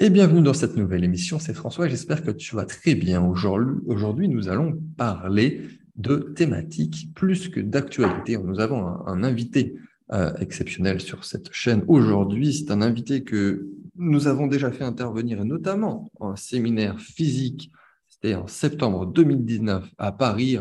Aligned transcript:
Et 0.00 0.10
bienvenue 0.10 0.42
dans 0.42 0.54
cette 0.54 0.76
nouvelle 0.76 1.02
émission. 1.02 1.40
C'est 1.40 1.54
François, 1.54 1.88
j'espère 1.88 2.22
que 2.22 2.30
tu 2.30 2.54
vas 2.54 2.64
très 2.64 2.94
bien. 2.94 3.20
Aujourd'hui, 3.20 4.28
nous 4.28 4.48
allons 4.48 4.80
parler 4.96 5.62
de 5.96 6.32
thématiques 6.36 7.08
plus 7.16 7.48
que 7.48 7.58
d'actualité. 7.58 8.38
Nous 8.38 8.60
avons 8.60 8.86
un, 9.08 9.24
invité 9.24 9.74
euh, 10.12 10.32
exceptionnel 10.36 11.00
sur 11.00 11.24
cette 11.24 11.52
chaîne 11.52 11.82
aujourd'hui. 11.88 12.54
C'est 12.54 12.70
un 12.70 12.80
invité 12.80 13.24
que 13.24 13.66
nous 13.96 14.28
avons 14.28 14.46
déjà 14.46 14.70
fait 14.70 14.84
intervenir, 14.84 15.44
notamment 15.44 16.12
en 16.20 16.36
séminaire 16.36 17.00
physique. 17.00 17.72
C'était 18.06 18.36
en 18.36 18.46
septembre 18.46 19.04
2019 19.04 19.90
à 19.98 20.12
Paris. 20.12 20.58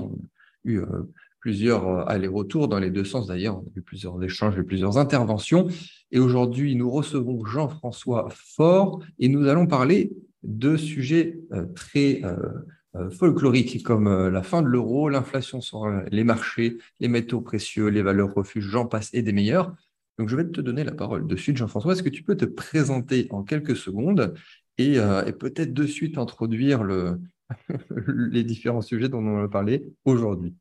Euh, 0.65 1.13
plusieurs 1.39 1.87
euh, 1.87 2.03
allers-retours 2.07 2.67
dans 2.67 2.79
les 2.79 2.89
deux 2.89 3.03
sens 3.03 3.27
d'ailleurs. 3.27 3.57
On 3.57 3.61
a 3.61 3.71
eu 3.75 3.81
plusieurs 3.81 4.21
échanges 4.23 4.57
et 4.57 4.63
plusieurs 4.63 4.97
interventions. 4.97 5.67
Et 6.11 6.19
aujourd'hui, 6.19 6.75
nous 6.75 6.89
recevons 6.89 7.45
Jean-François 7.45 8.27
Faure 8.31 9.03
et 9.19 9.29
nous 9.29 9.47
allons 9.47 9.67
parler 9.67 10.11
de 10.43 10.77
sujets 10.77 11.39
euh, 11.51 11.65
très 11.75 12.21
euh, 12.23 13.09
folkloriques 13.11 13.83
comme 13.83 14.27
la 14.29 14.41
fin 14.41 14.61
de 14.63 14.67
l'euro, 14.67 15.07
l'inflation 15.09 15.61
sur 15.61 15.87
les 16.09 16.23
marchés, 16.23 16.77
les 16.99 17.07
métaux 17.07 17.41
précieux, 17.41 17.87
les 17.89 18.01
valeurs 18.01 18.33
refuges, 18.33 18.67
j'en 18.67 18.87
passe 18.87 19.13
et 19.13 19.21
des 19.21 19.33
meilleurs. 19.33 19.75
Donc, 20.17 20.29
je 20.29 20.35
vais 20.35 20.45
te 20.45 20.61
donner 20.61 20.83
la 20.83 20.93
parole 20.93 21.27
de 21.27 21.35
suite, 21.35 21.57
Jean-François. 21.57 21.93
Est-ce 21.93 22.01
que 22.01 22.09
tu 22.09 22.23
peux 22.23 22.35
te 22.35 22.45
présenter 22.45 23.27
en 23.29 23.43
quelques 23.43 23.75
secondes 23.75 24.33
et, 24.79 24.97
peut-être 25.39 25.75
de 25.75 25.85
suite 25.85 26.17
introduire 26.17 26.83
le, 26.83 27.19
les 28.07 28.43
différents 28.43 28.81
sujets 28.81 29.09
dont 29.09 29.19
on 29.19 29.41
va 29.41 29.47
parler 29.47 29.85
aujourd'hui? 30.03 30.55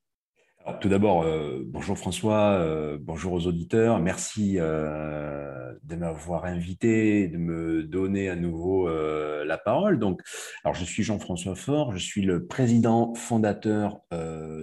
Tout 0.74 0.88
d'abord, 0.88 1.22
euh, 1.22 1.62
bonjour 1.64 1.96
François, 1.96 2.52
euh, 2.54 2.98
bonjour 3.00 3.32
aux 3.32 3.46
auditeurs. 3.46 4.00
Merci 4.00 4.56
euh, 4.58 5.72
de 5.84 5.96
m'avoir 5.96 6.44
invité, 6.44 7.28
de 7.28 7.36
me 7.36 7.84
donner 7.84 8.28
à 8.28 8.36
nouveau 8.36 8.88
la 8.88 9.58
parole. 9.58 9.98
Donc, 9.98 10.22
alors 10.64 10.74
je 10.74 10.84
suis 10.84 11.02
Jean-François 11.02 11.54
Faure, 11.54 11.92
je 11.92 11.98
suis 11.98 12.22
le 12.22 12.46
président 12.46 13.14
fondateur 13.14 14.00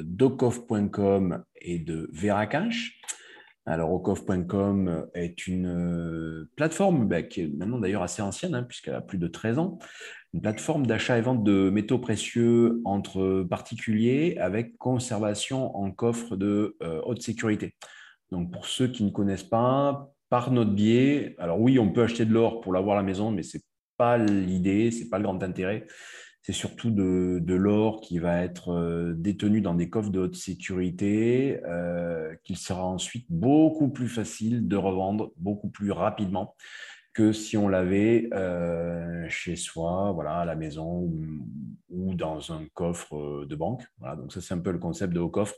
d'Ocov.com 0.03 1.44
et 1.61 1.80
de 1.80 2.09
Veracash. 2.11 3.00
Alors, 3.66 3.94
Ocov.com 3.94 5.08
est 5.13 5.47
une 5.47 6.47
plateforme 6.58 7.08
bah, 7.08 7.23
qui 7.23 7.41
est 7.41 7.47
maintenant 7.47 7.80
d'ailleurs 7.80 8.03
assez 8.03 8.22
ancienne, 8.22 8.56
hein, 8.56 8.63
puisqu'elle 8.63 8.95
a 8.95 9.02
plus 9.02 9.17
de 9.17 9.28
13 9.28 9.58
ans, 9.58 9.80
une 10.34 10.42
plateforme 10.42 10.88
d'achat 10.88 11.17
et 11.17 11.22
vente 11.22 11.44
de 11.44 11.70
métaux 11.70 12.00
précieux 12.00 12.81
entre 12.86 13.44
particuliers 13.44 14.38
avec 14.40 14.78
conservation 14.78 15.75
en 15.78 15.92
coffre 15.92 16.36
de 16.36 16.75
euh, 16.81 17.02
haute 17.06 17.22
sécurité. 17.22 17.75
Donc, 18.31 18.52
pour 18.52 18.66
ceux 18.66 18.88
qui 18.88 19.03
ne 19.03 19.12
connaissent 19.12 19.44
pas, 19.44 20.12
par 20.30 20.50
notre 20.50 20.72
biais, 20.72 21.36
alors 21.38 21.59
oui, 21.59 21.78
on 21.78 21.92
peut 21.92 22.02
acheter 22.02 22.25
de 22.25 22.34
l'or 22.34 22.62
pour 22.62 22.73
l'avoir 22.73 22.98
à 22.98 23.02
la 23.02 23.06
maison, 23.06 23.30
mais 23.30 23.44
ce 23.44 23.58
n'est 23.58 23.64
pas 23.98 24.17
l'idée, 24.17 24.90
ce 24.90 25.03
n'est 25.03 25.09
pas 25.09 25.20
le 25.20 25.25
grand 25.25 25.44
intérêt. 25.44 25.86
C'est 26.42 26.53
surtout 26.53 26.90
de, 26.90 27.53
l'or 27.53 28.02
qui 28.02 28.18
va 28.18 28.42
être 28.42 28.70
euh, 28.70 29.14
détenu 29.16 29.62
dans 29.62 29.75
des 29.75 29.92
coffres 29.92 30.09
de 30.09 30.20
haute 30.20 30.36
sécurité, 30.36 31.62
euh, 31.66 32.34
qu'il 32.44 32.58
sera 32.58 32.84
ensuite 32.84 33.28
beaucoup 33.30 33.90
plus 33.90 34.09
facile 34.09 34.68
de 34.68 34.75
revendre 34.75 35.31
beaucoup 35.38 35.70
plus 35.70 35.92
rapidement 35.92 36.56
que 37.14 37.31
si 37.31 37.58
on 37.58 37.67
l'avait 37.67 38.28
euh, 38.33 39.25
chez 39.30 39.56
soi, 39.56 40.11
voilà, 40.14 40.38
à 40.38 40.45
la 40.45 40.56
maison 40.56 41.11
ou, 41.89 42.16
dans 42.16 42.52
un 42.52 42.64
coffre 42.73 43.16
euh, 43.16 43.45
de 43.47 43.56
banque. 43.56 43.83
Voilà, 44.00 44.16
donc 44.16 44.31
ça, 44.33 44.42
c'est 44.42 44.53
un 44.53 44.59
peu 44.59 44.72
le 44.72 44.80
concept 44.80 45.14
de 45.14 45.19
haut 45.19 45.30
coffre 45.30 45.56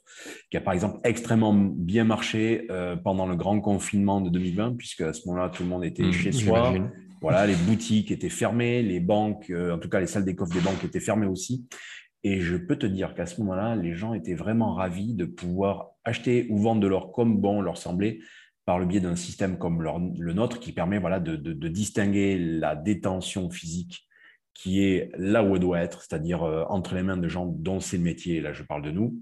qui 0.52 0.58
a 0.58 0.61
par 0.61 0.73
exemple 0.73 1.00
extrêmement 1.03 1.53
bien 1.53 2.03
marché 2.03 2.67
euh, 2.70 2.95
pendant 2.95 3.26
le 3.26 3.36
grand 3.36 3.59
confinement 3.61 4.22
de 4.22 4.30
2020, 4.30 4.76
puisque 4.78 5.02
à 5.02 5.14
ce 5.14 5.28
moment-là, 5.28 5.50
tout 5.50 5.64
le 5.64 5.70
monde 5.70 5.86
était 5.86 6.03
mmh, 6.03 6.11
chez 6.11 6.31
soi. 6.31 6.73
Voilà, 7.22 7.48
les 7.48 7.56
boutiques 7.56 8.11
étaient 8.11 8.30
fermées, 8.30 8.83
les 8.83 9.00
banques, 9.00 9.52
en 9.52 9.80
tout 9.80 9.89
cas 9.89 10.00
les 10.00 10.06
salles 10.06 10.26
des 10.26 10.36
coffres 10.36 10.53
des 10.53 10.59
banques 10.59 10.83
étaient 10.83 11.00
fermées 11.00 11.26
aussi. 11.26 11.66
Et 12.23 12.39
je 12.39 12.56
peux 12.58 12.76
te 12.76 12.86
dire 12.86 13.16
qu'à 13.16 13.26
ce 13.26 13.39
moment-là, 13.42 13.76
les 13.76 13.95
gens 13.95 14.14
étaient 14.14 14.36
vraiment 14.36 14.73
ravis 14.73 15.16
de 15.16 15.26
pouvoir 15.26 15.92
acheter 16.04 16.45
ou 16.49 16.58
vendre 16.58 16.82
de 16.82 16.87
l'or 16.87 17.11
comme 17.11 17.37
bon 17.39 17.61
leur 17.61 17.77
semblait 17.77 18.20
par 18.65 18.80
le 18.80 18.86
biais 18.86 18.99
d'un 18.99 19.15
système 19.15 19.58
comme 19.58 19.81
le 19.83 20.33
nôtre 20.33 20.59
qui 20.59 20.71
permet 20.71 20.98
voilà, 20.98 21.20
de, 21.20 21.36
distinguer 21.67 22.37
la 22.37 22.76
détention 22.76 23.49
physique 23.49 24.08
qui 24.55 24.83
est 24.86 25.11
là 25.17 25.43
où 25.43 25.53
elle 25.53 25.61
doit 25.61 25.81
être, 25.81 26.02
c'est-à-dire 26.02 26.43
euh, 26.43 26.64
entre 26.70 26.95
les 26.95 27.04
mains 27.04 27.17
de 27.17 27.27
gens 27.27 27.45
dont 27.45 27.81
c'est 27.81 27.98
le 27.98 28.04
métier, 28.04 28.39
là 28.39 28.54
je 28.54 28.64
parle 28.64 28.83
de 28.83 28.92
nous. 28.92 29.21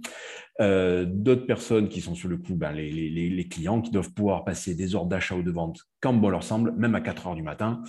Euh, 0.61 1.05
d'autres 1.09 1.47
personnes 1.47 1.89
qui 1.89 2.01
sont 2.01 2.13
sur 2.13 2.29
le 2.29 2.37
coup, 2.37 2.53
ben, 2.53 2.71
les, 2.71 3.47
clients 3.49 3.81
qui 3.81 3.89
doivent 3.89 4.13
pouvoir 4.13 4.45
passer 4.45 4.75
des 4.75 4.93
ordres 4.93 5.09
d'achat 5.09 5.35
ou 5.35 5.41
de 5.41 5.51
vente 5.51 5.79
quand 6.01 6.13
bon 6.13 6.29
leur 6.29 6.43
semble, 6.43 6.71
même 6.73 6.93
à 6.93 7.01
4 7.01 7.27
heures 7.27 7.35
du 7.35 7.41
matin. 7.41 7.81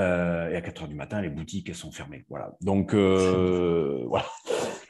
Euh, 0.00 0.48
et 0.48 0.56
à 0.56 0.62
4 0.62 0.82
heures 0.82 0.88
du 0.88 0.94
matin, 0.94 1.20
les 1.20 1.28
boutiques 1.28 1.68
elles 1.68 1.74
sont 1.74 1.92
fermées. 1.92 2.24
Voilà. 2.30 2.52
Donc 2.62 2.94
voilà, 2.94 4.26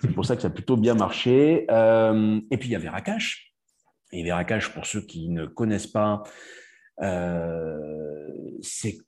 c'est 0.01 0.13
pour 0.15 0.25
ça 0.25 0.37
que 0.37 0.43
ça 0.43 0.49
a 0.49 0.53
plutôt 0.53 0.77
bien 0.77 0.95
marché. 0.95 1.65
et 1.65 2.57
puis 2.57 2.69
il 2.69 2.73
y 2.73 2.77
avait 2.77 2.89
Rakash 2.89 3.56
et 4.13 4.25
pour 4.75 4.87
ceux 4.87 5.01
qui 5.01 5.29
ne 5.29 5.47
connaissent 5.47 5.87
pas, 5.87 6.23
euh, 7.03 7.79
c'est 8.63 8.99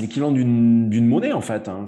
l'équivalent 0.00 0.32
d'une 0.32 1.06
monnaie 1.06 1.32
en 1.32 1.40
fait. 1.40 1.68
Hein. 1.68 1.86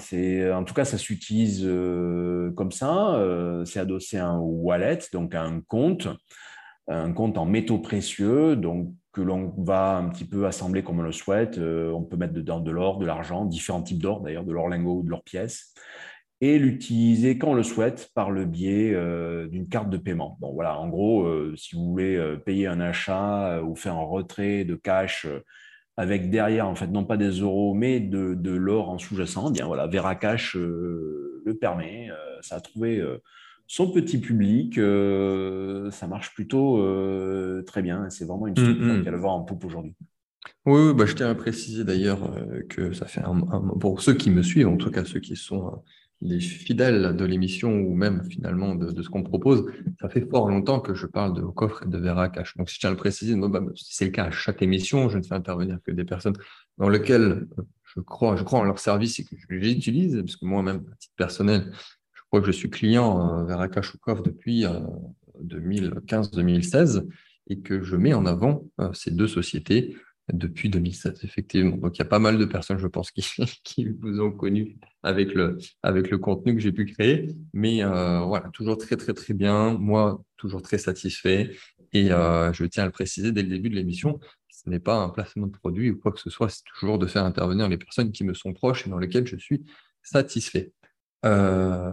En 0.55 0.65
tout 0.65 0.75
cas, 0.75 0.85
ça 0.85 0.99
s'utilise 0.99 1.63
euh, 1.65 2.53
comme 2.53 2.73
ça. 2.73 3.15
Euh, 3.17 3.65
c'est 3.65 3.81
adossé 3.81 4.19
à 4.19 4.29
un 4.29 4.39
wallet, 4.39 5.01
donc 5.13 5.35
à 5.35 5.43
un 5.43 5.61
compte, 5.61 6.09
un 6.89 7.13
compte 7.13 7.39
en 7.39 7.47
métaux 7.47 7.79
précieux, 7.79 8.57
donc 8.57 8.93
que 9.13 9.21
l'on 9.21 9.55
va 9.59 9.97
un 9.97 10.09
petit 10.09 10.25
peu 10.25 10.47
assembler 10.47 10.83
comme 10.83 10.99
on 10.99 11.03
le 11.03 11.13
souhaite. 11.13 11.59
on 11.59 12.03
peut 12.03 12.17
mettre 12.17 12.33
dedans 12.33 12.61
de 12.61 12.71
l'or, 12.71 12.99
de 12.99 13.07
l'argent, 13.07 13.45
différents 13.45 13.83
types 13.83 14.03
d'or 14.03 14.21
d'ailleurs, 14.21 14.45
de 14.45 14.53
l'or 14.53 14.69
lingot 14.69 14.99
ou 14.99 15.03
de 15.05 15.11
l'or 15.11 15.23
pièce 15.23 15.73
et 16.41 16.59
l'utiliser 16.59 17.39
quand 17.39 17.49
on 17.49 17.55
le 17.55 17.63
souhaite 17.63 18.11
par 18.15 18.31
le 18.31 18.45
biais 18.45 18.93
euh, 18.93 19.47
d'une 19.47 19.69
carte 19.69 19.91
de 19.91 19.97
paiement. 19.97 20.37
Bon, 20.41 20.53
voilà, 20.53 20.79
en 20.79 20.89
gros, 20.89 21.25
euh, 21.25 21.55
si 21.57 21.77
vous 21.77 21.91
voulez 21.91 22.17
euh, 22.17 22.37
payer 22.37 22.67
un 22.67 22.81
achat 22.81 23.63
ou 23.63 23.75
faire 23.77 23.95
un 23.95 24.05
retrait 24.05 24.65
de 24.65 24.75
cash 24.75 25.27
avec 25.97 26.31
derrière, 26.31 26.69
en 26.69 26.75
fait, 26.75 26.89
non 26.89 27.05
pas 27.05 27.17
des 27.17 27.31
euros, 27.31 27.73
mais 27.75 28.01
de, 28.01 28.35
de 28.35 28.51
l'or 28.51 28.91
en 28.91 28.99
sous-jacent, 28.99 29.49
eh 29.51 29.53
bien 29.53 29.67
voilà, 29.67 29.87
Veracash 29.87 30.57
le 30.57 31.57
permet. 31.61 32.09
ça 32.41 32.57
a 32.57 32.61
trouvé 32.61 33.01
son 33.69 33.93
petit 33.93 34.19
public. 34.19 34.75
ça 34.75 36.07
marche 36.09 36.35
plutôt 36.35 36.83
très 37.65 37.81
bien. 37.81 38.11
C'est 38.11 38.25
vraiment 38.25 38.49
une 38.49 38.57
structure 38.57 38.85
mmh, 38.85 38.99
mmh. 38.99 39.03
qui 39.03 39.09
a 39.09 39.13
le 39.13 39.19
vent 39.19 39.37
en 39.37 39.45
poupe 39.45 39.65
aujourd'hui. 39.65 39.95
Oui, 40.67 40.93
bah, 40.95 41.07
je 41.07 41.15
tiens 41.15 41.31
à 41.31 41.35
préciser 41.37 41.85
d'ailleurs 41.85 42.29
que 42.69 42.93
ça 42.93 43.07
fait 43.07 43.23
un, 43.23 43.39
pour 43.79 44.03
ceux 44.03 44.15
qui 44.15 44.31
me 44.31 44.43
suivent, 44.43 44.67
en 44.67 44.77
tout 44.77 44.91
cas 44.91 45.05
ceux 45.05 45.21
qui 45.21 45.37
sont 45.37 45.81
les 46.25 46.41
fidèles 46.41 47.15
de 47.15 47.25
l'émission 47.25 47.71
ou 47.71 47.95
même 47.95 48.25
finalement 48.25 48.75
de, 48.75 49.03
ce 49.03 49.09
qu'on 49.09 49.23
propose, 49.23 49.67
ça 50.01 50.09
fait 50.09 50.27
fort 50.29 50.49
longtemps 50.49 50.81
que 50.81 50.95
je 50.95 51.07
parle 51.07 51.35
de 51.35 51.43
coffre 51.43 51.85
et 51.85 51.89
de 51.89 51.99
Vera 51.99 52.31
Cash. 52.31 52.57
Donc, 52.57 52.71
si 52.71 52.77
je 52.77 52.81
tiens 52.81 52.89
à 52.89 52.93
le 52.93 52.99
préciser, 52.99 53.37
bah, 53.37 53.61
c'est 53.77 54.07
le 54.07 54.11
cas 54.11 54.25
à 54.25 54.31
chaque 54.31 54.63
émission. 54.63 55.11
Je 55.11 55.19
ne 55.19 55.23
fais 55.23 55.35
intervenir 55.35 55.79
que 55.85 55.93
des 55.93 56.05
personnes 56.05 56.35
dans 56.79 56.89
lesquelles 56.89 57.47
je 57.95 58.01
crois, 58.01 58.37
je 58.37 58.43
crois 58.43 58.59
en 58.59 58.65
leur 58.65 58.79
service 58.79 59.21
et 59.21 59.25
que 59.25 59.37
je 59.37 59.55
les 59.55 59.71
utilise, 59.71 60.17
parce 60.17 60.37
que 60.37 60.47
moi-même, 60.47 60.85
à 60.93 60.97
titre 60.97 61.15
personnel, 61.17 61.71
je 62.13 62.23
crois 62.27 62.41
que 62.41 62.47
je 62.47 62.53
suis 62.53 62.71
client 62.71 63.41
euh, 63.41 63.45
Vera 63.45 63.69
Cash 63.69 63.95
ou 63.95 63.99
coffre 63.99 64.23
depuis 64.23 64.65
2015-2016 65.45 66.97
euh, 66.97 67.09
et 67.49 67.61
que 67.61 67.83
je 67.83 67.97
mets 67.97 68.15
en 68.15 68.27
avant 68.27 68.65
euh, 68.81 68.93
ces 68.93 69.11
deux 69.11 69.29
sociétés 69.29 69.97
depuis 70.33 70.71
2007, 70.71 71.25
effectivement. 71.25 71.77
Donc, 71.77 71.97
il 71.97 71.99
y 71.99 72.03
a 72.03 72.09
pas 72.09 72.19
mal 72.19 72.39
de 72.39 72.45
personnes, 72.45 72.79
je 72.79 72.87
pense, 72.87 73.11
qui, 73.65 73.89
vous 74.01 74.21
ont 74.21 74.33
connu 74.33 74.79
avec 75.03 75.35
le, 75.35 75.59
avec 75.83 76.11
le 76.11 76.19
contenu 76.19 76.55
que 76.55 76.61
j'ai 76.61 76.73
pu 76.73 76.87
créer. 76.87 77.35
Mais 77.53 77.83
euh, 77.83 78.21
voilà, 78.21 78.49
toujours 78.51 78.79
très, 78.79 78.97
très, 78.97 79.13
très 79.13 79.35
bien. 79.35 79.75
Moi, 79.75 80.23
toujours 80.37 80.63
très 80.63 80.79
satisfait. 80.79 81.51
Et 81.93 82.11
euh, 82.11 82.53
je 82.53 82.65
tiens 82.65 82.85
à 82.85 82.87
le 82.87 82.93
préciser 82.93 83.33
dès 83.33 83.43
le 83.43 83.49
début 83.49 83.71
de 83.71 83.77
l'émission, 83.77 84.19
ce 84.49 84.69
n'est 84.69 84.81
pas 84.81 84.97
un 84.97 85.11
placement 85.11 85.47
de 85.47 85.53
produit 85.53 85.91
ou 85.91 85.99
quoi 85.99 86.11
que 86.11 86.21
ce 86.21 86.31
soit, 86.31 86.49
c'est 86.49 86.65
toujours 86.65 86.99
de 86.99 87.07
faire 87.07 87.25
intervenir 87.25 87.69
les 87.69 87.79
personnes 87.79 88.11
qui 88.11 88.25
me 88.25 88.35
sont 88.35 88.53
proches 88.53 88.87
et 88.87 88.91
dans 88.91 88.99
lesquelles 88.99 89.27
je 89.27 89.37
suis 89.37 89.65
satisfait. 90.03 90.73
Euh, 91.25 91.93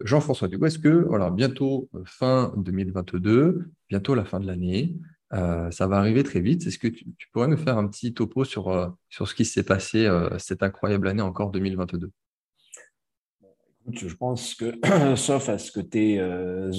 Jean-François, 0.00 0.48
du 0.48 0.58
coup, 0.58 0.66
est-ce 0.66 0.78
que, 0.78 0.88
voilà, 0.88 1.30
bientôt 1.30 1.88
fin 2.04 2.52
2022, 2.56 3.70
bientôt 3.88 4.14
la 4.14 4.24
fin 4.24 4.40
de 4.40 4.46
l'année, 4.46 4.96
euh, 5.34 5.70
ça 5.70 5.86
va 5.86 5.96
arriver 5.96 6.22
très 6.22 6.40
vite. 6.40 6.66
Est-ce 6.66 6.78
que 6.78 6.88
tu, 6.88 7.06
pourrais 7.32 7.48
nous 7.48 7.56
faire 7.56 7.78
un 7.78 7.86
petit 7.88 8.12
topo 8.12 8.44
sur, 8.44 8.68
euh, 8.68 8.88
sur 9.08 9.28
ce 9.28 9.34
qui 9.34 9.44
s'est 9.44 9.62
passé 9.62 10.06
euh, 10.06 10.38
cette 10.38 10.62
incroyable 10.62 11.08
année 11.08 11.22
encore 11.22 11.50
2022 11.50 12.12
je 13.90 14.14
pense 14.14 14.54
que, 14.54 14.74
sauf 15.16 15.48
à 15.48 15.58
ce 15.58 15.72
que 15.72 15.80
tes 15.80 16.22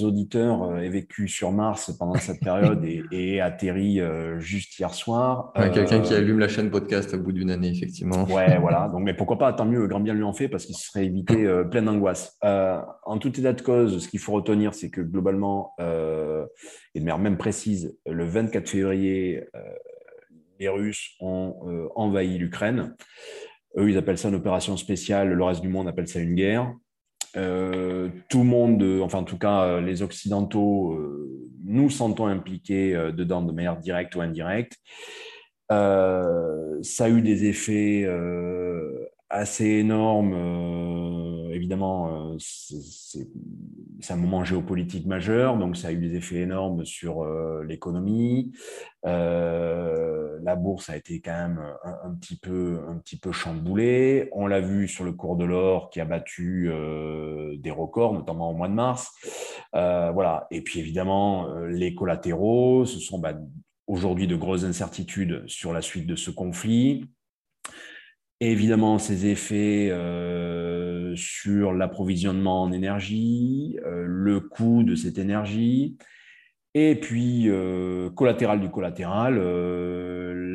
auditeurs 0.02 0.78
aient 0.78 0.88
vécu 0.88 1.28
sur 1.28 1.52
Mars 1.52 1.94
pendant 1.98 2.14
cette 2.14 2.40
période 2.40 2.84
et, 2.84 3.02
et 3.12 3.40
atterri 3.40 4.00
juste 4.38 4.78
hier 4.78 4.92
soir. 4.94 5.52
Quelqu'un 5.72 6.00
qui 6.00 6.14
allume 6.14 6.38
la 6.38 6.48
chaîne 6.48 6.70
podcast 6.70 7.14
au 7.14 7.18
bout 7.18 7.32
d'une 7.32 7.50
année, 7.50 7.70
effectivement. 7.70 8.24
Ouais, 8.24 8.58
voilà. 8.58 8.88
Donc, 8.92 9.02
mais 9.02 9.14
pourquoi 9.14 9.38
pas, 9.38 9.52
tant 9.52 9.66
mieux, 9.66 9.86
grand 9.86 10.00
bien 10.00 10.14
lui 10.14 10.22
en 10.22 10.32
fait, 10.32 10.48
parce 10.48 10.66
qu'il 10.66 10.76
se 10.76 10.88
serait 10.88 11.06
évité 11.06 11.46
plein 11.70 11.82
d'angoisse. 11.82 12.38
en 12.42 13.18
tout 13.18 13.38
état 13.38 13.52
de 13.52 13.62
cause, 13.62 14.02
ce 14.02 14.08
qu'il 14.08 14.20
faut 14.20 14.32
retenir, 14.32 14.74
c'est 14.74 14.90
que 14.90 15.00
globalement, 15.00 15.74
et 16.94 17.00
de 17.00 17.04
manière 17.04 17.18
même 17.18 17.38
précise, 17.38 17.96
le 18.06 18.24
24 18.24 18.68
février, 18.68 19.44
euh, 19.54 19.60
les 20.60 20.68
Russes 20.68 21.10
ont 21.20 21.54
euh, 21.66 21.88
envahi 21.96 22.38
l'Ukraine. 22.38 22.94
Eux, 23.76 23.90
ils 23.90 23.98
appellent 23.98 24.18
ça 24.18 24.28
une 24.28 24.36
opération 24.36 24.76
spéciale, 24.76 25.32
le 25.32 25.44
reste 25.44 25.60
du 25.60 25.68
monde 25.68 25.88
appelle 25.88 26.06
ça 26.06 26.20
une 26.20 26.34
guerre. 26.34 26.72
Euh, 27.36 28.08
tout 28.28 28.38
le 28.38 28.44
monde, 28.44 29.00
enfin 29.02 29.18
en 29.18 29.24
tout 29.24 29.38
cas 29.38 29.80
les 29.80 30.02
Occidentaux, 30.02 30.98
nous 31.64 31.90
sentons 31.90 32.26
impliqués 32.26 32.92
dedans 33.12 33.42
de 33.42 33.52
manière 33.52 33.76
directe 33.76 34.14
ou 34.16 34.20
indirecte. 34.20 34.76
ça 35.68 37.04
a 37.04 37.08
eu 37.08 37.22
des 37.22 37.46
effets 37.46 38.06
assez 39.34 39.66
énormes. 39.66 41.50
évidemment, 41.52 42.36
c'est 42.38 44.12
un 44.12 44.16
moment 44.16 44.44
géopolitique 44.44 45.06
majeur, 45.06 45.58
donc 45.58 45.76
ça 45.76 45.88
a 45.88 45.92
eu 45.92 45.98
des 45.98 46.16
effets 46.16 46.40
énormes 46.42 46.84
sur 46.84 47.24
l'économie. 47.62 48.52
la 49.02 50.56
bourse 50.56 50.88
a 50.88 50.96
été 50.96 51.20
quand 51.20 51.32
même 51.32 51.60
un, 51.82 52.14
petit 52.14 52.36
peu, 52.36 52.80
un 52.88 52.96
petit 52.98 53.18
peu 53.18 53.32
chamboulée. 53.32 54.28
On 54.32 54.46
l'a 54.46 54.60
vu 54.60 54.86
sur 54.86 55.04
le 55.04 55.12
cours 55.12 55.36
de 55.36 55.44
l'or 55.44 55.90
qui 55.90 56.00
a 56.00 56.04
battu 56.04 56.70
des 57.58 57.70
records, 57.70 58.14
notamment 58.14 58.50
au 58.50 58.54
mois 58.54 58.68
de 58.68 58.74
mars. 58.74 59.10
voilà. 59.72 60.46
Et 60.50 60.62
puis 60.62 60.78
évidemment, 60.78 61.48
les 61.66 61.94
collatéraux, 61.94 62.84
ce 62.86 63.00
sont 63.00 63.18
bah, 63.18 63.34
aujourd'hui 63.86 64.26
de 64.26 64.36
grosses 64.36 64.64
incertitudes 64.64 65.42
sur 65.46 65.72
la 65.72 65.82
suite 65.82 66.06
de 66.06 66.16
ce 66.16 66.30
conflit 66.30 67.04
évidemment, 68.50 68.98
ces 68.98 69.26
effets 69.26 69.88
euh, 69.90 71.14
sur 71.16 71.72
l'approvisionnement 71.72 72.62
en 72.62 72.72
énergie, 72.72 73.78
euh, 73.84 74.04
le 74.06 74.40
coût 74.40 74.82
de 74.82 74.94
cette 74.94 75.18
énergie, 75.18 75.96
et 76.74 76.96
puis, 76.96 77.48
euh, 77.48 78.10
collatéral 78.10 78.60
du 78.60 78.68
collatéral, 78.68 79.38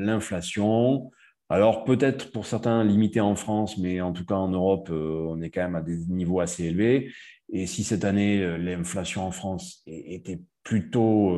l'inflation. 0.04 1.12
Alors, 1.48 1.86
peut-être 1.86 2.32
pour 2.32 2.46
certains 2.46 2.84
limité 2.84 3.22
en 3.22 3.36
France, 3.36 3.78
mais 3.78 4.02
en 4.02 4.12
tout 4.12 4.26
cas 4.26 4.36
en 4.36 4.50
Europe, 4.50 4.90
on 4.92 5.42
est 5.42 5.50
quand 5.50 5.62
même 5.62 5.76
à 5.76 5.82
des 5.82 5.98
niveaux 6.08 6.42
assez 6.42 6.66
élevés. 6.66 7.12
Et 7.52 7.66
si 7.66 7.84
cette 7.84 8.04
année, 8.04 8.58
l'inflation 8.58 9.26
en 9.26 9.32
France 9.32 9.82
était 9.88 10.42
plutôt 10.64 11.34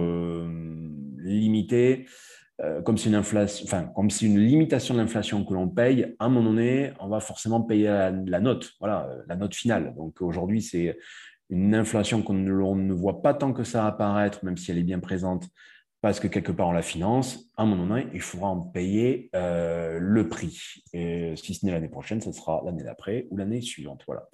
limitée, 1.20 2.08
euh, 2.64 2.82
comme 2.82 2.98
c'est 2.98 4.26
une 4.26 4.40
limitation 4.40 4.94
de 4.94 5.00
l'inflation 5.00 5.44
que 5.44 5.54
l'on 5.54 5.68
paye, 5.68 6.16
à 6.20 6.26
un 6.26 6.30
moment 6.30 6.52
donné, 6.52 6.92
on 7.00 7.08
va 7.08 7.20
forcément 7.20 7.62
payer 7.62 7.88
la, 7.88 8.40
note, 8.40 8.72
voilà, 8.80 9.08
euh, 9.10 9.24
la 9.28 9.36
note 9.36 9.56
finale. 9.56 9.96
Donc 9.96 10.22
aujourd'hui, 10.22 10.62
c'est 10.62 10.98
une 11.50 11.74
inflation 11.74 12.22
qu'on 12.22 12.34
ne 12.34 12.94
voit 12.94 13.22
pas 13.22 13.34
tant 13.34 13.52
que 13.54 13.64
ça 13.64 13.88
apparaître, 13.88 14.46
même 14.46 14.58
si 14.58 14.70
elle 14.72 14.78
est 14.78 14.84
bien 14.84 15.00
présente, 15.00 15.48
parce 16.02 16.20
que 16.20 16.28
quelque 16.28 16.52
part 16.52 16.68
on 16.68 16.72
la 16.72 16.82
finance. 16.82 17.52
À 17.58 17.64
un 17.64 17.66
moment 17.66 17.88
donné, 17.88 18.08
il 18.14 18.22
faudra 18.22 18.50
en 18.50 18.60
payer 18.60 19.30
euh, 19.36 19.98
le 20.00 20.28
prix. 20.28 20.84
Et 20.94 21.34
si 21.36 21.56
ce 21.56 21.66
n'est 21.66 21.72
l'année 21.72 21.90
prochaine, 21.90 22.22
ce 22.22 22.32
sera 22.32 22.62
l'année 22.64 22.84
d'après 22.84 23.28
ou 23.32 23.38
l'année 23.38 23.62
suivante. 23.62 24.04
Voilà. 24.06 24.28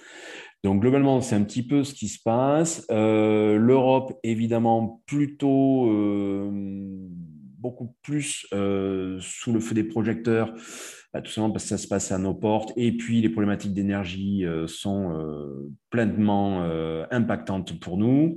Donc 0.63 0.81
globalement, 0.81 1.21
c'est 1.21 1.35
un 1.35 1.43
petit 1.43 1.65
peu 1.65 1.83
ce 1.83 1.93
qui 1.93 2.07
se 2.09 2.21
passe. 2.21 2.85
L'Europe, 2.89 4.17
évidemment, 4.23 5.01
plutôt 5.05 5.89
beaucoup 7.59 7.95
plus 8.03 8.47
euh, 8.53 9.17
sous 9.19 9.53
le 9.53 9.59
feu 9.59 9.75
des 9.75 9.83
projecteurs, 9.83 10.53
bah, 11.13 11.21
tout 11.21 11.31
simplement 11.31 11.51
parce 11.51 11.65
que 11.65 11.69
ça 11.69 11.77
se 11.77 11.87
passe 11.87 12.11
à 12.11 12.17
nos 12.17 12.33
portes. 12.33 12.73
Et 12.75 12.91
puis, 12.91 13.21
les 13.21 13.29
problématiques 13.29 13.73
d'énergie 13.73 14.45
euh, 14.45 14.67
sont 14.67 15.11
euh, 15.11 15.71
pleinement 15.89 16.61
impactantes 17.11 17.79
pour 17.79 17.97
nous. 17.97 18.35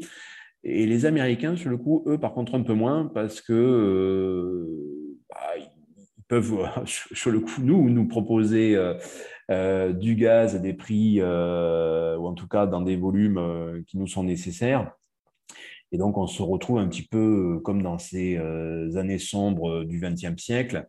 Et 0.62 0.87
les 0.87 1.06
Américains, 1.06 1.56
sur 1.56 1.70
le 1.70 1.78
coup, 1.78 2.05
eux, 2.06 2.19
par 2.19 2.34
contre, 2.34 2.55
un 2.55 2.62
peu 2.62 2.75
moins, 2.75 3.06
parce 3.06 3.40
que 3.40 4.67
bah, 5.28 5.37
peuvent, 6.28 6.69
sur 6.87 7.31
le 7.31 7.40
coup, 7.40 7.62
nous, 7.62 7.88
nous 7.90 8.06
proposer 8.08 8.76
du 9.49 10.14
gaz 10.16 10.55
à 10.55 10.58
des 10.58 10.75
prix, 10.75 11.23
ou 11.23 12.26
en 12.26 12.34
tout 12.34 12.46
cas 12.46 12.66
dans 12.66 12.82
des 12.82 12.96
volumes 12.96 13.82
qui 13.87 13.99
nous 13.99 14.06
sont 14.06 14.25
nécessaires. 14.25 14.93
Et 15.92 15.98
donc, 15.98 16.16
on 16.19 16.26
se 16.26 16.42
retrouve 16.42 16.78
un 16.78 16.88
petit 16.88 17.06
peu 17.06 17.56
euh, 17.56 17.60
comme 17.60 17.82
dans 17.82 17.98
ces 17.98 18.37
euh, 18.37 18.96
années 18.96 19.19
sombres 19.19 19.70
euh, 19.70 19.84
du 19.84 20.00
XXe 20.00 20.40
siècle, 20.40 20.87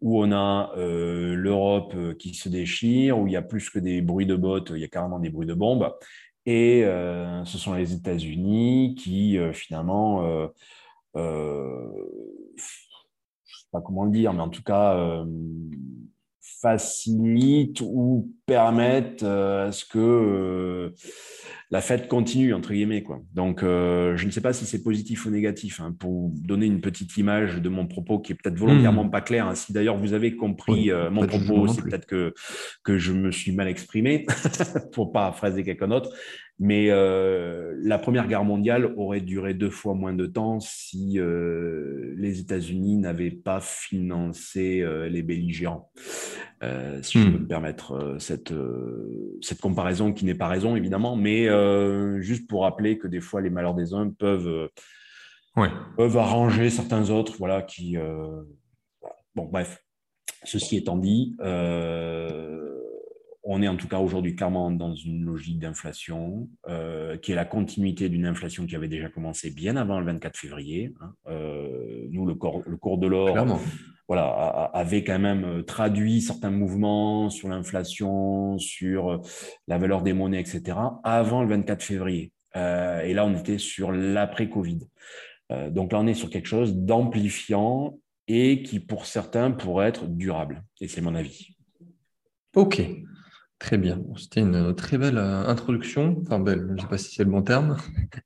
où 0.00 0.22
on 0.22 0.32
a 0.32 0.72
l'Europe 0.76 1.94
qui 2.18 2.34
se 2.34 2.48
déchire, 2.48 3.20
où 3.20 3.28
il 3.28 3.34
y 3.34 3.36
a 3.36 3.42
plus 3.42 3.70
que 3.70 3.78
des 3.78 4.02
bruits 4.02 4.26
de 4.26 4.34
bottes, 4.34 4.72
il 4.74 4.80
y 4.80 4.84
a 4.84 4.88
carrément 4.88 5.20
des 5.20 5.30
bruits 5.30 5.46
de 5.46 5.54
bombes. 5.54 5.94
Et 6.44 6.82
ce 6.82 7.56
sont 7.56 7.74
les 7.74 7.92
États-Unis 7.92 8.96
qui, 8.98 9.38
finalement, 9.52 10.48
je 11.14 11.20
ne 11.20 12.56
sais 12.56 13.68
pas 13.70 13.80
comment 13.80 14.04
le 14.04 14.10
dire, 14.10 14.32
mais 14.32 14.40
en 14.40 14.48
tout 14.48 14.64
cas, 14.64 15.24
facilitent 16.62 17.82
ou 17.82 18.32
permettent 18.46 19.24
à 19.24 19.72
ce 19.72 19.84
que 19.84 20.94
la 21.72 21.80
fête 21.80 22.06
continue, 22.06 22.52
entre 22.52 22.74
guillemets. 22.74 23.02
Quoi. 23.02 23.22
Donc, 23.32 23.62
euh, 23.62 24.14
je 24.14 24.26
ne 24.26 24.30
sais 24.30 24.42
pas 24.42 24.52
si 24.52 24.66
c'est 24.66 24.82
positif 24.82 25.24
ou 25.24 25.30
négatif. 25.30 25.80
Hein, 25.80 25.96
pour 25.98 26.30
donner 26.34 26.66
une 26.66 26.82
petite 26.82 27.16
image 27.16 27.62
de 27.62 27.68
mon 27.70 27.86
propos 27.86 28.18
qui 28.18 28.32
est 28.32 28.34
peut-être 28.34 28.58
volontairement 28.58 29.04
hmm. 29.04 29.10
pas 29.10 29.22
clair. 29.22 29.46
Hein. 29.46 29.54
Si 29.54 29.72
d'ailleurs 29.72 29.96
vous 29.96 30.12
avez 30.12 30.36
compris 30.36 30.90
euh, 30.90 31.10
mon 31.10 31.26
propos, 31.26 31.66
c'est 31.68 31.80
peut-être 31.80 32.04
que, 32.04 32.34
que 32.84 32.98
je 32.98 33.12
me 33.14 33.32
suis 33.32 33.52
mal 33.52 33.68
exprimé, 33.68 34.26
pour 34.92 35.12
paraphraser 35.12 35.64
quelqu'un 35.64 35.88
d'autre. 35.88 36.10
Mais 36.64 36.90
euh, 36.90 37.74
la 37.82 37.98
Première 37.98 38.28
Guerre 38.28 38.44
mondiale 38.44 38.94
aurait 38.96 39.20
duré 39.20 39.52
deux 39.52 39.68
fois 39.68 39.94
moins 39.94 40.12
de 40.12 40.26
temps 40.26 40.60
si 40.60 41.18
euh, 41.18 42.14
les 42.16 42.38
États-Unis 42.38 42.98
n'avaient 42.98 43.32
pas 43.32 43.58
financé 43.60 44.80
euh, 44.80 45.08
les 45.08 45.22
belligérants. 45.22 45.90
si 47.02 47.18
je 47.18 47.24
peux 47.24 47.30
hmm. 47.30 47.40
me 47.40 47.46
permettre 47.48 48.16
cette, 48.20 48.54
cette 49.40 49.60
comparaison 49.60 50.12
qui 50.12 50.24
n'est 50.24 50.36
pas 50.36 50.46
raison, 50.46 50.76
évidemment, 50.76 51.16
mais 51.16 51.48
juste 52.22 52.48
pour 52.48 52.62
rappeler 52.62 52.96
que 52.96 53.08
des 53.08 53.20
fois, 53.20 53.40
les 53.40 53.50
malheurs 53.50 53.74
des 53.74 53.92
uns 53.92 54.10
peuvent, 54.10 54.70
peuvent 55.96 56.16
arranger 56.16 56.70
certains 56.70 57.10
autres. 57.10 57.34
Voilà, 57.40 57.62
qui, 57.62 57.96
Bon, 59.34 59.46
bref. 59.46 59.82
Ceci 60.44 60.76
étant 60.76 60.96
dit, 60.96 61.34
on 63.44 63.62
est 63.62 63.68
en 63.68 63.76
tout 63.76 63.88
cas 63.88 63.98
aujourd'hui 63.98 64.36
clairement 64.36 64.70
dans 64.70 64.94
une 64.94 65.24
logique 65.24 65.58
d'inflation 65.58 66.48
euh, 66.68 67.16
qui 67.16 67.32
est 67.32 67.34
la 67.34 67.44
continuité 67.44 68.08
d'une 68.08 68.26
inflation 68.26 68.66
qui 68.66 68.76
avait 68.76 68.88
déjà 68.88 69.08
commencé 69.08 69.50
bien 69.50 69.76
avant 69.76 69.98
le 69.98 70.06
24 70.06 70.36
février. 70.36 70.94
Hein. 71.00 71.12
Euh, 71.26 72.06
nous, 72.10 72.24
le, 72.24 72.34
le, 72.34 72.76
cours 72.76 72.98
de 72.98 73.06
l'or 73.06 73.58
voilà, 74.06 74.26
avait 74.74 75.02
quand 75.02 75.18
même 75.18 75.44
euh, 75.44 75.62
traduit 75.62 76.20
certains 76.20 76.50
mouvements 76.50 77.30
sur 77.30 77.48
l'inflation, 77.48 78.58
sur 78.58 79.20
la 79.66 79.78
valeur 79.78 80.02
des 80.02 80.12
monnaies, 80.12 80.40
etc., 80.40 80.78
avant 81.02 81.42
le 81.42 81.48
24 81.48 81.82
février. 81.82 82.32
et 82.54 83.14
là, 83.14 83.24
on 83.24 83.34
était 83.34 83.58
sur 83.58 83.90
l'après-Covid. 83.92 84.80
donc 85.70 85.92
là, 85.92 86.00
on 86.00 86.06
est 86.06 86.14
sur 86.14 86.30
quelque 86.30 86.48
chose 86.48 86.76
d'amplifiant 86.76 87.98
et 88.28 88.62
qui, 88.62 88.80
pour 88.80 89.06
certains, 89.06 89.50
pourrait 89.50 89.88
être 89.88 90.06
durable. 90.06 90.62
Et 90.80 90.88
c'est 90.88 91.00
mon 91.00 91.14
avis. 91.14 91.56
Ok. 92.54 92.82
Très 93.62 93.78
bien. 93.78 94.02
C'était 94.16 94.40
une 94.40 94.74
très 94.74 94.98
belle 94.98 95.18
euh, 95.18 95.46
introduction. 95.46 96.16
Enfin, 96.20 96.40
belle, 96.40 96.64
je 96.66 96.72
ne 96.72 96.78
sais 96.80 96.88
pas 96.88 96.98
si 96.98 97.14
c'est 97.14 97.22
le 97.22 97.30
bon 97.30 97.42
terme. 97.42 97.76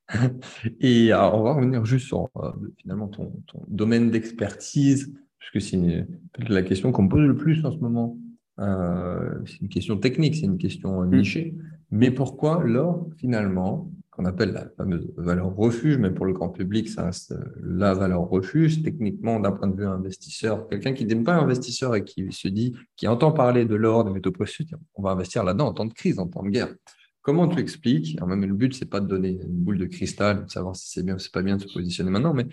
Et 0.81 1.13
on 1.13 1.43
va 1.43 1.53
revenir 1.53 1.85
juste 1.85 2.07
sur 2.07 2.31
euh, 2.37 2.53
finalement 2.79 3.09
ton, 3.09 3.35
domaine 3.69 4.11
d'expertise, 4.11 5.13
puisque 5.39 5.69
c'est 5.69 6.07
la 6.39 6.63
question 6.63 6.91
qu'on 6.91 7.03
me 7.03 7.11
pose 7.11 7.27
le 7.27 7.37
plus 7.37 7.63
en 7.67 7.71
ce 7.71 7.77
moment. 7.77 8.17
Euh, 8.61 9.35
c'est 9.45 9.61
une 9.61 9.69
question 9.69 9.99
technique, 9.99 10.37
c'est 10.37 10.47
une 10.47 10.57
question 10.57 11.03
mmh. 11.03 11.11
nichée. 11.15 11.55
Mais 11.91 12.11
pourquoi 12.11 12.65
l'or, 12.65 13.07
finalement, 13.19 13.91
qu'on 14.17 14.25
appelle 14.25 14.53
la 14.53 14.69
fameuse 14.77 15.13
valeur 15.17 15.55
refuge, 15.55 15.99
mais 15.99 16.11
pour 16.11 16.25
le 16.25 16.33
grand 16.33 16.49
public, 16.49 16.89
ça 16.89 17.05
reste 17.05 17.33
euh, 17.33 17.45
la 17.63 17.93
valeur 17.93 18.23
refuge. 18.23 18.83
Techniquement, 18.83 19.39
d'un 19.39 19.53
point 19.53 19.69
de 19.69 19.77
vue 19.77 19.87
investisseur, 19.87 20.67
quelqu'un 20.69 20.95
qui 20.95 21.05
n'est 21.05 21.23
pas 21.23 21.35
investisseur 21.35 21.95
et 21.95 22.03
qui 22.03 22.33
se 22.33 22.49
dit, 22.49 22.75
qui 22.97 23.07
entend 23.07 23.31
parler 23.33 23.67
de 23.67 23.75
l'or, 23.75 24.05
des 24.05 24.11
métaux 24.11 24.33
précieux, 24.33 24.65
on 24.95 25.03
va 25.03 25.11
investir 25.11 25.45
là-dedans 25.45 25.69
en 25.69 25.75
temps 25.75 25.85
de 25.85 25.93
crise, 25.93 26.19
en 26.19 26.27
temps 26.27 26.43
de 26.43 26.49
guerre. 26.49 26.75
Comment 27.21 27.47
tu 27.49 27.59
expliques 27.59 28.21
même 28.23 28.45
Le 28.45 28.55
but, 28.55 28.75
c'est 28.75 28.89
pas 28.89 29.01
de 29.01 29.07
donner 29.07 29.39
une 29.43 29.65
boule 29.65 29.79
de 29.79 29.87
cristal, 29.87 30.45
de 30.47 30.51
savoir 30.51 30.77
si 30.77 30.91
c'est 30.91 31.03
bien 31.03 31.17
ou 31.17 31.19
c'est 31.19 31.33
pas 31.33 31.43
bien 31.43 31.57
de 31.57 31.63
se 31.63 31.73
positionner 31.73 32.11
maintenant, 32.11 32.33
mais 32.33 32.47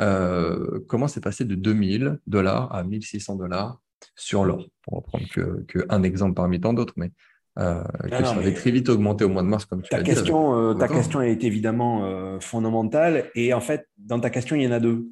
euh, 0.00 0.80
comment 0.86 1.08
c'est 1.08 1.22
passé 1.22 1.44
de 1.44 1.54
2000 1.54 2.18
dollars 2.26 2.72
à 2.72 2.84
1600 2.84 3.36
dollars 3.36 3.80
sur 4.14 4.44
l'or? 4.44 4.68
Pour 4.82 4.98
reprendre 4.98 5.26
que, 5.32 5.64
que, 5.66 5.84
un 5.88 6.02
exemple 6.04 6.34
parmi 6.34 6.60
tant 6.60 6.74
d'autres, 6.74 6.94
mais 6.96 7.10
euh, 7.58 7.82
que 8.02 8.24
ça 8.24 8.30
avait 8.30 8.54
très 8.54 8.70
vite 8.70 8.88
augmenté 8.88 9.24
au 9.24 9.28
mois 9.28 9.42
de 9.42 9.48
mars, 9.48 9.64
comme 9.64 9.82
tu 9.82 9.88
ta 9.88 10.02
question, 10.02 10.54
euh, 10.54 10.74
ta 10.74 10.86
question 10.86 11.20
est 11.20 11.42
évidemment 11.42 12.04
euh, 12.04 12.38
fondamentale. 12.38 13.30
Et 13.34 13.52
en 13.52 13.60
fait, 13.60 13.88
dans 13.96 14.20
ta 14.20 14.30
question, 14.30 14.54
il 14.54 14.62
y 14.62 14.68
en 14.68 14.72
a 14.72 14.78
deux. 14.78 15.08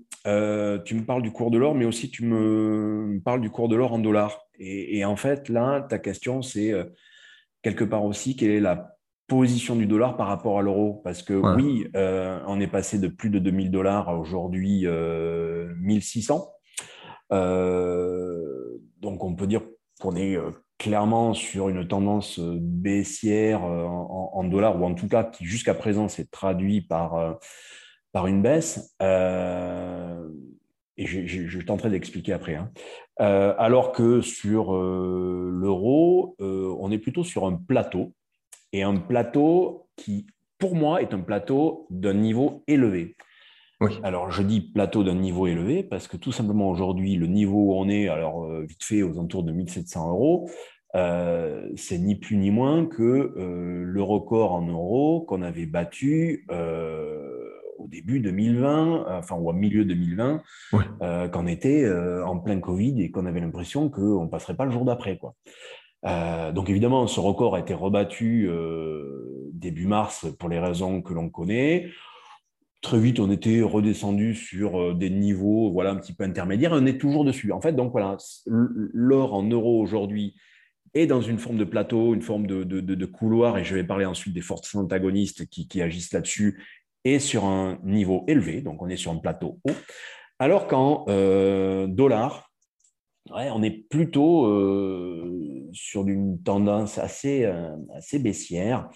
tu 0.85 0.95
me 0.95 1.03
parles 1.05 1.23
du 1.23 1.33
cours 1.33 1.51
de 1.51 1.59
l'or, 1.59 1.75
mais 1.75 1.85
aussi 1.85 2.09
tu 2.09 2.25
me 2.25 3.21
parles 3.25 3.41
du 3.41 3.51
cours 3.51 3.69
de 3.69 3.75
l'or 3.75 3.93
en 3.93 3.99
dollars. 3.99 4.39
Et, 4.59 5.05
en 5.05 5.17
fait, 5.17 5.49
là, 5.49 5.83
ta 5.83 5.99
question, 5.99 6.41
c'est 6.41 6.73
quelque 7.63 7.85
part 7.85 8.05
aussi 8.05 8.37
quelle 8.37 8.53
est 8.53 8.61
la 8.61 8.97
position 9.27 9.75
du 9.75 9.87
dollar 9.87 10.17
par 10.17 10.29
rapport 10.29 10.59
à 10.59 10.63
l'euro? 10.63 11.01
Parce 11.05 11.23
que 11.23 11.35
oui, 11.35 11.89
on 11.95 12.61
est 12.61 12.69
passé 12.69 12.99
de 13.01 13.09
plus 13.09 13.31
de 13.31 13.41
2000 13.41 13.73
dollars 13.73 14.09
à 14.09 14.17
aujourd'hui 14.17 14.87
1600. 15.81 16.49
donc, 17.31 19.25
on 19.25 19.35
peut 19.35 19.49
dire 19.49 19.63
qu'on 20.01 20.15
est 20.15 20.39
clairement 20.79 21.35
sur 21.35 21.69
une 21.69 21.87
tendance 21.87 22.39
baissière 22.41 23.63
en, 23.63 24.45
dollars, 24.45 24.81
ou 24.81 24.85
en 24.85 24.95
tout 24.95 25.09
cas 25.09 25.25
qui 25.25 25.45
jusqu'à 25.45 25.75
présent 25.75 26.09
s'est 26.09 26.27
traduit 26.27 26.81
par, 26.83 27.39
par 28.13 28.27
une 28.27 28.43
baisse. 28.43 28.95
et 29.01 29.07
je, 31.07 31.27
je, 31.27 31.61
tenterai 31.61 31.91
d'expliquer 31.91 32.35
après. 32.35 32.57
Hein. 32.57 32.71
alors 33.19 33.93
que 33.93 34.21
sur 34.21 34.75
l'euro, 34.75 36.37
on 36.39 36.91
est 36.91 36.99
plutôt 36.99 37.25
sur 37.25 37.47
un 37.47 37.55
plateau, 37.55 38.13
et 38.73 38.83
un 38.83 38.97
plateau 38.97 39.89
qui, 39.97 40.27
pour 40.59 40.75
moi, 40.75 41.01
est 41.01 41.15
un 41.15 41.21
plateau 41.21 41.87
d'un 41.91 42.15
niveau 42.15 42.63
élevé. 42.67 43.17
Alors, 44.03 44.31
je 44.31 44.43
dis 44.43 44.61
plateau 44.61 45.05
d'un 45.05 45.15
niveau 45.15 45.47
élevé 45.47 45.83
parce 45.83 46.09
que 46.09 46.17
tout 46.17 46.33
simplement 46.33 46.71
aujourd'hui, 46.71 47.17
le 47.17 47.27
niveau 47.27 47.59
où 47.59 47.75
on 47.75 47.89
est, 47.89 48.09
alors 48.09 48.45
euh, 48.45 48.65
vite 48.67 48.83
fait 48.83 49.03
aux 49.03 49.13
alentours 49.13 49.43
de 49.43 49.53
1700 49.53 50.11
euros, 50.11 50.49
euh, 50.95 51.69
c'est 51.77 51.99
ni 51.99 52.15
plus 52.15 52.37
ni 52.37 52.51
moins 52.51 52.87
que 52.87 53.03
euh, 53.03 53.83
le 53.85 54.03
record 54.03 54.53
en 54.53 54.63
euros 54.63 55.21
qu'on 55.29 55.43
avait 55.43 55.67
battu 55.67 56.47
au 57.79 57.89
début 57.89 58.21
2020, 58.21 59.05
enfin, 59.19 59.37
ou 59.37 59.51
au 59.51 59.53
milieu 59.53 59.85
2020, 59.85 60.43
quand 61.01 61.31
on 61.35 61.47
était 61.47 61.87
en 62.25 62.39
plein 62.39 62.59
Covid 62.59 63.03
et 63.03 63.11
qu'on 63.11 63.27
avait 63.27 63.41
l'impression 63.41 63.91
qu'on 63.91 64.25
ne 64.25 64.29
passerait 64.29 64.57
pas 64.57 64.65
le 64.65 64.71
jour 64.71 64.87
d'après. 64.87 65.19
quoi. 65.19 65.35
donc 66.53 66.71
évidemment, 66.71 67.07
ce 67.07 67.21
record 67.21 67.55
a 67.55 67.61
été 67.61 67.75
rebattu 67.75 68.49
début 69.53 69.87
mars 69.87 70.27
pour 70.39 70.49
les 70.49 70.59
raisons 70.59 71.03
que 71.03 71.13
l'on 71.13 71.29
connaît. 71.29 71.91
Très 72.83 73.01
vite, 73.01 73.21
on 73.21 73.31
était 73.31 73.63
redescendu 73.63 74.35
sur 74.35 74.81
euh, 74.81 74.95
des 74.95 75.11
niveaux 75.11 75.73
voilà, 75.73 75.91
un 75.91 75.97
petit 75.97 76.13
peu 76.13 76.25
intermédiaires. 76.25 76.73
On 76.73 76.87
est 76.87 76.99
toujours 76.99 77.25
dessus. 77.25 77.51
En 77.53 77.61
fait, 77.61 77.73
donc 77.73 77.93
voilà, 77.93 78.17
l'or 78.47 79.35
en 79.35 79.43
euros 79.43 79.81
aujourd'hui 79.81 80.37
est 80.95 81.07
dans 81.07 81.21
une 81.21 81.39
forme 81.39 81.57
de 81.57 81.65
plateau, 81.65 82.15
une 82.15 82.23
forme 82.23 82.47
de, 82.47 83.07
couloir, 83.07 83.59
et 83.59 83.65
je 83.65 83.75
vais 83.75 83.85
parler 83.85 84.05
ensuite 84.05 84.35
des 84.35 84.41
forces 84.41 84.75
antagonistes 84.75 85.47
qui, 85.47 85.83
agissent 85.83 86.13
là-dessus, 86.13 86.63
et 87.05 87.19
sur 87.19 87.45
un 87.45 87.79
niveau 87.85 88.25
élevé, 88.29 88.63
donc 88.63 88.81
on 88.81 88.89
est 88.89 88.97
sur 88.97 89.13
un 89.13 89.17
plateau 89.17 89.59
haut. 89.65 89.75
Alors 90.39 90.67
qu'en 90.67 91.05
euh, 91.09 91.87
dollars, 91.87 92.51
on 93.31 93.63
est 93.63 93.89
plutôt 93.91 94.47
euh, 94.47 95.69
sur 95.73 96.07
une 96.07 96.43
tendance 96.43 96.97
assez, 96.97 97.45
assez 97.95 98.19
baissière 98.19 98.89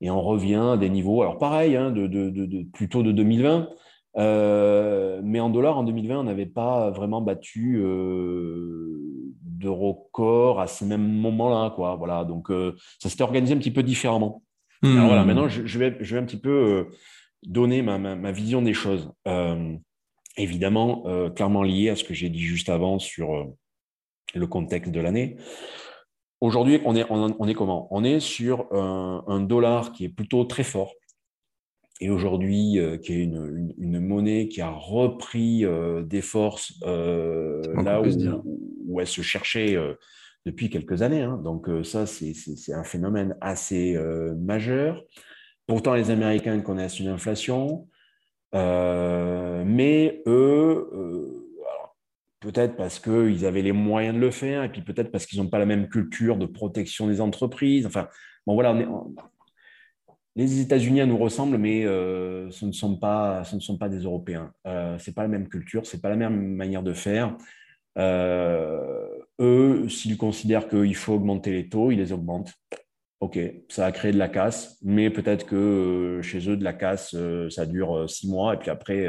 et 0.00 0.10
on 0.10 0.22
revient 0.22 0.70
à 0.72 0.76
des 0.76 0.88
niveaux, 0.88 1.22
alors 1.22 1.38
pareil, 1.38 1.76
hein, 1.76 1.90
de, 1.90 2.64
plutôt 2.72 3.02
de 3.02 3.12
2020, 3.12 3.68
euh, 4.16 5.20
mais 5.22 5.40
en 5.40 5.50
dollars, 5.50 5.78
en 5.78 5.84
2020, 5.84 6.20
on 6.20 6.24
n'avait 6.24 6.46
pas 6.46 6.90
vraiment 6.90 7.20
battu 7.20 7.80
euh, 7.80 8.96
de 9.42 9.68
record 9.68 10.60
à 10.60 10.66
ce 10.66 10.84
même 10.84 11.06
moment-là. 11.06 11.70
Quoi. 11.70 11.96
Voilà, 11.96 12.24
donc, 12.24 12.50
euh, 12.50 12.74
ça 12.98 13.08
s'était 13.08 13.22
organisé 13.22 13.54
un 13.54 13.58
petit 13.58 13.70
peu 13.70 13.82
différemment. 13.82 14.42
Alors 14.82 15.08
voilà, 15.08 15.24
hmm. 15.24 15.26
maintenant, 15.26 15.48
je, 15.48 15.78
vais, 15.78 15.98
je 16.00 16.14
vais 16.14 16.22
un 16.22 16.24
petit 16.24 16.38
peu 16.38 16.86
donner 17.42 17.82
ma, 17.82 17.98
ma, 17.98 18.32
vision 18.32 18.62
des 18.62 18.72
choses. 18.72 19.12
évidemment, 20.38 21.04
clairement 21.36 21.62
lié 21.62 21.90
à 21.90 21.96
ce 21.96 22.04
que 22.04 22.14
j'ai 22.14 22.30
dit 22.30 22.40
juste 22.40 22.70
avant 22.70 22.98
sur 22.98 23.46
le 24.34 24.46
contexte 24.46 24.90
de 24.90 25.00
l'année. 25.00 25.36
Aujourd'hui, 26.40 26.80
on 26.86 26.96
est, 26.96 27.04
on, 27.10 27.48
est 27.48 27.54
comment? 27.54 27.86
On 27.90 28.02
est 28.02 28.18
sur 28.18 28.72
un, 28.72 29.40
dollar 29.40 29.92
qui 29.92 30.06
est 30.06 30.08
plutôt 30.08 30.44
très 30.44 30.62
fort. 30.62 30.94
Et 32.00 32.08
aujourd'hui, 32.08 32.78
euh, 32.78 32.96
qui 32.96 33.12
est 33.12 33.24
une, 33.24 34.00
monnaie 34.00 34.48
qui 34.48 34.62
a 34.62 34.70
repris 34.70 35.66
euh, 35.66 36.02
des 36.02 36.22
forces 36.22 36.72
euh, 36.84 37.60
là 37.82 38.00
où, 38.00 39.00
elle 39.00 39.06
se 39.06 39.20
cherchait 39.20 39.76
depuis 40.46 40.70
quelques 40.70 41.02
années. 41.02 41.22
Hein. 41.22 41.38
Donc 41.44 41.68
ça, 41.84 42.06
c'est 42.06 42.34
un 42.72 42.84
phénomène 42.84 43.36
assez 43.42 43.98
majeur. 44.38 45.04
Pourtant, 45.66 45.94
les 45.94 46.10
Américains 46.10 46.58
connaissent 46.60 46.98
une 46.98 47.08
inflation, 47.08 47.86
mais 48.54 50.22
eux 50.26 51.49
Peut-être 52.40 52.76
parce 52.76 52.98
qu'ils 52.98 53.44
avaient 53.44 53.62
les 53.62 53.72
moyens 53.72 54.14
de 54.14 54.20
le 54.20 54.30
faire, 54.30 54.64
et 54.64 54.72
puis 54.72 54.80
peut-être 54.82 55.10
parce 55.10 55.26
qu'ils 55.26 55.42
n'ont 55.42 55.50
pas 55.50 55.58
la 55.58 55.66
même 55.66 55.88
culture 55.88 56.38
de 56.38 56.46
protection 56.46 57.06
des 57.06 57.20
entreprises. 57.20 57.84
Enfin, 57.84 58.08
bon, 58.46 58.54
voilà, 58.54 58.74
les 60.36 60.60
États-Unis 60.60 61.06
nous 61.06 61.18
ressemblent, 61.18 61.58
mais 61.58 61.84
euh, 61.84 62.50
ce, 62.50 62.64
ne 62.64 62.72
sont 62.72 62.96
pas, 62.96 63.44
ce 63.44 63.56
ne 63.56 63.60
sont 63.60 63.76
pas 63.76 63.88
des 63.88 64.00
Européens. 64.00 64.52
Euh, 64.66 64.96
ce 64.98 65.10
n'est 65.10 65.14
pas 65.14 65.22
la 65.22 65.28
même 65.28 65.48
culture, 65.48 65.84
ce 65.86 65.96
n'est 65.96 66.00
pas 66.00 66.08
la 66.08 66.16
même 66.16 66.54
manière 66.54 66.82
de 66.82 66.92
faire. 66.92 67.36
Euh, 67.98 69.06
eux, 69.40 69.88
s'ils 69.88 70.16
considèrent 70.16 70.68
qu'il 70.68 70.94
faut 70.94 71.14
augmenter 71.14 71.52
les 71.52 71.68
taux, 71.68 71.90
ils 71.90 71.98
les 71.98 72.12
augmentent. 72.12 72.54
OK, 73.20 73.38
ça 73.68 73.84
a 73.84 73.92
créé 73.92 74.12
de 74.12 74.18
la 74.18 74.28
casse, 74.28 74.78
mais 74.82 75.10
peut-être 75.10 75.44
que 75.44 76.20
chez 76.22 76.48
eux, 76.48 76.56
de 76.56 76.64
la 76.64 76.72
casse, 76.72 77.14
ça 77.50 77.66
dure 77.66 78.08
six 78.08 78.30
mois, 78.30 78.54
et 78.54 78.56
puis 78.56 78.70
après 78.70 79.08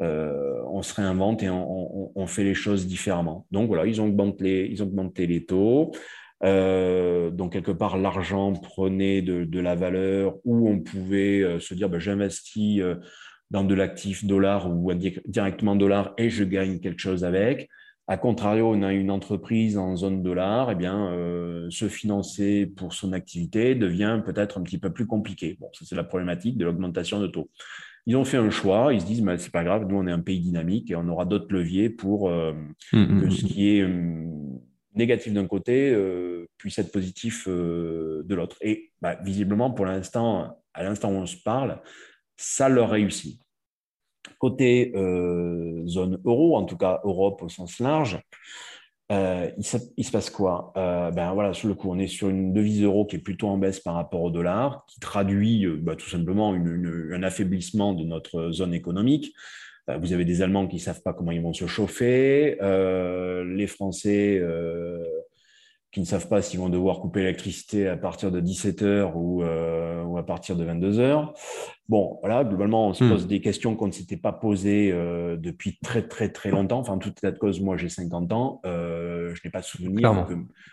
euh, 0.00 0.62
on 0.70 0.82
se 0.82 0.94
réinvente 0.94 1.42
et 1.42 1.50
on, 1.50 2.26
fait 2.26 2.44
les 2.44 2.54
choses 2.54 2.86
différemment. 2.86 3.46
Donc 3.50 3.68
voilà, 3.68 3.86
ils 3.86 4.00
ont 4.00 4.06
augmenté 4.06 4.44
les, 4.44 4.66
ils 4.66 4.82
ont 4.82 4.86
augmenté 4.86 5.26
les 5.26 5.44
taux. 5.44 5.92
Euh, 6.44 7.30
donc 7.30 7.52
quelque 7.52 7.72
part, 7.72 7.98
l'argent 7.98 8.52
prenait 8.52 9.22
de, 9.22 9.60
la 9.60 9.74
valeur 9.74 10.36
où 10.44 10.68
on 10.68 10.80
pouvait 10.80 11.42
euh, 11.42 11.58
se 11.58 11.74
dire, 11.74 11.88
ben, 11.88 11.98
j'investis 11.98 12.80
dans 13.50 13.64
de 13.64 13.74
l'actif 13.74 14.24
dollar 14.24 14.70
ou 14.70 14.92
directement 15.26 15.74
dollar 15.74 16.14
et 16.16 16.30
je 16.30 16.44
gagne 16.44 16.78
quelque 16.80 17.00
chose 17.00 17.24
avec. 17.24 17.68
A 18.06 18.16
contrario, 18.16 18.70
on 18.72 18.82
a 18.82 18.92
une 18.92 19.10
entreprise 19.10 19.76
en 19.76 19.96
zone 19.96 20.22
dollar, 20.22 20.70
eh 20.70 20.74
bien, 20.74 21.12
se 21.68 21.88
financer 21.88 22.64
pour 22.64 22.94
son 22.94 23.12
activité 23.12 23.74
devient 23.74 24.22
peut-être 24.24 24.58
un 24.58 24.62
petit 24.62 24.78
peu 24.78 24.90
plus 24.90 25.06
compliqué. 25.06 25.58
Bon, 25.60 25.68
ça 25.74 25.84
c'est 25.86 25.94
la 25.94 26.04
problématique 26.04 26.56
de 26.56 26.64
l'augmentation 26.64 27.20
de 27.20 27.26
taux. 27.26 27.50
Ils 28.08 28.16
ont 28.16 28.24
fait 28.24 28.38
un 28.38 28.48
choix, 28.48 28.94
ils 28.94 29.02
se 29.02 29.06
disent, 29.06 29.20
mais 29.20 29.36
c'est 29.36 29.52
pas 29.52 29.62
grave, 29.62 29.86
nous 29.86 29.96
on 29.96 30.06
est 30.06 30.10
un 30.10 30.20
pays 30.20 30.40
dynamique 30.40 30.90
et 30.90 30.96
on 30.96 31.06
aura 31.08 31.26
d'autres 31.26 31.52
leviers 31.52 31.90
pour 31.90 32.30
euh, 32.30 32.54
mmh, 32.94 32.98
mmh, 32.98 33.20
que 33.20 33.26
mmh, 33.26 33.30
ce 33.30 33.44
qui 33.44 33.68
est 33.68 33.82
euh, 33.82 34.24
négatif 34.94 35.34
d'un 35.34 35.46
côté 35.46 35.90
euh, 35.90 36.48
puisse 36.56 36.78
être 36.78 36.90
positif 36.90 37.46
de 37.46 38.34
l'autre. 38.34 38.56
Et 38.62 38.92
bah, 39.02 39.18
visiblement, 39.22 39.70
pour 39.70 39.84
l'instant, 39.84 40.58
à 40.72 40.82
l'instant 40.84 41.10
où 41.10 41.16
on 41.16 41.26
se 41.26 41.36
parle, 41.36 41.82
ça 42.38 42.70
leur 42.70 42.88
réussit. 42.88 43.42
Côté 44.38 44.90
zone 45.86 46.18
euro, 46.24 46.56
en 46.56 46.64
tout 46.64 46.78
cas 46.78 47.00
Europe 47.04 47.42
au 47.42 47.50
sens 47.50 47.78
large, 47.78 48.18
euh, 49.10 49.50
il, 49.56 50.04
se, 50.04 50.10
passe 50.10 50.28
quoi? 50.28 50.72
Euh, 50.76 51.10
ben 51.10 51.32
voilà, 51.32 51.54
Sur 51.54 51.68
le 51.68 51.74
coup, 51.74 51.90
on 51.90 51.98
est 51.98 52.08
sur 52.08 52.28
une 52.28 52.52
devise 52.52 52.82
euro 52.82 53.06
qui 53.06 53.16
est 53.16 53.20
plutôt 53.20 53.48
en 53.48 53.56
baisse 53.56 53.80
par 53.80 53.94
rapport 53.94 54.22
au 54.22 54.30
dollar, 54.30 54.84
qui 54.86 55.00
traduit 55.00 55.64
euh, 55.64 55.78
bah, 55.80 55.96
tout 55.96 56.08
simplement 56.08 56.52
un 56.52 57.22
affaiblissement 57.22 57.94
de 57.94 58.04
notre 58.04 58.50
zone 58.52 58.74
économique. 58.74 59.34
vous 59.88 60.12
avez 60.12 60.26
des 60.26 60.42
Allemands 60.42 60.66
qui 60.66 60.76
ne 60.76 60.80
savent 60.80 61.00
pas 61.02 61.14
comment 61.14 61.32
ils 61.32 61.40
vont 61.40 61.54
se 61.54 61.66
chauffer, 61.66 62.58
les 62.60 63.66
Français 63.66 64.42
qui 65.90 66.00
ne 66.00 66.04
savent 66.04 66.28
pas 66.28 66.42
s'ils 66.42 66.60
vont 66.60 66.68
devoir 66.68 67.00
couper 67.00 67.20
l'électricité 67.20 67.88
à 67.88 67.96
partir 67.96 68.30
de 68.30 68.40
17h 68.40 69.12
ou, 69.14 69.42
euh, 69.42 70.02
ou, 70.04 70.18
à 70.18 70.26
partir 70.26 70.54
de 70.56 70.64
22h. 70.64 71.32
Bon, 71.88 72.18
voilà, 72.20 72.44
globalement, 72.44 72.88
on 72.88 72.92
se 72.92 73.04
hmm. 73.04 73.08
pose 73.08 73.26
des 73.26 73.40
questions 73.40 73.74
qu'on 73.74 73.86
ne 73.86 73.92
s'était 73.92 74.18
pas 74.18 74.32
posées 74.32 74.90
euh, 74.92 75.36
depuis 75.36 75.78
très, 75.82 76.06
très, 76.06 76.28
très 76.30 76.50
longtemps. 76.50 76.80
Enfin, 76.80 76.98
toute 76.98 77.16
état 77.18 77.30
de 77.30 77.38
cause, 77.38 77.60
moi, 77.60 77.78
j'ai 77.78 77.88
50 77.88 78.32
ans. 78.32 78.60
Euh, 78.66 79.34
je 79.34 79.40
n'ai 79.44 79.50
pas 79.50 79.62
souvenir 79.62 80.26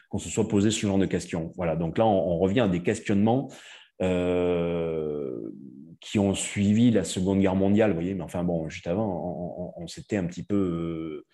qu'on 0.10 0.18
se 0.18 0.30
soit 0.30 0.48
posé 0.50 0.70
ce 0.70 0.86
genre 0.86 0.98
de 0.98 1.06
questions. 1.06 1.54
Voilà, 1.56 1.78
donc 1.78 1.98
là, 1.98 2.06
on, 2.06 2.34
on 2.34 2.38
revient 2.38 2.62
à 2.62 2.68
des 2.68 2.84
questionnements 2.84 3.48
qui 6.06 6.20
ont 6.20 6.36
suivi 6.36 6.92
la 6.92 7.04
Seconde 7.04 7.40
Guerre 7.40 7.56
mondiale, 7.56 7.90
vous 7.90 7.96
voyez, 7.96 8.14
mais 8.14 8.22
enfin 8.22 8.44
bon, 8.44 8.70
juste 8.70 8.86
avant, 8.86 9.74
on, 9.76 9.88
s'était 9.88 10.18
un 10.18 10.26
petit 10.26 10.44
peu 10.44 10.56
euh, 10.56 11.26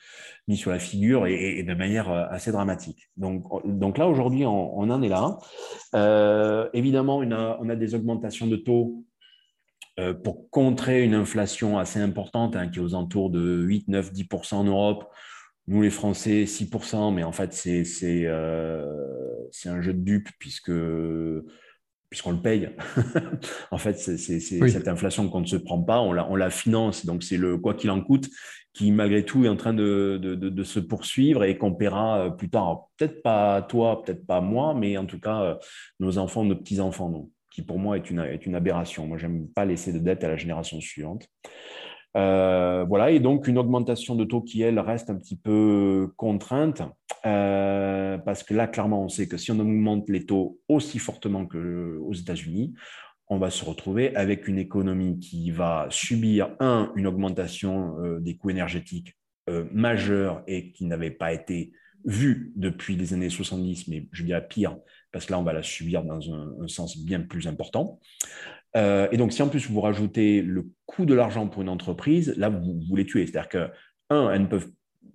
mis 0.48 0.56
sur 0.56 0.72
la 0.72 0.80
figure 0.80 1.28
et, 1.28 1.62
de 1.62 1.74
manière 1.74 2.10
euh, 2.10 2.24
assez 2.30 2.54
dramatique. 2.54 3.10
Donc, 3.18 3.44
donc 3.66 3.98
là, 3.98 4.08
aujourd'hui, 4.08 4.46
on, 4.46 4.80
en 4.80 5.02
est 5.02 5.10
là. 5.10 5.38
Euh, 5.94 6.70
évidemment, 6.74 7.18
on 7.18 7.32
a, 7.32 7.58
on 7.60 7.68
a, 7.68 7.76
des 7.76 7.96
augmentations 7.96 8.48
de 8.48 8.56
taux 8.56 9.04
pour 10.24 10.50
contrer 10.50 11.04
une 11.04 11.14
inflation 11.14 11.78
assez 11.78 12.00
importante 12.00 12.56
hein, 12.56 12.70
qui 12.70 12.80
est 12.80 12.82
aux 12.82 12.96
alentours 12.96 13.30
de 13.30 13.62
8, 13.62 13.90
9, 13.90 14.14
10% 14.14 14.56
en 14.56 14.64
Europe. 14.64 15.04
Nous, 15.68 15.82
les 15.82 15.92
Français, 15.92 16.46
6% 16.46 17.14
mais 17.14 17.24
en 17.24 17.34
fait, 17.34 17.54
c'est 17.54 18.28
un 18.28 19.82
jeu 19.82 19.94
de 19.94 20.00
dupes 20.00 20.30
puisque 20.40 20.72
puisqu'on 22.12 22.34
le 22.34 22.42
paye. 22.42 22.70
en 23.72 23.78
fait, 23.78 23.98
c'est 23.98 24.18
cette 24.18 24.88
inflation 24.88 25.30
qu'on 25.30 25.40
ne 25.40 25.46
se 25.48 25.56
prend 25.56 25.82
pas, 25.82 26.00
on 26.02 26.12
la, 26.12 26.30
on 26.30 26.36
la 26.36 26.52
finance. 26.52 27.06
Donc, 27.06 27.24
c'est 27.24 27.38
le 27.38 27.58
quoi 27.58 27.74
qu'il 27.74 27.90
en 27.90 28.02
coûte 28.02 28.30
qui, 28.74 28.92
malgré 28.92 29.26
tout, 29.26 29.44
est 29.44 29.50
en 29.50 29.56
train 29.56 29.74
de, 29.74 30.20
de, 30.22 30.36
de, 30.36 30.64
se 30.64 30.80
poursuivre 30.80 31.44
et 31.44 31.58
qu'on 31.58 31.74
paiera 31.74 32.28
euh, 32.28 32.30
plus 32.30 32.50
tard. 32.50 32.88
Peut-être 32.98 33.22
pas 33.22 33.62
toi, 33.64 34.04
peut-être 34.04 34.26
pas 34.26 34.40
moi, 34.40 34.74
mais 34.74 34.98
en 34.98 35.06
tout 35.06 35.20
cas, 35.20 35.42
euh, 35.42 35.56
nos 36.00 36.18
enfants, 36.18 36.44
nos 36.46 36.56
petits-enfants, 36.56 37.28
qui 37.50 37.64
pour 37.64 37.80
moi 37.80 37.98
est 37.98 38.10
une, 38.10 38.20
est 38.20 38.46
une 38.46 38.56
aberration. 38.56 39.08
Moi, 39.08 39.18
j'aime 39.18 39.48
pas 39.48 39.66
laisser 39.66 39.92
de 39.92 40.00
dette 40.00 40.24
à 40.24 40.30
la 40.30 40.38
génération 40.38 40.80
suivante. 40.80 41.28
Voilà, 42.14 43.12
et 43.12 43.20
donc 43.20 43.48
une 43.48 43.58
augmentation 43.58 44.16
de 44.16 44.24
taux 44.24 44.42
qui, 44.42 44.62
elle, 44.62 44.80
reste 44.80 45.10
un 45.10 45.16
petit 45.16 45.36
peu 45.36 46.12
contrainte, 46.18 46.82
parce 47.24 48.44
que 48.44 48.54
là, 48.54 48.68
clairement, 48.68 49.04
on 49.04 49.10
sait 49.10 49.28
que 49.28 49.38
si 49.38 49.52
on 49.52 49.60
augmente 49.60 50.10
les 50.10 50.26
taux 50.26 50.60
aussi 50.68 51.00
fortement 51.00 51.46
qu'aux 51.46 52.14
États-Unis, 52.14 52.74
on 53.28 53.38
va 53.38 53.50
se 53.50 53.64
retrouver 53.64 54.14
avec 54.16 54.48
une 54.48 54.58
économie 54.58 55.18
qui 55.20 55.52
va 55.52 55.88
subir, 55.90 56.56
un, 56.60 56.92
une 56.96 57.08
augmentation 57.08 57.96
des 58.20 58.36
coûts 58.36 58.50
énergétiques 58.50 59.16
majeure 59.72 60.44
et 60.48 60.72
qui 60.72 60.86
n'avait 60.86 61.12
pas 61.12 61.34
été 61.34 61.72
vue 62.06 62.52
depuis 62.56 62.96
les 62.96 63.14
années 63.14 63.30
70, 63.30 63.88
mais 63.88 64.08
je 64.12 64.24
dirais 64.24 64.46
pire, 64.48 64.78
parce 65.12 65.26
que 65.26 65.32
là, 65.32 65.40
on 65.40 65.44
va 65.44 65.54
la 65.54 65.64
subir 65.64 66.04
dans 66.04 66.34
un, 66.34 66.68
sens 66.68 66.98
bien 66.98 67.22
plus 67.22 67.48
important. 67.48 68.00
Euh, 68.78 69.08
et 69.12 69.18
donc, 69.18 69.34
si 69.34 69.42
en 69.42 69.50
plus 69.50 69.70
vous 69.70 69.82
rajoutez 69.82 70.42
le 70.42 70.68
coût 70.86 71.06
de 71.06 71.14
l'argent 71.14 71.48
pour 71.48 71.62
une 71.62 71.70
entreprise, 71.70 72.36
là, 72.38 72.50
vous, 72.50 72.80
vous 72.88 72.96
les 72.96 73.06
tuez. 73.06 73.26
C'est-à-dire 73.26 73.50
que, 73.50 73.68
un, 74.10 74.32
elles, 74.32 74.48
peuvent, 74.48 74.68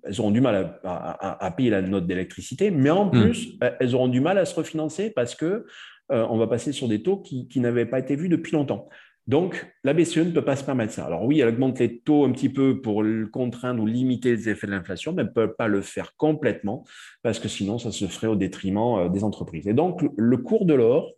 elles 0.04 0.20
auront 0.20 0.30
du 0.30 0.40
mal 0.40 0.78
à, 0.84 1.54
payer 1.56 1.70
la 1.70 1.82
note 1.82 2.06
d'électricité, 2.06 2.70
mais 2.70 2.90
en 2.90 3.06
hmm. 3.06 3.10
plus, 3.10 3.58
elles 3.80 3.94
auront 3.94 4.08
du 4.08 4.20
mal 4.20 4.38
à 4.38 4.44
se 4.44 4.54
refinancer 4.54 5.10
parce 5.10 5.34
que 5.34 5.66
euh, 6.12 6.26
on 6.30 6.38
va 6.38 6.46
passer 6.46 6.72
sur 6.72 6.88
des 6.88 7.02
taux 7.02 7.18
qui, 7.18 7.48
qui 7.48 7.60
n'avaient 7.60 7.86
pas 7.86 7.98
été 7.98 8.14
vus 8.14 8.28
depuis 8.28 8.52
longtemps. 8.52 8.88
Donc, 9.26 9.66
la 9.82 9.92
BCE 9.92 10.18
ne 10.18 10.30
peut 10.30 10.44
pas 10.44 10.54
se 10.54 10.62
permettre 10.62 10.92
ça. 10.92 11.04
Alors 11.04 11.25
oui, 11.25 11.40
elle 11.40 11.48
augmente 11.48 11.80
les 11.80 11.98
taux 11.98 12.25
un 12.25 12.30
petit 12.30 12.48
peu 12.48 12.80
pour 12.80 13.04
contraindre 13.32 13.82
ou 13.82 13.86
limiter 13.86 14.30
les 14.30 14.48
effets 14.48 14.68
de 14.68 14.72
l'inflation, 14.72 15.12
mais 15.12 15.22
elle 15.22 15.28
ne 15.28 15.32
peut 15.32 15.52
pas 15.52 15.66
le 15.66 15.80
faire 15.80 16.14
complètement 16.16 16.84
parce 17.22 17.40
que 17.40 17.48
sinon, 17.48 17.78
ça 17.78 17.90
se 17.90 18.06
ferait 18.06 18.28
au 18.28 18.36
détriment 18.36 18.98
euh, 18.98 19.08
des 19.08 19.25
entreprises. 19.25 19.66
Et 19.66 19.75
donc, 19.75 20.04
le 20.16 20.36
cours 20.36 20.64
de 20.64 20.75
l'or, 20.75 21.12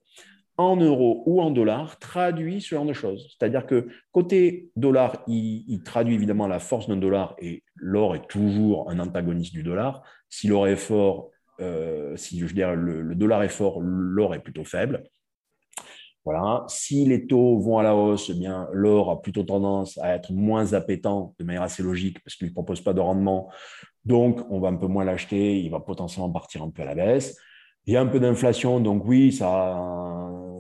en 0.59 0.77
euros 0.77 1.23
ou 1.27 1.41
en 1.41 1.51
dollars, 1.51 1.99
traduit 1.99 2.61
ce 2.61 2.75
genre 2.75 2.85
de 2.85 2.93
choses. 2.93 3.37
C'est-à-dire 3.39 3.67
que 3.67 3.89
côté 4.13 4.71
dollar, 4.77 5.23
il, 5.29 5.81
traduit 5.85 6.15
évidemment 6.15 6.47
la 6.47 6.59
force 6.59 6.89
d'un 6.89 6.97
dollar 6.97 7.35
et 7.39 7.63
l'or 7.77 8.17
est 8.17 8.27
toujours 8.29 8.91
un 8.91 8.99
antagoniste 8.99 9.55
du 9.55 9.63
dollar. 9.63 10.03
Si 10.29 10.49
l'or 10.49 10.67
est 10.69 10.77
fort, 10.77 11.31
euh, 11.61 12.17
si 12.17 12.39
je 12.39 12.53
dire 12.53 12.75
le 12.75 13.15
dollar 13.15 13.43
est 13.43 13.49
fort, 13.49 13.81
l'or 13.81 14.35
est 14.35 14.41
plutôt 14.41 14.65
faible. 14.65 15.05
Voilà. 16.29 16.65
Si 16.69 17.07
les 17.07 17.27
taux 17.27 17.59
vont 17.59 17.79
à 17.79 17.83
la 17.83 17.97
hausse, 17.97 18.29
eh 18.29 18.35
bien 18.35 18.69
l'or 18.73 19.11
a 19.11 19.23
plutôt 19.23 19.45
tendance 19.45 19.97
à 19.97 20.15
être 20.15 20.31
moins 20.31 20.75
appétant 20.75 21.35
de 21.39 21.45
manière 21.45 21.63
assez 21.63 21.83
logique 21.83 22.23
parce 22.23 22.37
qu'il 22.37 22.49
ne 22.49 22.53
propose 22.53 22.83
pas 22.83 22.93
de 22.93 23.01
rendement. 23.01 23.51
Donc, 24.05 24.41
on 24.51 24.61
va 24.61 24.69
un 24.69 24.77
peu 24.77 24.89
moins 24.89 25.07
l'acheter, 25.07 25.59
il 25.59 25.71
va 25.71 25.81
potentiellement 25.81 26.31
partir 26.31 26.63
un 26.63 26.69
peu 26.69 26.83
à 26.83 26.85
la 26.85 26.95
baisse. 26.95 27.39
Il 27.87 27.95
y 27.95 27.97
a 27.97 28.03
un 28.03 28.07
peu 28.07 28.21
d'inflation, 28.21 28.79
donc 28.81 29.07
oui, 29.07 29.33
ça, 29.33 29.47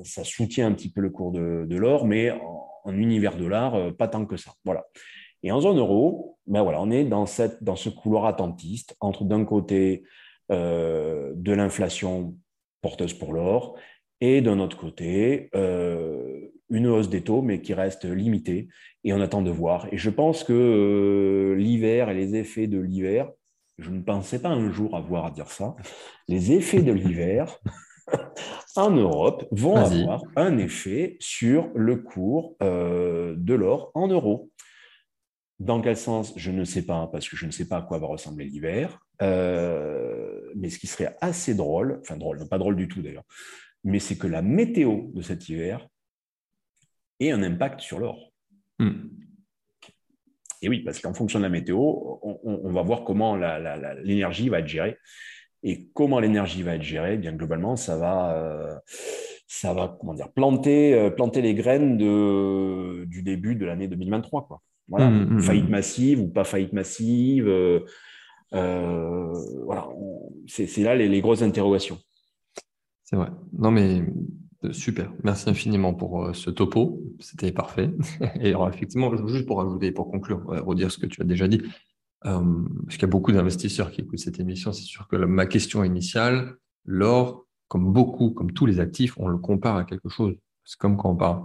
ça 0.04 0.24
soutient 0.24 0.66
un 0.66 0.72
petit 0.72 0.90
peu 0.90 1.00
le 1.00 1.10
cours 1.10 1.32
de, 1.32 1.76
l'or, 1.76 2.06
mais 2.06 2.30
en, 2.30 2.92
univers 2.92 3.36
dollar, 3.36 3.74
euh, 3.74 3.90
pas 3.90 4.08
tant 4.08 4.24
que 4.24 4.36
ça. 4.36 4.52
Voilà. 4.64 4.84
Et 5.42 5.52
en 5.52 5.60
zone 5.60 5.78
euro, 5.78 6.38
ben 6.46 6.62
voilà, 6.62 6.80
on 6.80 6.90
est 6.90 7.04
dans, 7.04 7.26
cette, 7.26 7.62
dans 7.62 7.76
ce 7.76 7.90
couloir 7.90 8.24
attentiste 8.26 8.96
entre 9.00 9.24
d'un 9.24 9.44
côté 9.44 10.04
euh, 10.50 11.32
de 11.36 11.52
l'inflation 11.52 12.34
porteuse 12.80 13.12
pour 13.12 13.32
l'or 13.32 13.76
et 14.20 14.40
d'un 14.40 14.58
autre 14.58 14.76
côté, 14.76 15.48
euh, 15.54 16.50
une 16.70 16.86
hausse 16.86 17.08
des 17.08 17.22
taux, 17.22 17.42
mais 17.42 17.60
qui 17.60 17.72
reste 17.72 18.04
limitée, 18.04 18.68
et 19.04 19.12
on 19.12 19.20
attend 19.20 19.42
de 19.42 19.50
voir. 19.50 19.86
Et 19.92 19.98
je 19.98 20.10
pense 20.10 20.42
que 20.42 21.54
l'hiver 21.56 22.10
et 22.10 22.14
les 22.14 22.34
effets 22.34 22.66
de 22.66 22.80
l'hiver, 22.80 23.30
je 23.78 23.90
ne 23.90 24.02
pensais 24.02 24.42
pas 24.42 24.48
un 24.48 24.72
jour 24.72 24.96
avoir 24.96 25.26
à 25.26 25.30
dire 25.30 25.50
ça, 25.50 25.76
les 26.26 26.52
effets 26.52 26.82
de 26.82 26.92
l'hiver 26.92 27.58
en 28.76 28.90
Europe 28.90 29.46
vont 29.50 29.76
avoir 29.76 30.22
un 30.36 30.58
effet 30.58 31.16
sur 31.20 31.70
le 31.74 31.96
cours 31.96 32.56
euh, 32.62 33.34
de 33.36 33.54
l'or 33.54 33.90
en 33.94 34.08
euros. 34.08 34.50
Dans 35.58 35.80
quel 35.80 35.96
sens 35.96 36.32
Je 36.36 36.50
ne 36.50 36.64
sais 36.64 36.86
pas, 36.86 37.08
parce 37.10 37.28
que 37.28 37.36
je 37.36 37.46
ne 37.46 37.50
sais 37.50 37.66
pas 37.66 37.78
à 37.78 37.82
quoi 37.82 37.98
va 37.98 38.06
ressembler 38.06 38.44
l'hiver. 38.44 39.00
mais 39.20 40.70
ce 40.70 40.78
qui 40.78 40.86
serait 40.86 41.16
assez 41.20 41.54
drôle, 41.54 41.98
enfin 42.00 42.16
drôle, 42.16 42.38
non 42.38 42.46
pas 42.46 42.58
drôle 42.58 42.76
du 42.76 42.86
tout 42.86 43.02
d'ailleurs, 43.02 43.24
mais 43.84 43.98
c'est 43.98 44.16
que 44.16 44.26
la 44.26 44.42
météo 44.42 45.10
de 45.12 45.22
cet 45.22 45.48
hiver 45.48 45.88
ait 47.20 47.30
un 47.30 47.42
impact 47.42 47.80
sur 47.80 47.98
l'or. 47.98 48.32
Hmm. 48.78 49.08
Et 50.62 50.68
oui, 50.68 50.80
parce 50.80 51.00
qu'en 51.00 51.14
fonction 51.14 51.38
de 51.38 51.44
la 51.44 51.50
météo, 51.50 51.78
on, 51.78 52.72
va 52.72 52.82
voir 52.82 53.04
comment 53.04 53.36
l'énergie 53.36 54.48
va 54.48 54.58
être 54.58 54.66
gérée. 54.66 54.96
Et 55.62 55.88
comment 55.92 56.20
l'énergie 56.20 56.62
va 56.62 56.76
être 56.76 56.82
gérée, 56.82 57.16
bien 57.16 57.32
globalement, 57.32 57.74
ça 57.74 57.96
va, 57.96 58.32
euh, 58.36 58.74
ça 59.48 59.74
va 59.74 59.96
comment 60.00 60.14
dire, 60.14 60.30
planter, 60.30 60.94
euh, 60.94 61.10
planter 61.10 61.42
les 61.42 61.54
graines 61.54 61.96
de, 61.96 63.04
du 63.06 63.22
début 63.22 63.56
de 63.56 63.66
l'année 63.66 63.88
2023. 63.88 64.46
Quoi. 64.46 64.62
Voilà. 64.88 65.10
Hmm, 65.10 65.36
hmm, 65.36 65.40
faillite 65.40 65.68
massive 65.68 66.20
ou 66.20 66.28
pas 66.28 66.44
faillite 66.44 66.72
massive. 66.72 67.48
Euh, 67.48 69.32
voilà, 69.64 69.88
c'est 70.46 70.82
là 70.82 70.94
les 70.94 71.20
grosses 71.20 71.42
interrogations. 71.42 71.98
C'est 73.04 73.16
vrai. 73.16 73.28
Non, 73.58 73.70
mais 73.70 74.02
super. 74.70 75.12
Merci 75.24 75.50
infiniment 75.50 75.92
pour 75.92 76.34
ce 76.34 76.50
topo. 76.50 77.02
C'était 77.18 77.52
parfait. 77.52 77.90
Et 78.40 78.50
alors, 78.50 78.68
effectivement, 78.68 79.14
juste 79.26 79.46
pour 79.46 79.60
ajouter, 79.60 79.90
pour 79.92 80.10
conclure, 80.10 80.42
redire 80.46 80.90
ce 80.90 80.98
que 80.98 81.06
tu 81.06 81.20
as 81.20 81.24
déjà 81.24 81.48
dit, 81.48 81.62
euh, 82.26 82.40
parce 82.84 82.96
qu'il 82.96 83.02
y 83.02 83.04
a 83.04 83.08
beaucoup 83.08 83.32
d'investisseurs 83.32 83.90
qui 83.90 84.00
écoutent 84.00 84.18
cette 84.18 84.40
émission, 84.40 84.72
c'est 84.72 84.82
sûr 84.82 85.06
que 85.08 85.16
ma 85.16 85.46
question 85.46 85.84
initiale, 85.84 86.56
l'or, 86.84 87.46
comme 87.68 87.92
beaucoup, 87.92 88.30
comme 88.30 88.52
tous 88.52 88.66
les 88.66 88.80
actifs, 88.80 89.14
on 89.18 89.28
le 89.28 89.38
compare 89.38 89.76
à 89.76 89.84
quelque 89.84 90.08
chose. 90.08 90.34
C'est 90.64 90.78
comme 90.78 90.96
quand 90.96 91.10
on 91.10 91.16
parle 91.16 91.44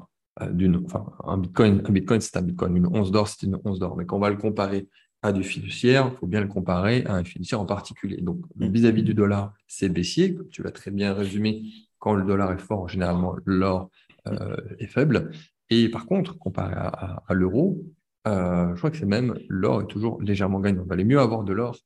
d'une, 0.52 0.84
enfin, 0.86 1.06
un 1.26 1.38
bitcoin, 1.38 1.84
un 1.86 1.92
bitcoin, 1.92 2.22
c'est 2.22 2.38
un 2.38 2.42
bitcoin, 2.42 2.76
une 2.76 2.88
once 2.88 3.12
d'or, 3.12 3.28
c'est 3.28 3.44
une 3.44 3.60
once 3.64 3.80
d'or. 3.80 3.96
Mais 3.98 4.06
quand 4.06 4.18
on 4.18 4.22
va 4.22 4.30
le 4.30 4.38
comparer 4.38 4.88
à 5.22 5.32
du 5.32 5.44
fiduciaire, 5.44 6.10
il 6.12 6.18
faut 6.18 6.28
bien 6.28 6.42
le 6.42 6.48
comparer 6.48 7.06
à 7.06 7.16
un 7.16 7.24
fiduciaire 7.24 7.62
en 7.62 7.66
particulier. 7.66 8.18
Donc, 8.18 8.40
mm. 8.56 8.68
vis-à-vis 8.68 9.04
du 9.04 9.14
dollar, 9.14 9.54
c'est 9.68 9.90
baissier, 9.90 10.36
comme 10.36 10.50
tu 10.50 10.64
l'as 10.64 10.72
très 10.72 10.92
bien 10.92 11.14
résumé. 11.14 11.64
Quand 12.00 12.14
le 12.14 12.26
dollar 12.26 12.52
est 12.52 12.58
fort, 12.58 12.90
généralement, 12.90 13.36
l'or 13.46 13.90
euh, 14.28 14.58
est 14.80 14.88
faible. 14.88 15.32
Et 15.70 15.90
par 15.90 16.06
contre, 16.06 16.38
comparé 16.38 16.74
à, 16.76 17.24
l'euro, 17.34 17.82
euh, 18.28 18.70
je 18.70 18.78
crois 18.78 18.92
que 18.92 18.98
c'est 18.98 19.06
même 19.06 19.38
l'or 19.50 19.82
est 19.82 19.88
toujours 19.88 20.22
légèrement 20.22 20.60
gagnant. 20.60 20.84
Il 20.86 20.90
valait 20.90 21.04
mieux 21.04 21.20
avoir 21.20 21.44
de 21.44 21.54
l'or 21.54 21.78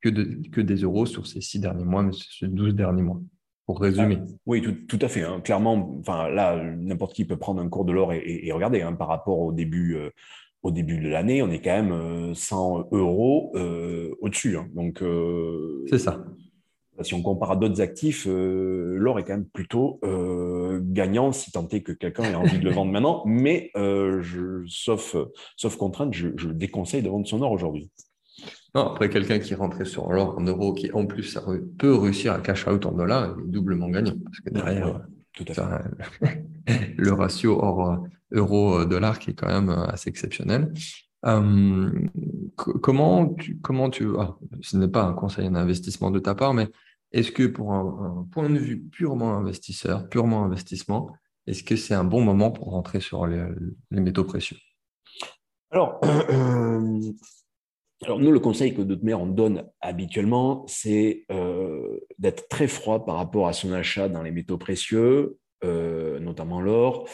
que, 0.00 0.08
que 0.50 0.60
des 0.60 0.76
euros 0.76 1.06
sur 1.06 1.26
ces 1.26 1.40
six 1.40 1.58
derniers 1.58 1.84
mois, 1.84 2.02
mais 2.02 2.12
ces 2.12 2.48
douze 2.48 2.74
derniers 2.74 3.02
mois 3.02 3.20
pour 3.66 3.80
résumer. 3.80 4.18
Ah, 4.20 4.32
oui, 4.46 4.62
tout, 4.86 4.98
à 5.02 5.08
fait. 5.08 5.22
Hein. 5.22 5.40
Clairement, 5.40 5.96
enfin, 5.98 6.28
là, 6.30 6.56
n'importe 6.56 7.14
qui 7.14 7.24
peut 7.24 7.36
prendre 7.36 7.60
un 7.60 7.68
cours 7.68 7.84
de 7.84 7.92
l'or 7.92 8.12
et, 8.12 8.50
regarder 8.52 8.80
hein, 8.80 8.92
par 8.92 9.08
rapport 9.08 9.40
au 9.40 9.52
début, 9.52 9.96
euh, 9.96 10.10
au 10.62 10.70
début 10.70 10.98
de 10.98 11.08
l'année, 11.08 11.42
on 11.42 11.50
est 11.50 11.60
quand 11.60 11.82
même 11.82 12.34
100 12.34 12.78
euh, 12.78 12.82
euros 12.92 13.52
euh, 13.56 14.14
au-dessus. 14.20 14.56
Hein. 14.56 14.68
Donc, 14.74 15.02
c'est 15.90 15.98
ça. 15.98 16.24
Si 17.02 17.12
on 17.12 17.20
compare 17.20 17.50
à 17.50 17.56
d'autres 17.56 17.82
actifs, 17.82 18.26
l'or 18.26 19.18
est 19.18 19.24
quand 19.24 19.34
même 19.34 19.48
plutôt 19.48 20.00
gagnant, 20.96 21.30
si 21.30 21.52
tant 21.52 21.68
est 21.68 21.82
que 21.82 21.92
quelqu'un 21.92 22.24
ait 22.24 22.34
envie 22.34 22.58
de 22.58 22.64
le 22.64 22.72
vendre 22.72 22.90
maintenant. 22.96 23.22
Mais 23.26 23.70
je, 23.74 24.64
sauf, 24.66 25.14
sauf 25.56 25.76
contrainte, 25.76 26.12
je, 26.12 26.28
je, 26.36 26.48
déconseille 26.48 27.02
de 27.02 27.08
vendre 27.08 27.26
son 27.26 27.40
or 27.42 27.52
aujourd'hui. 27.52 27.90
Non, 28.74 28.88
après, 28.88 29.08
quelqu'un 29.08 29.38
qui 29.38 29.54
rentrait 29.54 29.84
sur 29.84 30.12
l'or 30.12 30.36
en 30.36 30.42
euros, 30.42 30.74
qui 30.74 30.90
en 30.92 31.06
plus 31.06 31.38
peut 31.78 31.94
réussir 31.94 32.32
à 32.32 32.40
cash 32.40 32.66
out 32.66 32.84
en 32.84 32.92
dollars, 32.92 33.36
est 33.38 33.48
doublement 33.48 33.88
gagnant. 33.88 34.14
Parce 34.24 34.40
que 34.40 34.50
derrière, 34.50 35.00
tout 35.32 35.44
à 35.48 35.54
fait. 35.54 36.44
le 36.96 37.12
ratio 37.12 37.58
or 37.62 38.06
euro-dollar 38.32 39.18
qui 39.18 39.30
est 39.30 39.34
quand 39.34 39.48
même 39.48 39.70
assez 39.70 40.10
exceptionnel. 40.10 40.72
Euh, 41.24 41.90
comment 42.56 43.34
tu, 43.34 43.58
comment 43.60 43.90
tu 43.90 44.08
ah, 44.18 44.36
ce 44.60 44.76
n'est 44.76 44.88
pas 44.88 45.04
un 45.04 45.12
conseil 45.12 45.48
en 45.48 45.54
investissement 45.54 46.10
de 46.10 46.18
ta 46.18 46.34
part, 46.34 46.54
mais 46.54 46.68
est-ce 47.12 47.32
que 47.32 47.44
pour 47.44 47.72
un, 47.72 48.26
point 48.30 48.50
de 48.50 48.58
vue 48.58 48.80
purement 48.80 49.36
investisseur, 49.36 50.08
purement 50.08 50.44
investissement, 50.44 51.10
est-ce 51.46 51.62
que 51.62 51.76
c'est 51.76 51.94
un 51.94 52.04
bon 52.04 52.20
moment 52.20 52.50
pour 52.50 52.70
rentrer 52.70 53.00
sur 53.00 53.26
les, 53.26 53.44
métaux 53.90 54.24
précieux? 54.24 54.56
Alors, 55.70 56.00
alors, 58.04 58.18
nous, 58.18 58.32
le 58.32 58.40
conseil 58.40 58.74
que 58.74 58.82
mère 59.02 59.20
on 59.20 59.26
donne 59.26 59.64
habituellement, 59.80 60.66
c'est 60.66 61.24
euh, 61.30 62.00
d'être 62.18 62.48
très 62.48 62.68
froid 62.68 63.04
par 63.04 63.16
rapport 63.16 63.46
à 63.48 63.52
son 63.52 63.72
achat 63.72 64.08
dans 64.08 64.22
les 64.22 64.32
métaux 64.32 64.58
précieux, 64.58 65.38
euh, 65.64 66.18
notamment 66.18 66.60
l'or, 66.60 67.08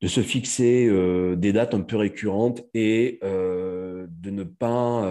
de 0.00 0.08
se 0.08 0.22
fixer 0.22 0.86
euh, 0.88 1.36
des 1.36 1.52
dates 1.52 1.74
un 1.74 1.82
peu 1.82 1.96
récurrentes 1.96 2.62
et 2.72 3.20
de 3.22 4.30
ne 4.30 4.44
pas 4.44 5.06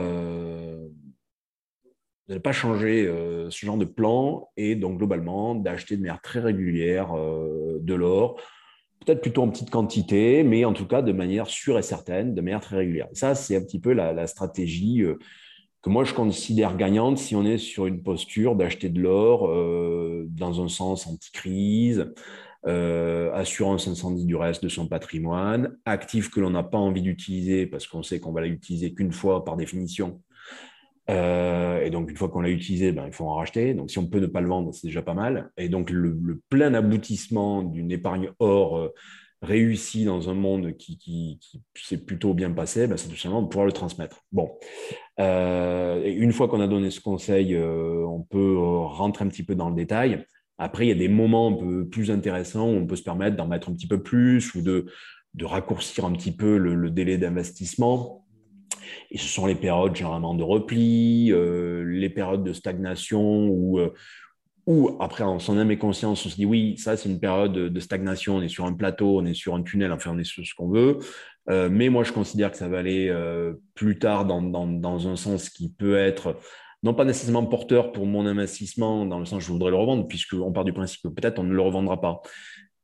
de 2.30 2.36
ne 2.36 2.40
pas 2.40 2.52
changer 2.52 3.12
ce 3.50 3.66
genre 3.66 3.78
de 3.78 3.86
plan 3.86 4.50
et 4.56 4.76
donc 4.76 5.00
globalement 5.00 5.56
d'acheter 5.56 5.98
de 5.98 6.02
manière 6.02 6.22
très 6.22 6.40
régulière 6.40 7.14
de 7.14 7.94
l'or 7.96 8.40
peut-être 9.06 9.22
plutôt 9.22 9.44
en 9.44 9.50
petite 9.50 9.70
quantité, 9.70 10.44
mais 10.44 10.66
en 10.66 10.74
tout 10.74 10.86
cas 10.86 11.02
de 11.02 11.12
manière 11.12 11.48
sûre 11.48 11.78
et 11.78 11.82
certaine, 11.82 12.36
de 12.36 12.42
manière 12.42 12.62
très 12.62 12.78
régulière. 12.78 13.08
Ça, 13.14 13.36
c'est 13.36 13.56
un 13.56 13.62
petit 13.62 13.80
peu 13.80 13.94
la, 13.94 14.28
stratégie 14.28 15.02
euh, 15.02 15.18
que 15.82 15.90
moi 15.90 16.04
je 16.04 16.14
considère 16.14 16.76
gagnante 16.76 17.18
si 17.18 17.36
on 17.36 17.46
est 17.46 17.58
sur 17.58 17.86
une 17.86 18.04
posture 18.04 18.56
d'acheter 18.56 18.90
de 18.90 19.02
l'or 19.02 19.48
euh, 19.50 20.26
dans 20.30 20.62
un 20.62 20.68
sens 20.68 21.08
anti-crise, 21.08 22.12
assurance 22.66 23.88
incendie 23.88 24.26
du 24.26 24.36
reste 24.36 24.62
de 24.62 24.68
son 24.68 24.88
patrimoine, 24.88 25.78
actif 25.86 26.30
que 26.30 26.42
l'on 26.42 26.50
n'a 26.50 26.64
pas 26.64 26.78
envie 26.78 27.02
d'utiliser 27.02 27.66
parce 27.66 27.88
qu'on 27.88 28.04
sait 28.04 28.20
qu'on 28.20 28.34
va 28.34 28.42
l'utiliser 28.42 28.94
qu'une 28.94 29.14
fois 29.14 29.46
par 29.46 29.56
définition. 29.56 30.22
Et 31.10 31.90
donc, 31.90 32.12
une 32.12 32.18
fois 32.18 32.30
qu'on 32.30 32.42
l'a 32.42 32.50
utilisé, 32.50 32.92
ben, 32.92 33.08
il 33.08 33.14
faut 33.14 33.26
en 33.26 33.36
racheter. 33.36 33.74
Donc, 33.74 33.90
si 33.90 33.98
on 33.98 34.08
peut 34.08 34.20
ne 34.20 34.28
pas 34.28 34.42
le 34.42 34.48
vendre, 34.48 34.74
c'est 34.74 34.88
déjà 34.88 35.02
pas 35.02 35.14
mal. 35.14 35.52
Et 35.58 35.68
donc, 35.70 35.90
le, 35.90 36.18
le 36.22 36.40
plein 36.50 36.74
aboutissement 36.74 37.64
d'une 37.64 37.92
épargne 37.92 38.32
hors 38.40 38.92
réussi 39.42 40.04
dans 40.04 40.30
un 40.30 40.34
monde 40.34 40.76
qui, 40.78 40.98
qui, 40.98 41.40
s'est 41.76 42.04
plutôt 42.04 42.34
bien 42.34 42.52
passé, 42.52 42.88
ben, 42.88 42.98
c'est 42.98 43.08
tout 43.08 43.16
simplement 43.16 43.42
de 43.42 43.48
pouvoir 43.48 43.66
le 43.66 43.72
transmettre. 43.72 44.24
Bon, 44.32 44.52
euh, 45.20 46.04
une 46.06 46.34
fois 46.34 46.48
qu'on 46.48 46.62
a 46.62 46.68
donné 46.68 46.92
ce 46.92 47.00
conseil, 47.00 47.56
euh, 47.56 48.06
on 48.06 48.22
peut 48.22 48.58
rentrer 48.58 49.26
un 49.26 49.30
petit 49.30 49.44
peu 49.44 49.56
dans 49.56 49.70
le 49.70 49.76
détail. 49.76 50.26
Après, 50.58 50.86
il 50.86 50.90
y 50.90 50.92
a 50.92 50.96
des 50.96 51.08
moments 51.08 51.50
un 51.50 51.54
peu 51.54 51.88
plus 51.88 52.12
intéressants 52.12 52.68
où 52.68 52.76
on 52.76 52.86
peut 52.86 52.98
se 52.98 53.04
permettre 53.04 53.38
d'en 53.38 53.48
mettre 53.48 53.70
un 53.70 53.74
petit 53.74 53.88
peu 53.88 54.04
plus 54.04 54.54
ou 54.56 54.62
de 54.62 54.86
raccourcir 55.42 56.04
un 56.04 56.12
petit 56.12 56.36
peu 56.36 56.58
le, 56.58 56.90
délai 56.90 57.18
d'investissement. 57.18 58.19
Et 59.12 59.18
ce 59.18 59.28
sont 59.28 59.46
les 59.46 59.56
périodes 59.56 59.96
généralement 59.96 60.34
de 60.34 60.44
repli, 60.44 61.32
euh, 61.32 61.84
les 61.86 62.10
périodes 62.10 62.44
de 62.44 62.54
stagnation 62.54 63.48
où, 63.48 63.80
ou 64.70 64.98
après, 65.00 65.24
en 65.24 65.40
son 65.40 65.58
âme 65.58 65.72
et 65.72 65.80
conscience, 65.80 66.26
on 66.28 66.30
se 66.30 66.36
dit 66.36 66.46
oui, 66.46 66.78
ça 66.78 66.96
c'est 66.96 67.10
une 67.10 67.20
période 67.20 67.54
de 67.54 67.80
stagnation, 67.80 68.36
on 68.36 68.42
est 68.42 68.50
sur 68.50 68.66
un 68.66 68.74
plateau, 68.74 69.20
on 69.20 69.26
est 69.26 69.34
sur 69.34 69.56
un 69.56 69.64
tunnel, 69.64 69.92
enfin 69.92 70.12
on 70.14 70.20
est 70.20 70.24
sur 70.24 70.46
ce 70.46 70.54
qu'on 70.54 70.70
veut. 70.70 71.00
Euh, 71.50 71.70
mais 71.72 71.90
moi, 71.90 72.04
je 72.04 72.12
considère 72.12 72.52
que 72.52 72.58
ça 72.58 72.68
va 72.68 72.78
aller 72.78 73.10
euh, 73.10 73.54
plus 73.74 73.98
tard 73.98 74.26
dans, 74.26 74.42
dans, 74.42 74.68
dans, 74.68 75.08
un 75.08 75.16
sens 75.16 75.50
qui 75.50 75.74
peut 75.74 75.98
être 75.98 76.38
non 76.84 76.94
pas 76.94 77.04
nécessairement 77.04 77.46
porteur 77.46 77.92
pour 77.92 78.06
mon 78.06 78.26
investissement, 78.26 79.06
dans 79.06 79.18
le 79.18 79.26
sens 79.26 79.44
où 79.44 79.48
je 79.48 79.52
voudrais 79.52 79.72
le 79.72 79.76
revendre, 79.78 80.08
puisqu'on 80.08 80.52
part 80.52 80.66
du 80.66 80.74
principe 80.74 81.02
que 81.02 81.08
peut-être 81.08 81.40
on 81.40 81.44
ne 81.44 81.54
le 81.54 81.62
revendra 81.62 82.00
pas. 82.00 82.22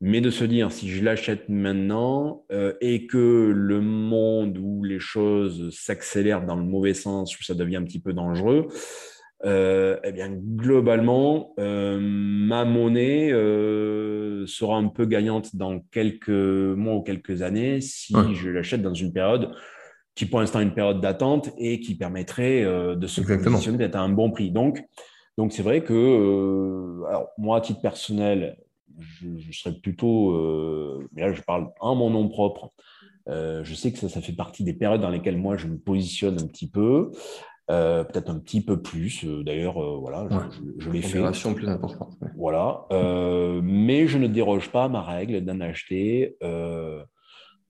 Mais 0.07 0.21
de 0.21 0.29
se 0.29 0.45
dire, 0.45 0.71
si 0.71 0.87
je 0.87 1.03
l'achète 1.03 1.49
maintenant 1.49 2.45
euh, 2.51 2.73
et 2.79 3.07
que 3.07 3.51
le 3.51 3.81
monde 3.81 4.59
où 4.59 4.83
les 4.83 4.99
choses 4.99 5.75
s'accélèrent 5.75 6.45
dans 6.45 6.55
le 6.55 6.63
mauvais 6.63 6.93
sens, 6.93 7.35
où 7.39 7.43
ça 7.43 7.55
devient 7.55 7.77
un 7.77 7.83
petit 7.83 7.99
peu 7.99 8.13
dangereux, 8.13 8.67
euh, 9.45 9.97
eh 10.03 10.11
bien, 10.11 10.29
globalement, 10.29 11.55
euh, 11.59 11.97
ma 11.99 12.65
monnaie 12.65 13.31
sera 14.45 14.77
un 14.77 14.89
peu 14.89 15.07
gagnante 15.07 15.55
dans 15.55 15.79
quelques 15.79 16.29
mois 16.29 16.97
ou 16.97 17.01
quelques 17.01 17.41
années 17.41 17.81
si 17.81 18.13
je 18.35 18.51
l'achète 18.51 18.83
dans 18.83 18.93
une 18.93 19.11
période 19.11 19.55
qui, 20.13 20.27
pour 20.27 20.39
l'instant, 20.39 20.59
est 20.59 20.65
une 20.65 20.75
période 20.75 21.01
d'attente 21.01 21.49
et 21.57 21.79
qui 21.79 21.95
permettrait 21.95 22.63
de 22.63 23.07
se 23.07 23.21
positionner 23.21 23.79
d'être 23.79 23.95
à 23.95 24.01
un 24.01 24.09
bon 24.09 24.29
prix. 24.29 24.51
Donc, 24.51 24.83
donc 25.35 25.51
c'est 25.51 25.63
vrai 25.63 25.83
que, 25.83 27.01
alors, 27.09 27.29
moi, 27.39 27.57
à 27.57 27.61
titre 27.61 27.81
personnel, 27.81 28.55
je, 28.99 29.51
serais 29.51 29.75
plutôt, 29.75 31.07
mais 31.13 31.21
là, 31.21 31.33
je 31.33 31.41
parle 31.41 31.69
en 31.79 31.95
mon 31.95 32.09
nom 32.09 32.27
propre. 32.29 32.71
je 33.27 33.73
sais 33.73 33.91
que 33.91 33.99
ça, 33.99 34.09
ça 34.09 34.21
fait 34.21 34.33
partie 34.33 34.63
des 34.63 34.73
périodes 34.73 35.01
dans 35.01 35.09
lesquelles 35.09 35.37
moi, 35.37 35.57
je 35.57 35.67
me 35.67 35.77
positionne 35.77 36.41
un 36.41 36.47
petit 36.47 36.69
peu. 36.69 37.11
Euh, 37.71 38.03
peut-être 38.03 38.29
un 38.29 38.37
petit 38.37 38.61
peu 38.61 38.79
plus. 38.81 39.23
Euh, 39.25 39.43
d'ailleurs, 39.43 39.81
euh, 39.81 39.97
voilà, 39.99 40.27
je, 40.77 40.89
l'ai 40.91 41.01
fait. 41.01 41.19
plus 41.53 41.67
importante. 41.67 42.15
Voilà, 42.37 42.85
mais 43.63 44.07
je 44.07 44.17
ne 44.17 44.27
déroge 44.27 44.69
pas 44.69 44.83
à 44.85 44.89
ma 44.89 45.01
règle 45.01 45.43
d'en 45.43 45.59
acheter, 45.61 46.37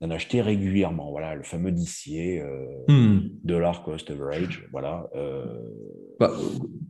d'en 0.01 0.09
acheter 0.11 0.41
régulièrement. 0.41 1.11
Voilà, 1.11 1.35
le 1.35 1.43
fameux 1.43 1.71
DCA, 1.71 2.45
hmm. 2.87 3.29
dollar 3.43 3.83
cost 3.83 4.09
average. 4.11 4.67
Voilà. 4.71 5.09
Bah, 6.19 6.31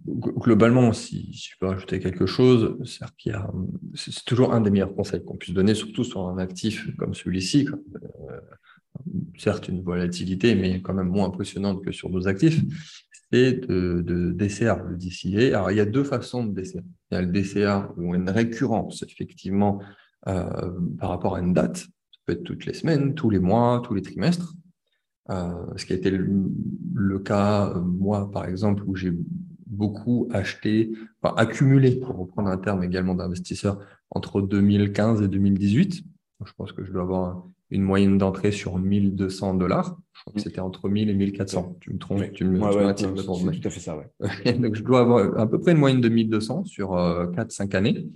globalement, 0.07 0.93
si, 0.93 1.31
je 1.33 1.55
peux 1.59 1.67
rajouter 1.67 1.99
quelque 1.99 2.25
chose, 2.25 2.77
c'est 3.95 4.25
toujours 4.25 4.53
un 4.53 4.61
des 4.61 4.71
meilleurs 4.71 4.95
conseils 4.95 5.23
qu'on 5.23 5.37
puisse 5.37 5.53
donner, 5.53 5.75
surtout 5.75 6.03
sur 6.03 6.27
un 6.27 6.37
actif 6.37 6.87
comme 6.97 7.13
celui-ci 7.13 7.67
certes 9.37 9.67
une 9.67 9.81
volatilité, 9.81 10.55
mais 10.55 10.81
quand 10.81 10.93
même 10.93 11.09
moins 11.09 11.27
impressionnante 11.27 11.83
que 11.83 11.91
sur 11.91 12.09
nos 12.09 12.27
actifs, 12.27 12.61
c'est 13.31 13.67
de, 13.67 14.01
de 14.05 14.31
DCA, 14.31 14.81
le 14.87 14.97
DCA. 14.97 15.57
Alors, 15.57 15.71
il 15.71 15.77
y 15.77 15.81
a 15.81 15.85
deux 15.85 16.03
façons 16.03 16.45
de 16.45 16.53
DCA. 16.53 16.79
Il 17.11 17.15
y 17.15 17.17
a 17.17 17.21
le 17.21 17.27
DCA 17.27 17.91
où 17.97 18.09
on 18.09 18.13
a 18.13 18.17
une 18.17 18.29
récurrence, 18.29 19.03
effectivement, 19.03 19.81
euh, 20.27 20.71
par 20.99 21.09
rapport 21.09 21.35
à 21.35 21.39
une 21.39 21.53
date. 21.53 21.87
Peut 22.25 22.33
être 22.33 22.43
toutes 22.43 22.65
les 22.65 22.73
semaines, 22.73 23.13
tous 23.13 23.29
les 23.29 23.39
mois, 23.39 23.81
tous 23.83 23.93
les 23.93 24.01
trimestres. 24.01 24.55
Euh, 25.29 25.65
ce 25.75 25.85
qui 25.85 25.93
a 25.93 25.95
été 25.95 26.11
le, 26.11 27.19
cas, 27.19 27.69
euh, 27.69 27.81
moi, 27.81 28.29
par 28.31 28.45
exemple, 28.45 28.83
où 28.85 28.95
j'ai 28.95 29.11
beaucoup 29.65 30.27
acheté, 30.31 30.91
enfin, 31.21 31.35
accumulé, 31.37 31.95
pour 31.95 32.15
reprendre 32.15 32.49
un 32.49 32.57
terme 32.57 32.83
également 32.83 33.15
d'investisseur, 33.15 33.79
entre 34.11 34.41
2015 34.41 35.23
et 35.23 35.27
2018. 35.27 36.03
Je 36.45 36.51
pense 36.57 36.71
que 36.73 36.83
je 36.83 36.91
dois 36.91 37.01
avoir 37.01 37.47
une 37.71 37.81
moyenne 37.81 38.17
d'entrée 38.17 38.51
sur 38.51 38.77
1200 38.77 39.55
dollars. 39.55 39.97
Je 40.13 40.21
crois 40.21 40.33
que 40.33 40.41
c'était 40.41 40.59
entre 40.59 40.89
1000 40.89 41.09
et 41.09 41.13
1400. 41.13 41.77
Tu 41.79 41.93
me 41.93 41.97
trompes, 41.97 42.31
tu 42.33 42.45
me, 42.45 42.59
ouais, 42.59 42.93
tu 42.93 43.05
ouais, 43.05 43.23
C'est 43.25 43.59
tout 43.59 43.67
à 43.67 43.71
fait 43.71 43.79
ça, 43.79 43.97
ouais. 43.97 44.53
Donc, 44.59 44.75
je 44.75 44.83
dois 44.83 45.01
avoir 45.01 45.39
à 45.39 45.49
peu 45.49 45.59
près 45.59 45.71
une 45.71 45.79
moyenne 45.79 46.01
de 46.01 46.09
1200 46.09 46.65
sur 46.65 46.91
4-5 46.91 47.73
euh, 47.73 47.77
années. 47.77 48.07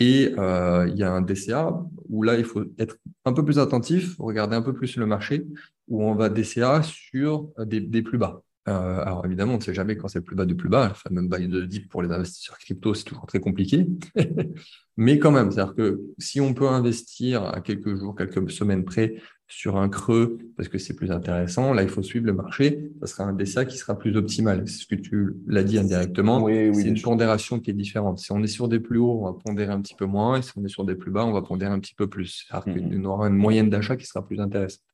Et 0.00 0.34
euh, 0.38 0.88
il 0.88 0.98
y 0.98 1.02
a 1.02 1.12
un 1.12 1.20
DCA 1.20 1.84
où 2.08 2.22
là, 2.22 2.36
il 2.36 2.44
faut 2.44 2.64
être 2.78 2.96
un 3.24 3.32
peu 3.32 3.44
plus 3.44 3.58
attentif, 3.58 4.16
regarder 4.18 4.56
un 4.56 4.62
peu 4.62 4.72
plus 4.72 4.96
le 4.96 5.06
marché, 5.06 5.46
où 5.88 6.02
on 6.04 6.14
va 6.14 6.28
DCA 6.28 6.82
sur 6.82 7.50
des, 7.58 7.80
des 7.80 8.02
plus 8.02 8.18
bas. 8.18 8.42
Euh, 8.70 9.02
alors 9.02 9.26
évidemment, 9.26 9.54
on 9.54 9.58
ne 9.58 9.62
sait 9.62 9.74
jamais 9.74 9.96
quand 9.96 10.08
c'est 10.08 10.20
le 10.20 10.24
plus 10.24 10.36
bas 10.36 10.46
du 10.46 10.54
plus 10.54 10.68
bas. 10.68 10.88
Le 10.88 10.94
fameux 10.94 11.28
bail 11.28 11.48
de 11.48 11.62
dip 11.62 11.88
pour 11.88 12.02
les 12.02 12.10
investisseurs 12.10 12.58
crypto, 12.58 12.94
c'est 12.94 13.04
toujours 13.04 13.26
très 13.26 13.40
compliqué. 13.40 13.86
Mais 14.96 15.18
quand 15.18 15.32
même, 15.32 15.50
c'est-à-dire 15.50 15.74
que 15.74 16.00
si 16.18 16.40
on 16.40 16.54
peut 16.54 16.68
investir 16.68 17.44
à 17.44 17.60
quelques 17.60 17.96
jours, 17.96 18.14
quelques 18.14 18.50
semaines 18.50 18.84
près 18.84 19.16
sur 19.48 19.78
un 19.78 19.88
creux, 19.88 20.38
parce 20.56 20.68
que 20.68 20.78
c'est 20.78 20.94
plus 20.94 21.10
intéressant, 21.10 21.72
là, 21.72 21.82
il 21.82 21.88
faut 21.88 22.02
suivre 22.02 22.26
le 22.26 22.32
marché. 22.32 22.92
Ça 23.00 23.06
sera 23.06 23.24
un 23.24 23.32
DCA 23.32 23.64
qui 23.64 23.78
sera 23.78 23.98
plus 23.98 24.16
optimal. 24.16 24.68
C'est 24.68 24.82
ce 24.82 24.86
que 24.86 24.94
tu 24.94 25.34
l'as 25.46 25.64
dit 25.64 25.78
indirectement. 25.78 26.46
c'est 26.46 26.84
une 26.84 27.00
pondération 27.00 27.58
qui 27.58 27.70
est 27.70 27.74
différente. 27.74 28.18
Si 28.18 28.30
on 28.30 28.42
est 28.42 28.48
sur 28.48 28.68
des 28.68 28.78
plus 28.78 28.98
hauts, 28.98 29.20
on 29.22 29.24
va 29.24 29.32
pondérer 29.32 29.72
un 29.72 29.80
petit 29.80 29.96
peu 29.96 30.06
moins. 30.06 30.38
Et 30.38 30.42
si 30.42 30.52
on 30.56 30.64
est 30.64 30.68
sur 30.68 30.84
des 30.84 30.94
plus 30.94 31.10
bas, 31.10 31.24
on 31.24 31.32
va 31.32 31.42
pondérer 31.42 31.72
un 31.72 31.80
petit 31.80 31.94
peu 31.94 32.06
plus. 32.06 32.46
C'est-à-dire 32.48 32.74
qu'on 32.74 33.04
aura 33.04 33.26
une 33.28 33.36
moyenne 33.36 33.70
d'achat 33.70 33.96
qui 33.96 34.06
sera 34.06 34.24
plus 34.24 34.40
intéressante. 34.40 34.84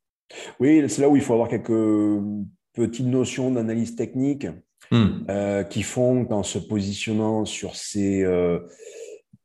Oui, 0.59 0.83
c'est 0.89 1.03
là 1.03 1.09
où 1.09 1.17
il 1.17 1.23
faut 1.23 1.35
avoir 1.35 1.49
quelques 1.49 1.71
petites 2.77 3.07
notions 3.07 3.51
d'analyse 3.51 3.97
technique 3.97 4.47
hmm. 4.93 5.25
euh, 5.29 5.65
qui 5.65 5.83
font 5.83 6.25
qu'en 6.25 6.45
se 6.45 6.59
positionnant 6.59 7.45
sur 7.45 7.75
ces, 7.75 8.23
euh, 8.23 8.61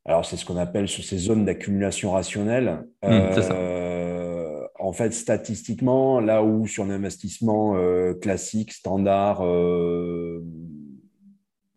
alors 0.04 0.24
c'est 0.24 0.36
ce 0.36 0.44
qu'on 0.44 0.58
appelle 0.58 0.86
sur 0.86 1.02
ces 1.02 1.16
zones 1.18 1.44
d'accumulation 1.44 2.12
rationnelle, 2.12 2.84
hmm, 3.02 3.08
euh, 3.10 4.60
en 4.78 4.92
fait 4.92 5.12
statistiquement, 5.12 6.20
là 6.20 6.44
où 6.44 6.66
sur 6.66 6.84
un 6.84 6.90
investissement 6.90 7.74
classique, 8.20 8.72
standard, 8.72 9.42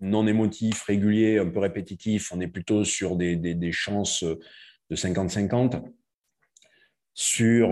non 0.02 0.28
émotif, 0.28 0.84
régulier, 0.84 1.40
un 1.40 1.48
peu 1.48 1.60
répétitif, 1.60 2.32
on 2.34 2.42
est 2.42 2.48
plutôt 2.48 2.84
sur 2.84 3.16
des, 3.16 3.38
des, 3.38 3.56
des 3.56 3.72
chances 3.72 4.24
de 4.24 4.96
50-50. 4.96 5.82
Sur 7.18 7.70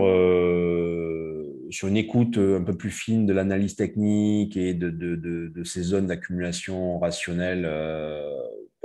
sur 1.70 1.88
une 1.88 1.96
écoute 1.96 2.38
euh, 2.38 2.58
un 2.58 2.62
peu 2.62 2.76
plus 2.76 2.90
fine 2.90 3.26
de 3.26 3.32
l'analyse 3.32 3.76
technique 3.76 4.56
et 4.56 4.74
de, 4.74 4.90
de, 4.90 5.16
de, 5.16 5.64
ces 5.64 5.82
zones 5.82 6.06
d'accumulation 6.06 6.98
rationnelle, 6.98 7.64
euh, 7.66 8.30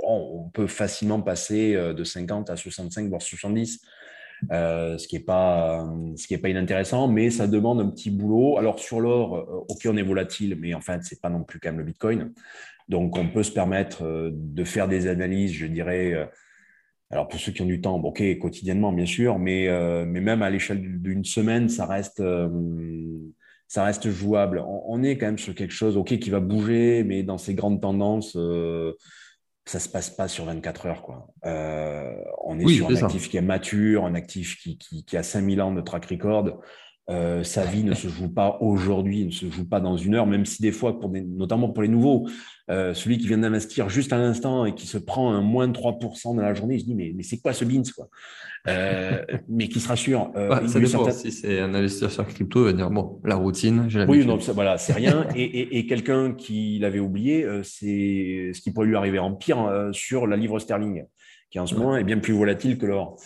on 0.02 0.48
peut 0.52 0.66
facilement 0.66 1.20
passer 1.20 1.74
euh, 1.74 1.92
de 1.92 2.04
50 2.04 2.50
à 2.50 2.56
65, 2.56 3.08
voire 3.08 3.22
70. 3.22 3.80
ce 4.50 5.06
qui 5.06 5.16
n'est 5.16 5.24
pas, 5.24 5.86
ce 6.16 6.36
pas 6.36 6.48
inintéressant, 6.48 7.08
mais 7.08 7.30
ça 7.30 7.46
demande 7.46 7.80
un 7.80 7.88
petit 7.90 8.10
boulot. 8.10 8.58
Alors 8.58 8.78
sur 8.78 9.00
l'or, 9.00 9.64
ok, 9.68 9.86
on 9.86 9.96
est 9.96 10.02
volatile, 10.02 10.56
mais 10.58 10.74
en 10.74 10.80
fait, 10.80 11.02
c'est 11.02 11.20
pas 11.20 11.30
non 11.30 11.42
plus 11.42 11.60
quand 11.60 11.70
même 11.70 11.78
le 11.78 11.84
Bitcoin. 11.84 12.32
Donc, 12.88 13.16
on 13.16 13.28
peut 13.28 13.44
se 13.44 13.52
permettre 13.52 14.30
de 14.32 14.64
faire 14.64 14.88
des 14.88 15.06
analyses, 15.06 15.52
je 15.52 15.66
dirais, 15.66 16.28
alors 17.10 17.26
pour 17.26 17.40
ceux 17.40 17.52
qui 17.52 17.62
ont 17.62 17.66
du 17.66 17.80
temps, 17.80 17.98
bon, 17.98 18.10
ok, 18.10 18.38
quotidiennement 18.38 18.92
bien 18.92 19.06
sûr, 19.06 19.38
mais, 19.38 19.68
euh, 19.68 20.04
mais 20.06 20.20
même 20.20 20.42
à 20.42 20.50
l'échelle 20.50 21.00
d'une 21.00 21.24
semaine, 21.24 21.68
ça 21.68 21.84
reste, 21.86 22.20
euh, 22.20 22.48
ça 23.66 23.84
reste 23.84 24.10
jouable. 24.10 24.64
On, 24.66 25.02
est 25.02 25.18
quand 25.18 25.26
même 25.26 25.38
sur 25.38 25.54
quelque 25.54 25.72
chose, 25.72 25.96
ok, 25.96 26.18
qui 26.18 26.30
va 26.30 26.38
bouger, 26.38 27.02
mais 27.02 27.24
dans 27.24 27.38
ces 27.38 27.54
grandes 27.54 27.80
tendances, 27.80 28.36
euh, 28.36 28.94
ça 29.64 29.80
se 29.80 29.88
passe 29.88 30.10
pas 30.10 30.28
sur 30.28 30.44
24 30.44 30.86
heures. 30.86 31.02
Quoi. 31.02 31.28
Euh, 31.46 32.14
on 32.44 32.58
est 32.60 32.68
sur 32.68 32.88
un 32.88 32.94
actif 32.94 33.28
qui 33.28 33.36
est 33.36 33.42
mature, 33.42 34.04
un 34.06 34.14
actif 34.14 34.56
qui, 34.60 34.78
qui, 34.78 35.04
qui 35.04 35.16
a 35.16 35.22
5000 35.22 35.60
ans 35.62 35.72
de 35.72 35.80
track 35.80 36.06
record. 36.06 36.60
Sa 37.42 37.64
vie 37.64 37.82
ne 37.82 37.94
se 37.94 38.08
joue 38.08 38.28
pas 38.28 38.58
aujourd'hui, 38.60 39.24
ne 39.24 39.30
se 39.30 39.50
joue 39.50 39.68
pas 39.68 39.80
dans 39.80 39.96
une 39.96 40.14
heure, 40.14 40.26
même 40.26 40.46
si 40.46 40.62
des 40.62 40.72
fois, 40.72 41.00
pour 41.00 41.10
notamment 41.10 41.68
pour 41.68 41.82
les 41.82 41.88
nouveaux, 41.88 42.26
Euh, 42.70 42.94
celui 42.94 43.18
qui 43.18 43.26
vient 43.26 43.38
d'investir 43.38 43.88
juste 43.88 44.12
à 44.12 44.18
l'instant 44.18 44.64
et 44.64 44.74
qui 44.74 44.86
se 44.86 44.96
prend 44.96 45.32
un 45.32 45.40
moins 45.40 45.66
de 45.66 45.72
3% 45.72 46.36
dans 46.36 46.42
la 46.42 46.54
journée, 46.54 46.76
il 46.76 46.80
se 46.80 46.84
dit 46.84 46.94
mais, 46.94 47.12
mais 47.16 47.24
c'est 47.24 47.38
quoi 47.38 47.52
ce 47.52 47.64
beans 47.64 47.82
quoi? 47.94 48.08
Euh, 48.68 49.24
Mais 49.48 49.68
qui 49.68 49.80
se 49.80 49.88
rassure. 49.88 50.30
Euh, 50.36 50.68
ça 50.68 50.78
dépend. 50.78 51.10
Si 51.10 51.32
c'est 51.32 51.58
un 51.58 51.74
investisseur 51.74 52.12
sur 52.12 52.26
crypto, 52.28 52.60
il 52.60 52.66
va 52.66 52.72
dire 52.74 52.90
bon, 52.90 53.18
la 53.24 53.34
routine, 53.34 53.86
j'ai 53.88 54.04
Oui, 54.04 54.24
non, 54.24 54.36
voilà, 54.36 54.78
c'est 54.78 54.92
rien. 54.92 55.26
et, 55.34 55.78
et, 55.78 55.86
quelqu'un 55.86 56.32
qui 56.32 56.78
l'avait 56.78 57.00
oublié, 57.00 57.46
c'est 57.62 58.52
ce 58.54 58.60
qui 58.60 58.70
pourrait 58.70 58.86
lui 58.86 58.96
arriver 58.96 59.18
en 59.18 59.34
pire 59.34 59.88
sur 59.92 60.26
la 60.26 60.36
livre 60.36 60.58
sterling 60.58 61.04
qui 61.50 61.58
en 61.58 61.66
ce 61.66 61.74
moment 61.74 61.96
est 61.96 62.04
bien 62.04 62.18
plus 62.18 62.32
volatile 62.32 62.78
que 62.78 62.86
l'or. 62.86 63.16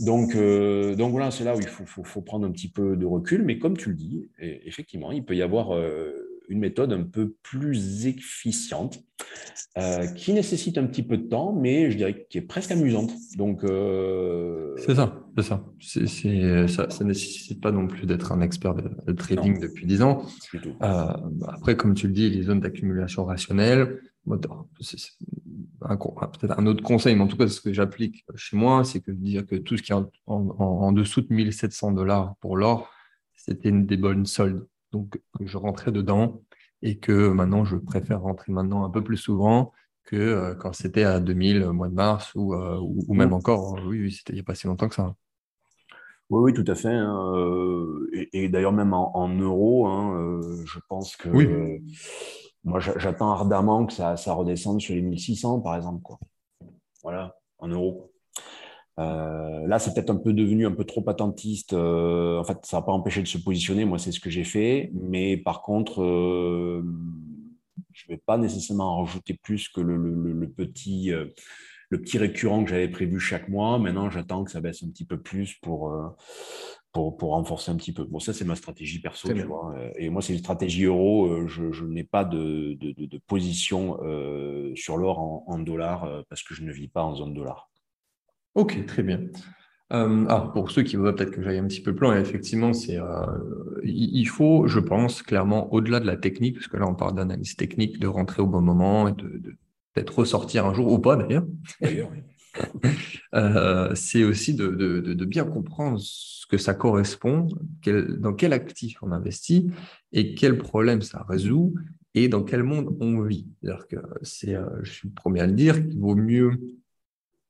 Donc, 0.00 0.36
donc 0.36 1.10
voilà, 1.10 1.30
c'est 1.30 1.44
là 1.44 1.56
où 1.56 1.60
il 1.60 1.66
faut, 1.66 1.84
faut, 1.84 2.04
faut, 2.04 2.22
prendre 2.22 2.46
un 2.46 2.52
petit 2.52 2.70
peu 2.70 2.96
de 2.96 3.06
recul. 3.06 3.42
Mais 3.42 3.58
comme 3.58 3.76
tu 3.76 3.88
le 3.88 3.96
dis, 3.96 4.30
effectivement, 4.38 5.10
il 5.10 5.24
peut 5.24 5.34
y 5.34 5.42
avoir 5.42 5.72
une 6.48 6.58
méthode 6.58 6.92
un 6.92 7.02
peu 7.02 7.34
plus 7.42 8.06
efficiente, 8.06 9.02
euh, 9.78 10.06
qui 10.06 10.32
nécessite 10.32 10.76
un 10.78 10.86
petit 10.86 11.02
peu 11.02 11.16
de 11.16 11.28
temps, 11.28 11.52
mais 11.52 11.90
je 11.90 11.96
dirais 11.96 12.26
qui 12.28 12.38
est 12.38 12.42
presque 12.42 12.70
amusante. 12.70 13.12
Donc, 13.36 13.64
euh, 13.64 14.74
c'est 14.76 14.94
ça, 14.94 15.24
c'est 15.36 15.44
ça. 15.44 15.64
Ça. 16.68 16.90
Ça 16.90 17.04
nécessite 17.04 17.60
pas 17.60 17.72
non 17.72 17.86
plus 17.86 18.06
d'être 18.06 18.32
un 18.32 18.40
expert 18.40 18.74
de, 18.74 19.12
trading 19.12 19.58
depuis 19.60 19.86
10 19.86 20.02
ans. 20.02 20.24
Euh, 20.54 21.06
après, 21.48 21.76
comme 21.76 21.94
tu 21.94 22.06
le 22.06 22.12
dis, 22.12 22.28
les 22.28 22.42
zones 22.42 22.60
d'accumulation 22.60 23.24
rationnelle, 23.24 24.00
peut-être 24.26 24.66
un 26.58 26.66
autre 26.66 26.82
conseil, 26.82 27.14
mais 27.16 27.22
en 27.22 27.28
tout 27.28 27.36
cas, 27.36 27.48
ce 27.48 27.60
que 27.60 27.72
j'applique 27.72 28.24
chez 28.34 28.56
moi, 28.56 28.84
c'est 28.84 29.00
que 29.00 29.10
dire 29.10 29.46
que 29.46 29.56
tout 29.56 29.76
ce 29.76 29.82
qui 29.82 29.92
est 29.92 29.94
en, 29.94 30.10
en 30.26 30.92
dessous 30.92 31.22
de 31.22 31.32
1700 31.34 31.92
dollars 31.92 32.36
pour 32.40 32.56
l'or, 32.56 32.90
c'était 33.34 33.68
une 33.68 33.86
des 33.86 33.96
bonnes 33.96 34.26
soldes 34.26 34.66
donc 34.92 35.20
je 35.40 35.56
rentrais 35.56 35.90
dedans 35.90 36.42
et 36.82 36.98
que 36.98 37.28
maintenant 37.28 37.64
je 37.64 37.76
préfère 37.76 38.20
rentrer 38.20 38.52
maintenant 38.52 38.84
un 38.84 38.90
peu 38.90 39.02
plus 39.02 39.16
souvent 39.16 39.72
que 40.04 40.16
euh, 40.16 40.54
quand 40.54 40.72
c'était 40.72 41.04
à 41.04 41.20
2000 41.20 41.64
au 41.64 41.72
mois 41.72 41.88
de 41.88 41.94
mars 41.94 42.32
ou, 42.34 42.54
euh, 42.54 42.78
ou, 42.80 43.14
même 43.14 43.30
mmh. 43.30 43.34
encore, 43.34 43.78
euh, 43.78 43.88
oui, 43.88 44.12
c'était 44.12 44.32
il 44.32 44.36
n'y 44.36 44.40
a 44.40 44.44
pas 44.44 44.54
si 44.54 44.66
longtemps 44.66 44.88
que 44.88 44.94
ça. 44.94 45.14
Oui, 46.28 46.52
oui, 46.52 46.52
tout 46.54 46.70
à 46.70 46.74
fait. 46.74 46.88
Hein, 46.88 47.32
et, 48.32 48.48
d'ailleurs, 48.48 48.72
même 48.72 48.94
en, 48.94 49.28
euros, 49.28 49.86
hein, 49.86 50.40
je 50.64 50.78
pense 50.88 51.14
que 51.16 51.28
moi, 52.64 52.78
j'attends 52.80 53.32
ardemment 53.32 53.86
que 53.86 53.92
ça, 53.92 54.16
ça 54.16 54.34
redescende 54.34 54.80
sur 54.80 54.94
les 54.94 55.02
1600, 55.02 55.60
par 55.60 55.76
exemple. 55.76 56.02
Quoi. 56.02 56.18
Voilà, 57.02 57.36
en 57.58 57.68
euros. 57.68 58.12
Euh, 58.98 59.66
là, 59.66 59.78
c'est 59.78 59.94
peut-être 59.94 60.10
un 60.10 60.16
peu 60.16 60.32
devenu 60.32 60.66
un 60.66 60.72
peu 60.72 60.84
trop 60.84 61.08
attentiste. 61.08 61.72
Euh, 61.72 62.38
en 62.38 62.44
fait, 62.44 62.58
ça 62.64 62.78
n'a 62.78 62.82
pas 62.82 62.92
empêché 62.92 63.20
de 63.22 63.26
se 63.26 63.38
positionner. 63.38 63.84
Moi, 63.84 63.98
c'est 63.98 64.12
ce 64.12 64.20
que 64.20 64.30
j'ai 64.30 64.44
fait. 64.44 64.90
Mais 64.94 65.36
par 65.36 65.62
contre, 65.62 66.02
euh, 66.02 66.84
je 67.92 68.04
ne 68.08 68.14
vais 68.14 68.22
pas 68.24 68.38
nécessairement 68.38 68.98
en 68.98 69.04
rajouter 69.04 69.34
plus 69.42 69.68
que 69.68 69.80
le, 69.80 70.48
petit, 70.48 71.10
le 71.90 72.00
petit 72.00 72.18
récurrent 72.18 72.62
que 72.64 72.70
j'avais 72.70 72.88
prévu 72.88 73.18
chaque 73.18 73.48
mois. 73.48 73.78
Maintenant, 73.78 74.10
j'attends 74.10 74.44
que 74.44 74.50
ça 74.50 74.60
baisse 74.60 74.82
un 74.84 74.88
petit 74.88 75.04
peu 75.04 75.20
plus 75.20 75.54
pour, 75.62 75.92
pour, 76.92 77.16
pour 77.16 77.30
renforcer 77.30 77.70
un 77.70 77.76
petit 77.76 77.92
peu. 77.92 78.04
Bon, 78.04 78.18
ça, 78.18 78.32
c'est 78.32 78.44
ma 78.44 78.54
stratégie 78.54 79.00
perso. 79.00 79.32
Tu 79.32 79.42
vois. 79.42 79.74
Et 79.96 80.10
moi, 80.10 80.22
c'est 80.22 80.32
une 80.32 80.38
stratégie 80.38 80.84
euro. 80.84 81.46
Je, 81.48 81.72
je 81.72 81.84
n'ai 81.84 82.04
pas 82.04 82.24
de, 82.24 82.74
de, 82.74 82.92
de, 82.92 83.18
position 83.26 83.98
sur 84.74 84.96
l'or 84.96 85.18
en, 85.18 85.44
en 85.46 85.58
dollars 85.58 86.24
parce 86.28 86.42
que 86.42 86.54
je 86.54 86.62
ne 86.62 86.72
vis 86.72 86.88
pas 86.88 87.02
en 87.02 87.14
zone 87.14 87.34
dollar. 87.34 87.70
Ok, 88.54 88.84
très 88.86 89.02
bien. 89.02 89.20
Euh, 89.92 90.24
alors, 90.26 90.52
pour 90.52 90.70
ceux 90.70 90.82
qui 90.82 90.96
veulent 90.96 91.14
peut-être 91.14 91.32
que 91.32 91.42
j'aille 91.42 91.58
un 91.58 91.66
petit 91.66 91.82
peu 91.82 91.94
plus 91.94 92.06
loin, 92.06 92.18
effectivement, 92.18 92.72
c'est, 92.72 92.98
euh, 92.98 93.26
il 93.84 94.24
faut, 94.26 94.66
je 94.66 94.80
pense, 94.80 95.22
clairement, 95.22 95.72
au-delà 95.72 96.00
de 96.00 96.06
la 96.06 96.16
technique, 96.16 96.54
parce 96.54 96.68
que 96.68 96.78
là, 96.78 96.86
on 96.88 96.94
parle 96.94 97.14
d'analyse 97.14 97.56
technique, 97.56 97.98
de 97.98 98.06
rentrer 98.06 98.42
au 98.42 98.46
bon 98.46 98.62
moment 98.62 99.08
et 99.08 99.12
de, 99.12 99.56
peut-être 99.92 100.18
ressortir 100.18 100.64
un 100.64 100.72
jour, 100.72 100.90
ou 100.90 100.98
pas 100.98 101.16
d'ailleurs. 101.16 101.44
D'ailleurs, 101.80 102.08
oui. 102.10 102.18
Euh, 103.34 103.94
c'est 103.94 104.24
aussi 104.24 104.52
de, 104.52 105.24
bien 105.24 105.46
comprendre 105.46 105.98
ce 105.98 106.46
que 106.46 106.58
ça 106.58 106.74
correspond, 106.74 107.48
dans 108.18 108.34
quel 108.34 108.52
actif 108.52 109.02
on 109.02 109.10
investit 109.10 109.70
et 110.12 110.34
quel 110.34 110.58
problème 110.58 111.00
ça 111.00 111.24
résout 111.26 111.72
et 112.12 112.28
dans 112.28 112.42
quel 112.42 112.62
monde 112.62 112.94
on 113.00 113.22
vit. 113.22 113.48
C'est, 114.20 114.54
je 114.82 114.90
suis 114.90 115.08
le 115.08 115.14
premier 115.14 115.40
à 115.40 115.46
le 115.46 115.54
dire, 115.54 115.76
qu'il 115.76 115.98
vaut 115.98 116.14
mieux 116.14 116.58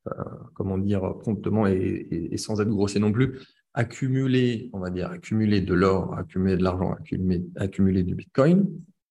euh, 0.09 0.25
comment 0.55 0.79
dire, 0.79 1.17
promptement 1.21 1.69
et, 1.69 2.37
sans 2.37 2.61
être 2.61 2.69
grossier 2.69 3.01
non 3.01 3.12
plus, 3.12 3.38
accumuler, 3.73 4.69
on 4.73 4.81
va 4.81 4.91
dire, 4.91 5.11
accumuler 5.11 5.61
de 5.61 5.75
l'or, 5.75 6.15
accumuler 6.19 6.57
de 6.57 6.65
l'argent, 6.65 6.97
accumuler 7.57 8.03
du 8.03 8.17
Bitcoin, 8.17 8.67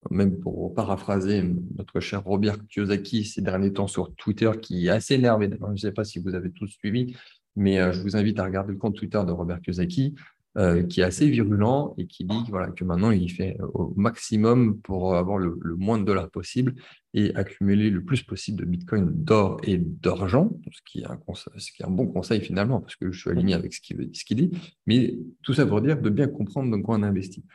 même 0.09 0.39
pour 0.39 0.73
paraphraser 0.73 1.43
notre 1.77 1.99
cher 1.99 2.23
Robert 2.23 2.57
Kiyosaki 2.67 3.23
ces 3.23 3.41
derniers 3.41 3.73
temps 3.73 3.87
sur 3.87 4.13
Twitter, 4.15 4.51
qui 4.61 4.87
est 4.87 4.89
assez 4.89 5.15
énervé. 5.15 5.49
Je 5.51 5.65
ne 5.65 5.77
sais 5.77 5.91
pas 5.91 6.03
si 6.03 6.19
vous 6.19 6.33
avez 6.33 6.51
tous 6.51 6.67
suivi, 6.67 7.15
mais 7.55 7.79
euh, 7.79 7.91
je 7.91 8.01
vous 8.01 8.15
invite 8.15 8.39
à 8.39 8.43
regarder 8.43 8.71
le 8.71 8.79
compte 8.79 8.95
Twitter 8.95 9.21
de 9.25 9.31
Robert 9.31 9.61
Kiyosaki, 9.61 10.15
euh, 10.57 10.83
qui 10.83 10.99
est 10.99 11.05
assez 11.05 11.29
virulent 11.29 11.93
et 11.97 12.07
qui 12.07 12.25
dit 12.25 12.43
voilà, 12.49 12.71
que 12.71 12.83
maintenant 12.83 13.11
il 13.11 13.31
fait 13.31 13.57
au 13.73 13.93
maximum 13.95 14.79
pour 14.81 15.15
avoir 15.15 15.37
le, 15.37 15.57
moins 15.77 15.97
de 15.97 16.03
dollars 16.03 16.29
possible 16.29 16.75
et 17.13 17.33
accumuler 17.35 17.89
le 17.89 18.03
plus 18.03 18.23
possible 18.23 18.59
de 18.59 18.65
bitcoin, 18.65 19.09
d'or 19.13 19.61
et 19.63 19.77
d'argent, 19.77 20.51
ce, 20.71 20.81
qui 20.85 21.03
est 21.03 21.83
un 21.85 21.89
bon 21.89 22.07
conseil 22.07 22.41
finalement, 22.41 22.81
parce 22.81 22.97
que 22.97 23.13
je 23.13 23.19
suis 23.21 23.29
aligné 23.29 23.53
avec 23.53 23.73
ce 23.73 23.79
qu'il 23.79 24.37
dit. 24.37 24.51
Mais 24.87 25.15
tout 25.41 25.53
ça 25.53 25.65
pour 25.65 25.79
dire 25.79 26.01
de 26.01 26.09
bien 26.09 26.27
comprendre 26.27 26.69
dans 26.69 26.81
quoi 26.81 26.97
on 26.97 27.03
investit. 27.03 27.45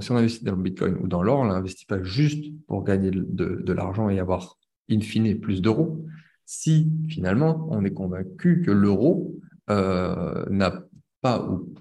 Si 0.00 0.12
on 0.12 0.16
investit 0.16 0.44
dans 0.44 0.56
le 0.56 0.62
bitcoin 0.62 0.96
ou 1.00 1.08
dans 1.08 1.22
l'or, 1.22 1.40
on 1.40 1.46
n'investit 1.46 1.86
pas 1.86 2.02
juste 2.02 2.44
pour 2.66 2.84
gagner 2.84 3.10
de, 3.10 3.62
de 3.62 3.72
l'argent 3.72 4.08
et 4.08 4.18
avoir 4.18 4.58
in 4.90 5.00
fine 5.00 5.38
plus 5.40 5.60
d'euros. 5.60 6.04
Si 6.46 6.90
finalement 7.08 7.68
on 7.70 7.84
est 7.84 7.92
convaincu 7.92 8.62
que 8.62 8.70
l'euro 8.70 9.38
euh, 9.70 10.44
n'a 10.50 10.84
pas 11.20 11.42
ou 11.48 11.72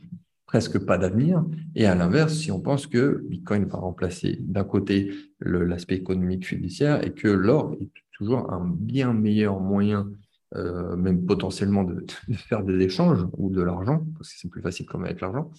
presque 0.46 0.80
pas 0.80 0.98
d'avenir. 0.98 1.46
Et 1.76 1.86
à 1.86 1.96
l'inverse, 1.96 2.34
si 2.34 2.52
on 2.52 2.60
pense 2.60 2.86
que 2.86 3.24
Bitcoin 3.30 3.66
va 3.66 3.78
remplacer 3.78 4.38
d'un 4.42 4.66
côté 4.66 5.14
l'aspect 5.40 5.96
économique 5.96 6.46
fiduciaire 6.46 7.06
et 7.06 7.14
que 7.14 7.30
l'or 7.30 7.74
est 7.80 7.90
toujours 8.18 8.52
un 8.52 8.68
bien 8.68 9.14
meilleur 9.14 9.62
moyen, 9.62 10.12
euh, 10.56 10.98
même 10.98 11.26
potentiellement, 11.26 11.86
de, 11.86 12.06
faire 12.36 12.64
des 12.64 12.84
échanges 12.84 13.26
ou 13.38 13.50
de 13.50 13.62
l'argent, 13.62 14.06
parce 14.18 14.34
que 14.34 14.40
c'est 14.40 14.50
plus 14.50 14.62
facile 14.62 14.86
comme 14.86 15.06
avec 15.06 15.22
l'argent, 15.22 15.52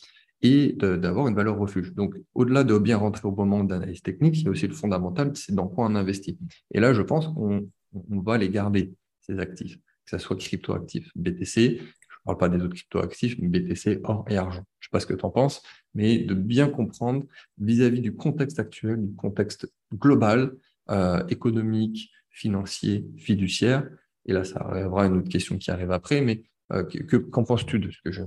et 0.42 0.72
d'avoir 0.72 1.28
une 1.28 1.34
valeur 1.34 1.56
refuge. 1.56 1.94
Donc, 1.94 2.16
au-delà 2.34 2.64
de 2.64 2.76
bien 2.78 2.96
rentrer 2.96 3.28
au 3.28 3.32
moment 3.32 3.62
d'analyse 3.62 4.02
technique, 4.02 4.38
il 4.38 4.44
y 4.44 4.48
a 4.48 4.50
aussi 4.50 4.66
le 4.66 4.74
fondamental, 4.74 5.32
c'est 5.36 5.54
dans 5.54 5.68
quoi 5.68 5.86
on 5.86 5.94
investit. 5.94 6.38
Et 6.72 6.80
là, 6.80 6.92
je 6.92 7.02
pense 7.02 7.28
qu'on 7.28 7.68
on 7.92 8.20
va 8.20 8.38
les 8.38 8.48
garder, 8.48 8.92
ces 9.20 9.38
actifs, 9.38 9.76
que 9.76 10.10
ce 10.10 10.18
soit 10.18 10.36
crypto-actifs, 10.36 11.08
BTC, 11.14 11.80
ne 12.22 12.24
parle 12.24 12.38
pas 12.38 12.48
des 12.48 12.62
autres 12.62 12.74
cryptoactifs, 12.74 13.36
mais 13.38 13.48
BTC, 13.48 14.00
or 14.04 14.24
et 14.28 14.36
argent. 14.36 14.64
Je 14.80 14.86
ne 14.86 14.88
sais 14.88 14.90
pas 14.92 15.00
ce 15.00 15.06
que 15.06 15.14
tu 15.14 15.24
en 15.24 15.30
penses, 15.30 15.62
mais 15.94 16.18
de 16.18 16.34
bien 16.34 16.68
comprendre 16.68 17.24
vis-à-vis 17.58 18.00
du 18.00 18.14
contexte 18.14 18.58
actuel, 18.58 19.06
du 19.06 19.14
contexte 19.14 19.72
global, 19.94 20.52
euh, 20.90 21.24
économique, 21.28 22.10
financier, 22.30 23.06
fiduciaire. 23.16 23.88
Et 24.26 24.32
là, 24.32 24.44
ça 24.44 24.60
arrivera 24.60 25.06
une 25.06 25.16
autre 25.16 25.28
question 25.28 25.58
qui 25.58 25.70
arrive 25.70 25.90
après, 25.90 26.20
mais 26.20 26.42
euh, 26.72 26.84
qu'en 27.30 27.44
penses-tu 27.44 27.78
de 27.78 27.90
ce 27.90 27.98
que 28.02 28.10
je, 28.10 28.22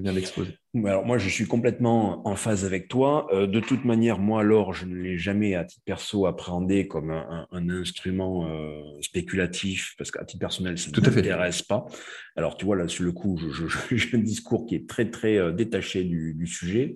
viens 0.00 0.14
d'exposer? 0.14 0.56
Alors 0.84 1.04
moi, 1.04 1.18
je 1.18 1.28
suis 1.28 1.46
complètement 1.46 2.26
en 2.26 2.34
phase 2.34 2.64
avec 2.64 2.88
toi. 2.88 3.26
Euh, 3.32 3.46
de 3.46 3.60
toute 3.60 3.84
manière, 3.84 4.18
moi, 4.18 4.42
l'or, 4.42 4.72
je 4.72 4.86
ne 4.86 4.94
l'ai 4.94 5.18
jamais 5.18 5.54
à 5.54 5.64
titre 5.64 5.82
perso 5.84 6.24
appréhendé 6.24 6.88
comme 6.88 7.10
un, 7.10 7.46
instrument 7.68 8.48
euh, 8.48 8.82
spéculatif, 9.02 9.94
parce 9.98 10.10
qu'à 10.10 10.24
titre 10.24 10.40
personnel, 10.40 10.78
ça 10.78 10.90
ne 10.90 11.00
m'intéresse 11.00 11.62
pas. 11.62 11.86
Alors 12.36 12.56
tu 12.56 12.64
vois, 12.64 12.76
là, 12.76 12.88
sur 12.88 13.04
le 13.04 13.12
coup, 13.12 13.38
j'ai 13.90 14.16
un 14.16 14.20
discours 14.20 14.66
qui 14.66 14.76
est 14.76 14.88
très, 14.88 15.10
très 15.10 15.52
détaché 15.52 16.04
du, 16.04 16.46
sujet. 16.46 16.94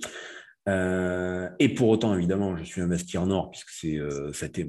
et 0.67 1.69
pour 1.75 1.89
autant, 1.89 2.15
évidemment, 2.17 2.57
je 2.57 2.65
suis 2.65 2.81
investi 2.81 3.19
en 3.19 3.31
or, 3.31 3.51
puisque 3.51 3.71
c'est, 3.71 3.99
c'était 4.33 4.67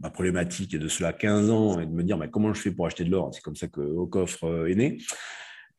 ma 0.00 0.10
problématique 0.10 0.78
de 0.78 0.86
cela 0.86 1.12
15 1.12 1.50
ans, 1.50 1.80
et 1.80 1.86
de 1.86 1.90
me 1.90 2.04
dire 2.04 2.16
mais 2.16 2.30
comment 2.30 2.54
je 2.54 2.60
fais 2.60 2.70
pour 2.70 2.86
acheter 2.86 3.02
de 3.02 3.10
l'or? 3.10 3.30
C'est 3.34 3.42
comme 3.42 3.56
ça 3.56 3.66
que 3.66 3.80
Au 3.80 4.06
coffre 4.06 4.68
est 4.68 4.76
né. 4.76 4.98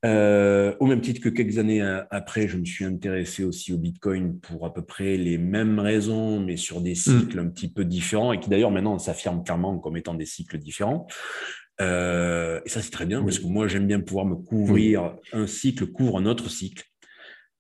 Euh, 0.06 0.76
au 0.80 0.86
même 0.86 1.02
titre 1.02 1.20
que 1.20 1.30
quelques 1.30 1.58
années 1.58 1.82
après, 2.12 2.48
je 2.48 2.58
me 2.58 2.65
suis 2.65 2.86
intéressé 2.86 3.44
aussi 3.44 3.74
au 3.74 3.78
Bitcoin 3.78 4.39
pour 4.39 4.65
à 4.65 4.74
peu 4.74 4.84
près 4.84 5.18
les 5.18 5.39
mêmes 5.39 5.80
raisons, 5.80 6.39
mais 6.39 6.58
sur 6.58 6.82
des 6.82 6.91
mm. 6.91 6.96
cycles 6.96 7.39
un 7.39 7.48
petit 7.48 7.72
peu 7.72 7.86
différents 7.86 8.32
et 8.32 8.39
qui 8.39 8.50
d'ailleurs 8.50 8.72
maintenant 8.72 9.00
s'affirment 9.00 9.44
clairement 9.44 9.80
comme 9.80 9.98
étant 9.98 10.13
des 10.13 10.26
cycles 10.26 10.60
différents. 10.60 11.08
Euh, 11.82 12.62
et 12.65 12.70
ça, 12.70 12.82
c'est 12.82 12.91
très 12.91 13.08
bien 13.08 13.24
parce 13.24 13.39
que 13.39 13.48
moi, 13.48 13.68
j'aime 13.68 13.88
bien 13.88 14.00
pouvoir 14.00 14.26
me 14.26 14.36
couvrir. 14.36 15.15
Un 15.34 15.48
cycle 15.48 15.88
couvre 15.88 16.20
un 16.20 16.26
autre 16.26 16.50
cycle. 16.50 16.84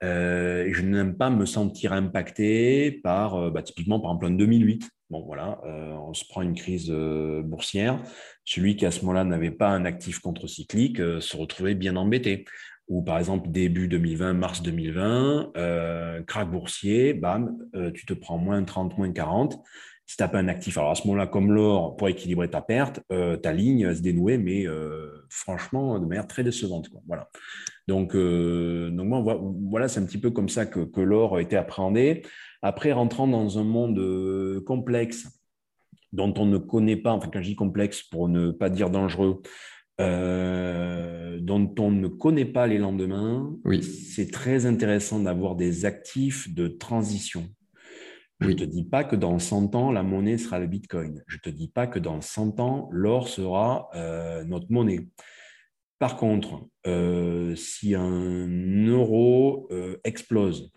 Euh, 0.03 0.65
et 0.65 0.73
je 0.73 0.83
n'aime 0.83 1.17
pas 1.17 1.31
me 1.31 1.45
sentir 1.45 1.93
impacté 1.93 2.91
par, 2.91 3.51
bah, 3.51 3.63
typiquement, 3.63 3.99
par 3.99 4.11
exemple, 4.11 4.27
en 4.27 4.31
2008. 4.31 4.87
Bon, 5.09 5.23
voilà, 5.23 5.61
on 5.63 6.13
se 6.13 6.25
prend 6.25 6.41
une 6.41 6.55
crise 6.55 6.89
boursière 6.89 8.01
celui 8.45 8.75
qui 8.75 8.85
à 8.85 8.91
ce 8.91 9.01
moment-là 9.01 9.23
n'avait 9.23 9.51
pas 9.51 9.69
un 9.69 9.85
actif 9.85 10.19
contre-cyclique 10.19 10.99
euh, 10.99 11.19
se 11.19 11.35
retrouvait 11.35 11.73
bien 11.73 11.95
embêté. 11.95 12.45
Ou 12.87 13.01
par 13.01 13.17
exemple, 13.17 13.49
début 13.49 13.87
2020, 13.87 14.33
mars 14.33 14.61
2020, 14.61 15.53
euh, 15.57 16.21
crack 16.21 16.51
boursier, 16.51 17.15
bam, 17.15 17.57
euh, 17.75 17.91
tu 17.91 18.05
te 18.05 18.13
prends 18.13 18.37
moins 18.37 18.63
30, 18.63 18.95
moins 18.99 19.11
40. 19.11 19.59
Si 20.05 20.17
tu 20.17 20.21
n'as 20.21 20.29
pas 20.29 20.37
un 20.37 20.47
actif, 20.47 20.77
alors 20.77 20.91
à 20.91 20.95
ce 20.95 21.07
moment-là, 21.07 21.25
comme 21.25 21.51
l'or, 21.51 21.95
pour 21.95 22.07
équilibrer 22.07 22.47
ta 22.47 22.61
perte, 22.61 23.01
ta 23.41 23.51
ligne 23.51 23.91
se 23.91 24.03
dénouer, 24.03 24.37
mais 24.37 24.67
franchement, 25.31 25.97
de 25.97 26.05
manière 26.05 26.27
très 26.27 26.43
décevante. 26.43 26.91
Voilà. 27.07 27.27
Donc, 27.87 28.15
donc 28.15 29.27
voilà, 29.67 29.87
c'est 29.87 29.99
un 29.99 30.05
petit 30.05 30.19
peu 30.19 30.29
comme 30.29 30.47
ça 30.47 30.67
que 30.67 31.01
l'or 31.01 31.37
a 31.37 31.41
été 31.41 31.57
appréhendé. 31.57 32.21
Après, 32.61 32.91
rentrant 32.91 33.27
dans 33.27 33.57
un 33.57 33.63
monde 33.63 34.61
complexe, 34.67 35.27
dont 36.15 36.33
on 36.37 36.45
ne 36.45 36.57
connaît 36.57 36.95
pas, 36.95 37.11
enfin 37.11 37.29
quand 37.31 37.41
je 37.41 37.49
dis 37.49 37.55
complexe 37.55 38.01
pour 38.01 38.29
ne 38.29 38.51
pas 38.51 38.69
dire 38.69 38.89
dangereux, 38.89 39.41
euh, 40.01 41.39
dont 41.39 41.73
on 41.79 41.91
ne 41.91 42.07
connaît 42.07 42.45
pas 42.45 42.67
les 42.67 42.77
lendemains, 42.77 43.55
oui. 43.63 43.83
c'est 43.83 44.31
très 44.31 44.65
intéressant 44.65 45.19
d'avoir 45.19 45.55
des 45.55 45.85
actifs 45.85 46.53
de 46.53 46.67
transition. 46.67 47.47
Je 48.41 48.49
ne 48.49 48.53
te 48.53 48.65
dis 48.65 48.83
pas 48.83 49.05
que 49.05 49.15
dans 49.15 49.39
100 49.39 49.75
ans, 49.75 49.91
la 49.91 50.03
monnaie 50.03 50.37
sera 50.37 50.59
le 50.59 50.67
Bitcoin. 50.67 51.23
Je 51.27 51.37
ne 51.37 51.41
te 51.41 51.49
dis 51.49 51.69
pas 51.69 51.87
que 51.87 51.99
dans 51.99 52.19
100 52.19 52.59
ans, 52.59 52.89
l'or 52.91 53.29
sera 53.29 53.89
euh, 53.95 54.43
notre 54.43 54.69
monnaie. 54.69 55.07
Par 55.99 56.17
contre, 56.17 56.67
euh, 56.85 57.55
si 57.55 57.95
un 57.95 58.85
euro 58.87 59.69
explose, 60.03 60.73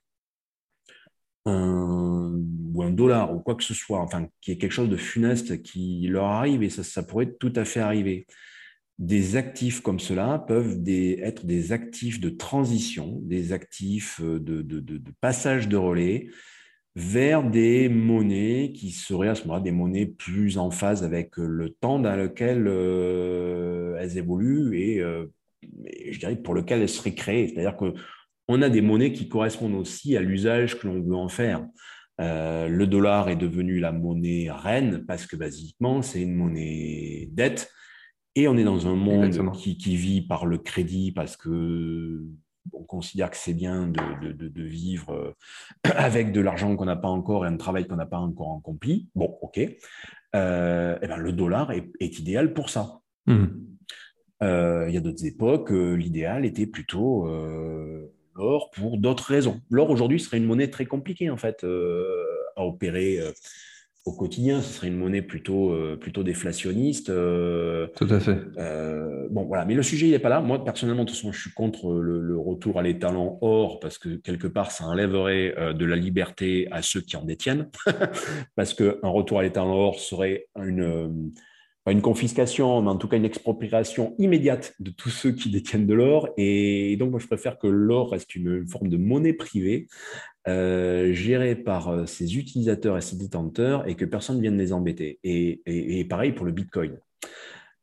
ou 1.48 2.82
un 2.82 2.90
dollar 2.90 3.34
ou 3.34 3.40
quoi 3.40 3.54
que 3.54 3.64
ce 3.64 3.74
soit, 3.74 4.00
enfin, 4.00 4.28
qui 4.40 4.52
est 4.52 4.58
quelque 4.58 4.72
chose 4.72 4.88
de 4.88 4.96
funeste 4.96 5.62
qui 5.62 6.06
leur 6.08 6.26
arrive 6.26 6.62
et 6.62 6.70
ça, 6.70 6.84
ça 6.84 7.02
pourrait 7.02 7.34
tout 7.38 7.52
à 7.56 7.64
fait 7.64 7.80
arriver. 7.80 8.26
Des 8.98 9.36
actifs 9.36 9.80
comme 9.80 10.00
cela 10.00 10.44
peuvent 10.46 10.78
être 10.86 11.46
des 11.46 11.72
actifs 11.72 12.20
de 12.20 12.30
transition, 12.30 13.20
des 13.22 13.52
actifs 13.52 14.20
euh, 14.20 14.40
de, 14.40 15.02
passage 15.20 15.68
de 15.68 15.76
relais 15.76 16.28
vers 16.96 17.48
des 17.48 17.88
monnaies 17.88 18.72
qui 18.72 18.90
seraient 18.90 19.28
à 19.28 19.34
ce 19.36 19.42
moment-là 19.42 19.60
des 19.60 19.70
monnaies 19.70 20.06
plus 20.06 20.58
en 20.58 20.72
phase 20.72 21.04
avec 21.04 21.36
le 21.36 21.70
temps 21.70 22.00
dans 22.00 22.16
lequel 22.16 22.66
euh, 22.66 23.96
elles 24.00 24.18
évoluent 24.18 24.76
et, 24.80 25.00
euh, 25.00 25.26
et, 25.84 26.12
je 26.12 26.18
dirais 26.18 26.34
pour 26.34 26.54
lequel 26.54 26.82
elles 26.82 26.88
seraient 26.88 27.14
créées. 27.14 27.48
C'est-à-dire 27.48 27.76
que 27.76 27.94
on 28.48 28.62
a 28.62 28.70
des 28.70 28.80
monnaies 28.80 29.12
qui 29.12 29.28
correspondent 29.28 29.74
aussi 29.74 30.16
à 30.16 30.22
l'usage 30.22 30.78
que 30.78 30.86
l'on 30.86 31.02
veut 31.02 31.14
en 31.14 31.28
faire. 31.28 31.66
Euh, 32.20 32.66
le 32.66 32.86
dollar 32.86 33.28
est 33.28 33.36
devenu 33.36 33.78
la 33.78 33.92
monnaie 33.92 34.50
reine 34.50 35.04
parce 35.06 35.26
que 35.26 35.36
basiquement, 35.36 36.02
c'est 36.02 36.22
une 36.22 36.34
monnaie 36.34 37.28
dette. 37.32 37.70
Et 38.34 38.48
on 38.48 38.56
est 38.56 38.64
dans 38.64 38.86
un 38.86 38.94
monde 38.94 39.52
qui, 39.54 39.96
vit 39.96 40.22
par 40.22 40.46
le 40.46 40.58
crédit 40.58 41.12
parce 41.12 41.36
que 41.36 42.24
on 42.72 42.84
considère 42.84 43.30
que 43.30 43.36
c'est 43.36 43.54
bien 43.54 43.88
de, 43.88 44.62
vivre 44.62 45.12
euh, 45.12 45.32
avec 45.94 46.32
de 46.32 46.40
l'argent 46.40 46.76
qu'on 46.76 46.84
n'a 46.84 46.96
pas 46.96 47.08
encore 47.08 47.46
et 47.46 47.48
un 47.48 47.56
travail 47.56 47.86
qu'on 47.86 47.96
n'a 47.96 48.06
pas 48.06 48.18
encore 48.18 48.56
accompli. 48.58 49.08
Bon, 49.14 49.38
ok. 49.42 49.60
Euh, 50.36 50.98
eh 51.00 51.06
ben, 51.06 51.16
le 51.16 51.32
dollar 51.32 51.72
est, 51.72 52.18
idéal 52.18 52.52
pour 52.52 52.70
ça. 52.70 53.00
Mmh. 53.26 53.46
il 54.40 54.90
y 54.90 54.96
a 54.96 55.00
d'autres 55.00 55.24
époques, 55.26 55.70
l'idéal 55.70 56.46
était 56.46 56.66
plutôt 56.66 57.26
l'or 58.38 58.70
pour 58.70 58.98
d'autres 58.98 59.24
raisons. 59.24 59.60
L'or 59.70 59.90
aujourd'hui 59.90 60.20
serait 60.20 60.38
une 60.38 60.46
monnaie 60.46 60.68
très 60.68 60.86
compliquée 60.86 61.30
en 61.30 61.36
fait 61.36 61.64
euh, 61.64 62.14
à 62.56 62.64
opérer 62.64 63.20
euh, 63.20 63.32
au 64.04 64.12
quotidien. 64.12 64.62
Ce 64.62 64.72
serait 64.72 64.88
une 64.88 64.96
monnaie 64.96 65.22
plutôt, 65.22 65.72
euh, 65.72 65.96
plutôt 65.96 66.22
déflationniste. 66.22 67.06
Tout 67.06 68.08
à 68.08 68.20
fait. 68.20 68.38
bon 69.30 69.44
voilà, 69.44 69.64
mais 69.66 69.74
le 69.74 69.82
sujet 69.82 70.06
il 70.06 70.12
n'est 70.12 70.18
pas 70.18 70.28
là. 70.28 70.40
Moi 70.40 70.64
personnellement, 70.64 71.04
de 71.04 71.08
toute 71.08 71.16
façon, 71.16 71.32
je 71.32 71.40
suis 71.40 71.52
contre 71.52 71.92
le, 71.92 72.38
retour 72.38 72.78
à 72.78 72.82
l'étalon 72.82 73.38
or 73.42 73.80
parce 73.80 73.98
que 73.98 74.16
quelque 74.16 74.46
part 74.46 74.70
ça 74.70 74.84
enlèverait 74.84 75.74
de 75.74 75.84
la 75.84 75.96
liberté 75.96 76.68
à 76.70 76.82
ceux 76.82 77.00
qui 77.00 77.16
en 77.16 77.24
détiennent. 77.24 77.68
parce 78.56 78.72
qu'un 78.72 78.96
retour 79.02 79.40
à 79.40 79.42
l'étalon 79.42 79.72
or 79.72 79.98
serait 79.98 80.46
une 80.56 81.32
une 81.90 82.02
confiscation, 82.02 82.82
mais 82.82 82.90
en 82.90 82.96
tout 82.96 83.08
cas 83.08 83.16
une 83.16 83.24
expropriation 83.24 84.14
immédiate 84.18 84.74
de 84.80 84.90
tous 84.90 85.10
ceux 85.10 85.32
qui 85.32 85.50
détiennent 85.50 85.86
de 85.86 85.94
l'or. 85.94 86.28
Et 86.36 86.96
donc, 86.98 87.10
moi, 87.10 87.20
je 87.20 87.26
préfère 87.26 87.58
que 87.58 87.66
l'or 87.66 88.12
reste 88.12 88.34
une 88.34 88.66
forme 88.66 88.88
de 88.88 88.96
monnaie 88.96 89.32
privée 89.32 89.86
euh, 90.48 91.12
gérée 91.12 91.56
par 91.56 91.88
euh, 91.88 92.06
ses 92.06 92.38
utilisateurs 92.38 92.96
et 92.96 93.00
ses 93.00 93.16
détenteurs 93.16 93.86
et 93.86 93.96
que 93.96 94.04
personne 94.04 94.36
ne 94.36 94.42
vienne 94.42 94.56
les 94.56 94.72
embêter. 94.72 95.18
Et, 95.22 96.06
pareil 96.08 96.32
pour 96.32 96.46
le 96.46 96.52
Bitcoin. 96.52 96.98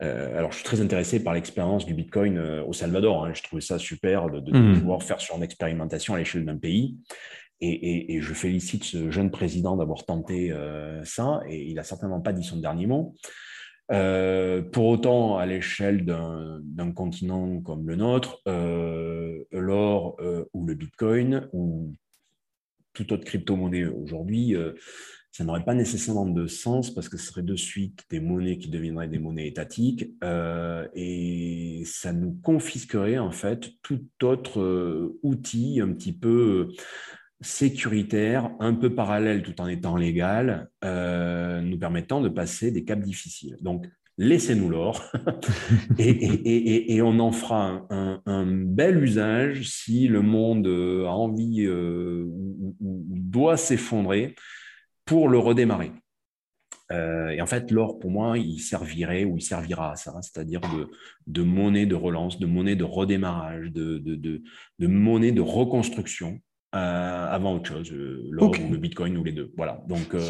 Euh, 0.02 0.38
alors, 0.38 0.52
je 0.52 0.58
suis 0.58 0.66
très 0.66 0.82
intéressé 0.82 1.24
par 1.24 1.34
l'expérience 1.34 1.86
du 1.86 1.94
Bitcoin 1.94 2.40
au 2.40 2.74
Salvador. 2.74 3.26
Hein. 3.26 3.34
Je 3.34 3.44
trouve 3.44 3.60
ça 3.60 3.78
super 3.78 4.30
de, 4.30 4.52
mmh. 4.52 4.80
pouvoir 4.80 5.04
faire 5.04 5.22
sur 5.22 5.36
une 5.38 5.44
expérimentation 5.44 6.16
à 6.16 6.18
l'échelle 6.18 6.46
d'un 6.46 6.58
pays. 6.58 6.98
Et, 7.62 8.20
je 8.20 8.34
félicite 8.34 8.84
ce 8.84 9.10
jeune 9.10 9.32
président 9.32 9.78
d'avoir 9.78 10.06
tenté 10.06 10.54
ça. 11.04 11.42
Et 11.48 11.66
il 11.66 11.76
n'a 11.76 11.84
certainement 11.84 12.20
pas 12.20 12.34
dit 12.34 12.44
son 12.44 12.58
dernier 12.58 12.88
mot. 12.88 13.16
Euh, 13.92 14.62
pour 14.64 14.88
autant, 14.88 15.38
à 15.38 15.46
l'échelle 15.46 16.06
d'un 16.06 16.92
continent 16.92 17.62
comme 17.62 17.88
le 17.88 17.96
nôtre, 17.96 18.42
euh, 18.48 19.44
l'or 19.52 20.18
euh, 20.20 20.46
ou 20.54 20.66
le 20.66 20.74
Bitcoin 20.74 21.48
ou 21.54 21.94
toute 22.94 23.12
autre 23.12 23.26
crypto-monnaie 23.26 23.86
aujourd'hui, 23.86 24.56
ça 25.34 25.44
n'aurait 25.44 25.66
pas 25.66 25.74
nécessairement 25.74 26.26
de 26.26 26.48
sens 26.48 26.94
parce 26.94 27.10
que 27.10 27.18
ce 27.18 27.26
serait 27.28 27.42
de 27.42 27.58
suite 27.58 28.06
des 28.10 28.22
monnaies 28.22 28.58
qui 28.58 28.70
deviendraient 28.70 29.10
des 29.10 29.20
monnaies 29.20 29.48
étatiques 29.48 30.10
et 30.94 31.84
ça 31.86 32.14
nous 32.14 32.40
confisquerait 32.42 33.18
en 33.18 33.32
fait 33.32 33.72
tout 33.82 34.08
autre 34.24 35.18
outil 35.24 35.82
un 35.82 35.92
petit 35.92 36.18
peu 36.18 36.70
sécuritaire, 37.42 38.52
un 38.60 38.74
peu 38.74 38.94
parallèle 38.94 39.44
tout 39.44 39.60
en 39.62 39.68
étant 39.68 39.98
légal, 39.98 40.70
euh, 40.84 41.62
nous 41.62 41.78
permettant 41.78 42.22
de 42.22 42.30
passer 42.30 42.72
des 42.72 42.86
caps 42.86 43.04
difficiles. 43.04 43.58
Donc, 43.62 43.86
laissez-nous 44.18 44.70
l'or 44.70 45.04
et, 46.00 47.02
on 47.02 47.20
en 47.20 47.32
fera 47.32 47.86
un, 47.90 48.46
bel 48.46 49.04
usage 49.04 49.68
si 49.68 50.08
le 50.08 50.22
monde 50.22 50.68
a 50.68 51.10
envie 51.10 51.66
euh, 51.66 52.24
ou, 52.26 52.76
doit 52.80 53.58
s'effondrer 53.58 54.36
pour 55.04 55.28
le 55.28 55.38
redémarrer. 55.38 55.92
Euh, 56.92 57.30
et 57.30 57.42
en 57.42 57.48
fait, 57.48 57.72
l'or, 57.72 58.00
pour 58.00 58.12
moi, 58.12 58.38
il 58.38 58.60
servirait 58.60 59.26
ou 59.26 59.38
il 59.38 59.42
servira 59.42 59.92
à 59.92 59.96
ça, 59.96 60.14
c'est-à-dire 60.22 60.62
de, 61.28 61.42
monnaie 61.42 61.88
de 61.88 61.96
relance, 61.96 62.40
de 62.40 62.46
monnaie 62.46 62.76
de 62.76 62.84
redémarrage, 62.84 63.72
de, 63.72 63.98
de 63.98 64.88
monnaie 64.88 65.32
de 65.32 65.42
reconstruction 65.42 66.40
euh, 66.76 67.28
avant 67.30 67.56
autre 67.56 67.68
chose, 67.70 67.90
euh, 67.94 68.30
ou 68.38 68.52
le 68.70 68.78
bitcoin 68.78 69.16
ou 69.16 69.24
les 69.24 69.32
deux. 69.32 69.50
Voilà. 69.56 69.82
Donc, 69.88 70.14
euh, 70.14 70.22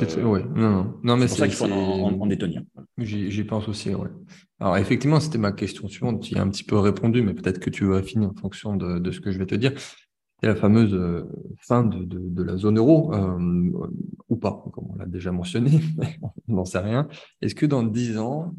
non, 0.55 0.93
non. 1.01 1.17
mais 1.17 1.27
c'est 1.27 1.29
pour 1.29 1.37
ça 1.37 1.47
qu'il 1.47 1.55
faut 1.55 1.65
en, 1.65 2.21
en, 2.21 2.27
détenir. 2.27 2.61
J'y 2.99 3.43
pense 3.45 3.67
aussi, 3.67 3.95
ouais. 3.95 4.09
Alors, 4.59 4.77
effectivement, 4.77 5.19
c'était 5.19 5.39
ma 5.39 5.53
question 5.53 5.87
suivante. 5.87 6.21
Tu 6.21 6.35
y 6.35 6.37
as 6.37 6.43
un 6.43 6.49
petit 6.49 6.63
peu 6.63 6.77
répondu, 6.77 7.23
mais 7.23 7.33
peut-être 7.33 7.59
que 7.59 7.71
tu 7.71 7.85
vas 7.85 8.03
finir 8.03 8.29
en 8.29 8.35
fonction 8.35 8.75
de, 8.75 8.99
de, 8.99 9.11
ce 9.11 9.21
que 9.21 9.31
je 9.31 9.39
vais 9.39 9.47
te 9.47 9.55
dire. 9.55 9.73
C'est 10.39 10.47
la 10.47 10.55
fameuse 10.55 11.25
fin 11.61 11.83
de, 11.83 12.03
de, 12.03 12.19
de, 12.19 12.43
la 12.43 12.57
zone 12.57 12.77
euro, 12.77 13.11
ou 14.29 14.35
pas, 14.35 14.63
comme 14.71 14.91
on 14.93 14.97
l'a 14.97 15.07
déjà 15.07 15.31
mentionné, 15.31 15.79
on 16.47 16.53
n'en 16.53 16.65
sait 16.65 16.77
rien. 16.77 17.07
Est-ce 17.41 17.55
que 17.55 17.65
dans 17.65 17.81
10 17.81 18.19
ans, 18.19 18.53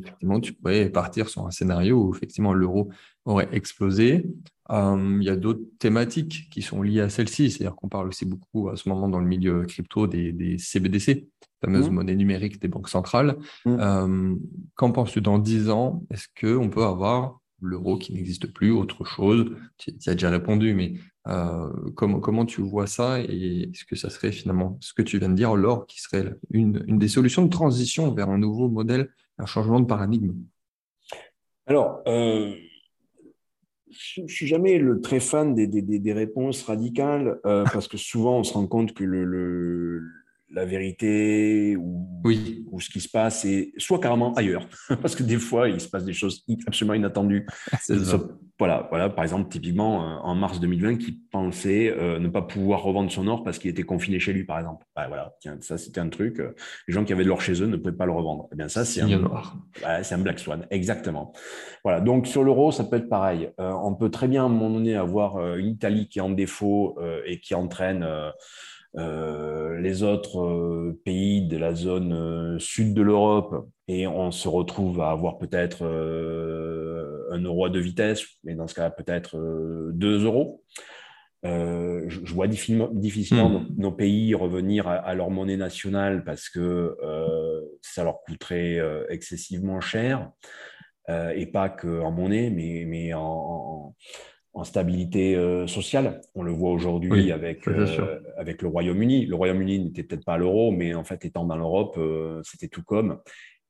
effectivement, 0.00 0.38
tu 0.38 0.52
pourrais 0.52 0.90
partir 0.90 1.28
sur 1.28 1.44
un 1.44 1.50
scénario 1.50 2.04
où 2.04 2.14
effectivement 2.14 2.52
l'euro 2.52 2.90
aurait 3.26 3.48
explosé 3.52 4.24
euh, 4.70 5.18
il 5.20 5.24
y 5.24 5.30
a 5.30 5.36
d'autres 5.36 5.64
thématiques 5.78 6.48
qui 6.50 6.62
sont 6.62 6.82
liées 6.82 7.00
à 7.00 7.08
celle-ci, 7.08 7.50
c'est-à-dire 7.50 7.76
qu'on 7.76 7.88
parle 7.88 8.08
aussi 8.08 8.24
beaucoup 8.24 8.68
à 8.68 8.76
ce 8.76 8.88
moment 8.88 9.08
dans 9.08 9.20
le 9.20 9.26
milieu 9.26 9.64
crypto 9.64 10.06
des, 10.06 10.32
des 10.32 10.58
CBDC, 10.58 11.28
fameuses 11.64 11.88
mmh. 11.88 11.94
monnaie 11.94 12.16
numérique 12.16 12.60
des 12.60 12.68
banques 12.68 12.88
centrales. 12.88 13.36
Mmh. 13.64 13.76
Euh, 13.78 14.34
qu'en 14.74 14.90
penses-tu 14.90 15.20
dans 15.20 15.38
10 15.38 15.70
ans? 15.70 16.02
Est-ce 16.10 16.26
qu'on 16.40 16.68
peut 16.68 16.84
avoir 16.84 17.40
l'euro 17.60 17.96
qui 17.96 18.12
n'existe 18.12 18.52
plus, 18.52 18.72
autre 18.72 19.04
chose? 19.04 19.56
Tu 19.78 19.92
as 20.06 20.14
déjà 20.14 20.30
répondu, 20.30 20.74
mais 20.74 20.94
euh, 21.28 21.70
comment, 21.94 22.18
comment 22.18 22.44
tu 22.44 22.60
vois 22.60 22.86
ça 22.86 23.20
et 23.20 23.70
est-ce 23.72 23.84
que 23.84 23.96
ça 23.96 24.10
serait 24.10 24.32
finalement 24.32 24.78
ce 24.80 24.92
que 24.94 25.02
tu 25.02 25.18
viens 25.18 25.28
de 25.28 25.34
dire, 25.34 25.54
l'or, 25.54 25.86
qui 25.86 26.00
serait 26.00 26.34
une, 26.50 26.84
une 26.88 26.98
des 26.98 27.08
solutions 27.08 27.44
de 27.44 27.50
transition 27.50 28.12
vers 28.12 28.30
un 28.30 28.38
nouveau 28.38 28.68
modèle, 28.68 29.10
un 29.38 29.46
changement 29.46 29.78
de 29.78 29.86
paradigme? 29.86 30.34
Alors, 31.68 32.02
je 33.90 34.20
ne 34.20 34.28
suis 34.28 34.46
jamais 34.46 34.78
le 34.78 35.00
très 35.00 35.20
fan 35.20 35.54
des, 35.54 36.12
réponses 36.12 36.62
radicales 36.64 37.38
euh, 37.46 37.64
parce 37.72 37.88
que 37.88 37.96
souvent 37.96 38.38
on 38.38 38.44
se 38.44 38.52
rend 38.52 38.66
compte 38.66 38.92
que 38.92 39.04
le, 39.04 40.02
la 40.50 40.64
vérité 40.64 41.76
ou, 41.76 42.06
oui. 42.24 42.64
ou, 42.70 42.80
ce 42.80 42.88
qui 42.88 43.00
se 43.00 43.08
passe 43.08 43.44
est 43.44 43.72
soit 43.78 43.98
carrément 43.98 44.32
ailleurs, 44.34 44.68
parce 45.02 45.14
que 45.14 45.22
des 45.22 45.38
fois, 45.38 45.68
il 45.68 45.80
se 45.80 45.88
passe 45.88 46.04
des 46.04 46.12
choses 46.12 46.44
absolument 46.66 46.94
inattendues. 46.94 47.46
Voilà, 48.58 48.86
voilà, 48.88 49.10
par 49.10 49.22
exemple, 49.22 49.50
typiquement, 49.50 50.02
euh, 50.02 50.16
en 50.22 50.34
mars 50.34 50.60
2020, 50.60 50.96
qui 50.96 51.12
pensait 51.12 51.90
euh, 51.90 52.18
ne 52.18 52.28
pas 52.28 52.40
pouvoir 52.40 52.82
revendre 52.82 53.12
son 53.12 53.26
or 53.26 53.44
parce 53.44 53.58
qu'il 53.58 53.70
était 53.70 53.82
confiné 53.82 54.18
chez 54.18 54.32
lui, 54.32 54.44
par 54.44 54.58
exemple. 54.58 54.86
Bah, 54.96 55.08
voilà, 55.08 55.34
tiens, 55.40 55.58
ça, 55.60 55.76
c'était 55.76 56.00
un 56.00 56.08
truc. 56.08 56.40
Euh, 56.40 56.54
les 56.88 56.94
gens 56.94 57.04
qui 57.04 57.12
avaient 57.12 57.24
de 57.24 57.28
l'or 57.28 57.42
chez 57.42 57.62
eux 57.62 57.66
ne 57.66 57.76
pouvaient 57.76 57.96
pas 57.96 58.06
le 58.06 58.12
revendre. 58.12 58.48
Eh 58.52 58.56
bien, 58.56 58.68
ça, 58.68 58.86
c'est 58.86 59.02
un, 59.02 59.20
c'est 60.02 60.14
un 60.14 60.18
black 60.18 60.38
swan, 60.38 60.66
exactement. 60.70 61.34
Voilà, 61.84 62.00
donc 62.00 62.26
sur 62.26 62.44
l'euro, 62.44 62.72
ça 62.72 62.84
peut 62.84 62.96
être 62.96 63.10
pareil. 63.10 63.50
on 63.58 63.94
peut 63.94 64.10
très 64.10 64.26
bien, 64.26 64.44
à 64.44 64.46
un 64.46 64.48
moment 64.48 64.70
donné, 64.70 64.94
avoir 64.96 65.54
une 65.56 65.66
Italie 65.66 66.08
qui 66.08 66.18
est 66.18 66.22
en 66.22 66.30
défaut 66.30 66.98
et 67.26 67.40
qui 67.40 67.54
entraîne 67.54 68.06
les 68.96 70.02
autres 70.02 70.96
pays 71.04 71.46
de 71.46 71.56
la 71.56 71.74
zone 71.74 72.58
sud 72.58 72.94
de 72.94 73.02
l'Europe 73.02 73.68
et 73.88 74.06
on 74.06 74.30
se 74.30 74.48
retrouve 74.48 75.00
à 75.00 75.10
avoir 75.10 75.38
peut-être 75.38 75.84
un 75.84 77.40
euro 77.40 77.66
à 77.66 77.70
deux 77.70 77.80
vitesses, 77.80 78.24
mais 78.44 78.54
dans 78.54 78.66
ce 78.66 78.74
cas 78.74 78.90
peut-être 78.90 79.36
deux 79.92 80.24
euros. 80.24 80.62
je, 81.44 82.32
vois 82.32 82.48
difficilement, 82.48 82.88
hmm. 82.90 83.66
nos, 83.76 83.92
pays 83.92 84.34
revenir 84.34 84.88
à, 84.88 85.14
leur 85.14 85.30
monnaie 85.30 85.58
nationale 85.58 86.24
parce 86.24 86.48
que 86.48 86.96
ça 87.82 88.02
leur 88.02 88.22
coûterait 88.22 88.80
excessivement 89.10 89.80
cher. 89.80 90.30
Euh, 91.08 91.30
et 91.36 91.46
pas 91.46 91.68
qu'en 91.68 92.10
monnaie, 92.10 92.50
mais, 92.50 92.84
mais 92.86 93.14
en, 93.14 93.22
en, 93.22 93.94
stabilité 94.64 95.36
euh, 95.36 95.66
sociale. 95.66 96.20
On 96.34 96.42
le 96.42 96.52
voit 96.52 96.70
aujourd'hui 96.70 97.32
avec, 97.32 97.66
euh, 97.68 98.20
avec 98.36 98.62
le 98.62 98.68
Royaume-Uni. 98.68 99.26
Le 99.26 99.34
Royaume-Uni 99.34 99.78
n'était 99.80 100.02
peut-être 100.02 100.24
pas 100.24 100.34
à 100.34 100.38
l'euro, 100.38 100.70
mais 100.72 100.94
en 100.94 101.04
fait, 101.04 101.24
étant 101.24 101.44
dans 101.44 101.56
l'Europe, 101.56 101.98
c'était 102.42 102.68
tout 102.68 102.82
comme. 102.82 103.18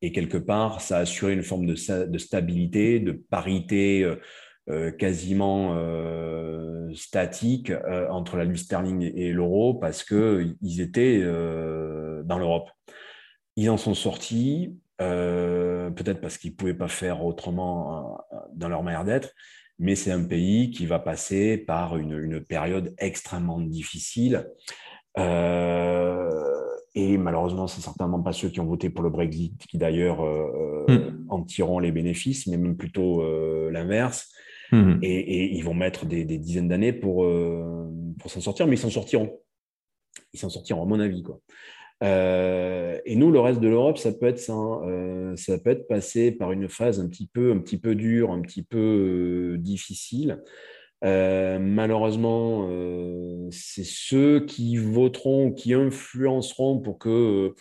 Et 0.03 0.13
quelque 0.13 0.39
part, 0.39 0.81
ça 0.81 0.99
a 0.99 1.01
assuré 1.01 1.33
une 1.33 1.43
forme 1.43 1.67
de, 1.67 2.07
de 2.07 2.19
stabilité, 2.19 3.01
de 3.01 3.13
parité 3.13 4.09
quasiment 4.99 5.79
statique 6.93 7.73
entre 8.11 8.37
la 8.37 8.45
livre 8.45 8.59
sterling 8.59 9.13
et, 9.15 9.33
l'euro 9.33 9.75
parce 9.75 10.05
qu'ils 10.05 10.81
étaient 10.81 11.23
dans 11.23 12.39
l'Europe. 12.39 12.69
Ils 13.57 13.71
en 13.71 13.79
sont 13.79 13.95
sortis, 13.95 14.77
euh, 15.01 15.91
peut-être 15.91 16.21
parce 16.21 16.39
qu'ils 16.39 16.53
ne 16.53 16.57
pouvaient 16.57 16.75
pas 16.75 16.89
faire 16.89 17.25
autrement 17.25 18.19
euh, 18.33 18.37
dans 18.55 18.69
leur 18.69 18.83
manière 18.83 19.05
d'être, 19.05 19.35
mais 19.79 19.95
c'est 19.95 20.11
un 20.11 20.25
pays 20.25 20.71
qui 20.71 20.87
va 20.87 20.99
passer 20.99 21.59
par 21.59 21.97
une, 21.97 22.41
période 22.41 22.95
extrêmement 22.99 23.61
difficile. 23.61 24.49
Euh, 25.19 26.31
et 26.95 27.19
malheureusement, 27.19 27.67
ce 27.67 27.81
certainement 27.81 28.23
pas 28.23 28.33
ceux 28.33 28.49
qui 28.49 28.61
ont 28.61 28.67
voté 28.67 28.91
pour 28.91 29.03
le 29.03 29.11
Brexit 29.11 29.67
qui 29.67 29.79
d'ailleurs 29.79 30.23
hmm. 30.89 31.27
en 31.29 31.43
tireront 31.43 31.79
les 31.79 31.93
bénéfices, 31.93 32.47
mais 32.47 32.57
même 32.57 32.77
plutôt 32.77 33.23
l'inverse. 33.71 34.33
Hmm. 34.73 34.99
Et, 35.03 35.57
ils 35.57 35.63
vont 35.63 35.75
mettre 35.75 36.07
des, 36.07 36.25
des 36.25 36.39
dizaines 36.39 36.69
d'années 36.69 36.93
pour, 36.93 37.27
pour 38.19 38.31
s'en 38.31 38.41
sortir, 38.41 38.67
mais 38.67 38.77
ils 38.77 38.81
s'en 38.81 38.91
sortiront. 38.91 39.39
Ils 40.33 40.41
s'en 40.41 40.49
sortiront, 40.49 40.83
à 40.83 40.87
mon 40.87 41.01
avis. 41.01 41.23
Quoi. 41.23 41.41
Euh, 42.03 42.99
et 43.05 43.17
nous, 43.17 43.31
le 43.31 43.41
reste 43.41 43.61
de 43.61 43.69
l'Europe, 43.69 43.99
ça 43.99 44.13
peut 44.13 44.27
être 44.27 44.39
ça. 44.39 44.53
Hein. 44.53 44.89
Euh, 44.89 45.37
ça 45.37 45.59
peut 45.59 45.71
être 45.71 45.89
passé 45.89 46.31
par 46.33 46.53
une 46.53 46.69
phase 46.69 47.01
un 47.01 47.09
petit 47.09 47.27
peu, 47.27 47.53
un 47.53 47.59
petit 47.59 47.79
peu 47.79 47.95
dure, 47.95 48.31
un 48.31 48.43
petit 48.43 48.63
peu 48.63 49.55
euh, 49.55 49.59
difficile. 49.59 50.43
malheureusement, 51.03 52.69
c'est 53.51 53.85
ceux 53.85 54.45
qui 54.45 54.77
voteront, 54.77 55.53
qui 55.53 55.75
influenceront 55.75 56.81
pour 56.81 56.99
que 56.99 57.55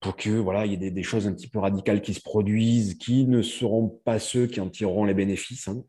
pour 0.00 0.14
que 0.14 0.30
voilà, 0.30 0.64
il 0.64 0.80
y 0.80 0.86
ait 0.86 0.90
des, 0.92 1.02
choses 1.02 1.26
un 1.26 1.32
petit 1.32 1.48
peu 1.48 1.58
radicales 1.58 2.00
qui 2.00 2.14
se 2.14 2.20
produisent, 2.20 2.94
qui 2.94 3.26
ne 3.26 3.42
seront 3.42 3.88
pas 4.04 4.20
ceux 4.20 4.46
qui 4.46 4.60
en 4.60 4.68
tireront 4.68 5.04
les 5.04 5.14
bénéfices. 5.14 5.66
Hein. 5.68 5.84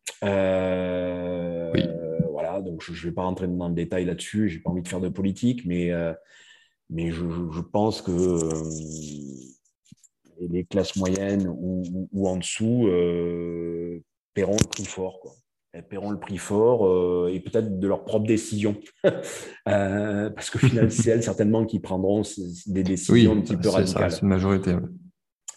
Voilà, 2.32 2.62
donc 2.62 2.82
je 2.82 2.92
ne 2.92 2.98
vais 2.98 3.14
pas 3.14 3.22
rentrer 3.24 3.48
dans 3.48 3.70
le 3.70 3.76
détail 3.76 4.06
là-dessus. 4.06 4.50
J'ai 4.50 4.60
pas 4.60 4.72
envie 4.72 4.82
de 4.82 4.88
faire 4.88 5.00
de 5.00 5.10
politique, 5.10 5.64
mais 5.66 5.92
mais 6.90 7.12
je, 7.12 7.62
pense 7.72 8.02
que 8.02 8.12
euh, 8.12 8.64
les 10.40 10.66
classes 10.66 10.96
moyennes 10.96 11.48
ou, 11.48 12.28
en 12.28 12.38
dessous 12.38 12.88
euh, 12.88 14.04
paieront 14.34 14.58
le 14.60 14.68
prix 14.68 14.86
fort. 14.86 15.20
Quoi. 15.22 15.32
Elles 15.72 15.88
paieront 15.88 16.10
le 16.10 16.20
prix 16.20 16.38
fort 16.38 16.88
euh, 16.88 17.30
et 17.32 17.40
peut-être 17.40 17.80
de 17.80 17.88
leur 17.88 18.06
propre 18.06 18.26
décision. 18.26 18.76
parce 19.66 20.50
qu'au 20.50 20.58
final, 20.58 20.92
c'est 20.92 21.12
elles 21.12 21.24
certainement 21.24 21.66
qui 21.66 21.80
prendront 21.80 22.24
des 22.66 22.84
décisions 22.84 23.34
un 23.34 23.42
petit 23.42 23.56
peu 23.56 23.70
radicales. 23.70 24.12
C'est 24.12 24.22
une 24.22 24.30
majorité. 24.30 24.76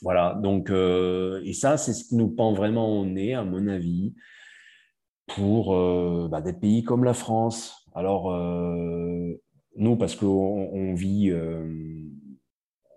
Voilà, 0.03 0.39
donc, 0.43 0.69
et 0.71 1.53
ça, 1.53 1.77
c'est 1.77 1.93
ce 1.93 2.05
qui 2.05 2.17
nous 2.17 2.29
pend 2.29 2.53
vraiment 2.53 3.01
au 3.01 3.07
nez, 3.07 3.35
à 3.35 3.45
mon 3.45 3.69
avis, 3.69 4.13
pour 5.29 5.71
bah, 6.29 6.41
des 6.43 6.53
pays 6.53 6.83
comme 6.83 7.05
la 7.05 7.15
France. 7.15 7.87
Alors, 7.95 8.33
nous, 9.77 9.97
parce 9.97 10.15
qu'on 10.15 10.95
vit, 10.95 11.31
euh, 11.31 11.65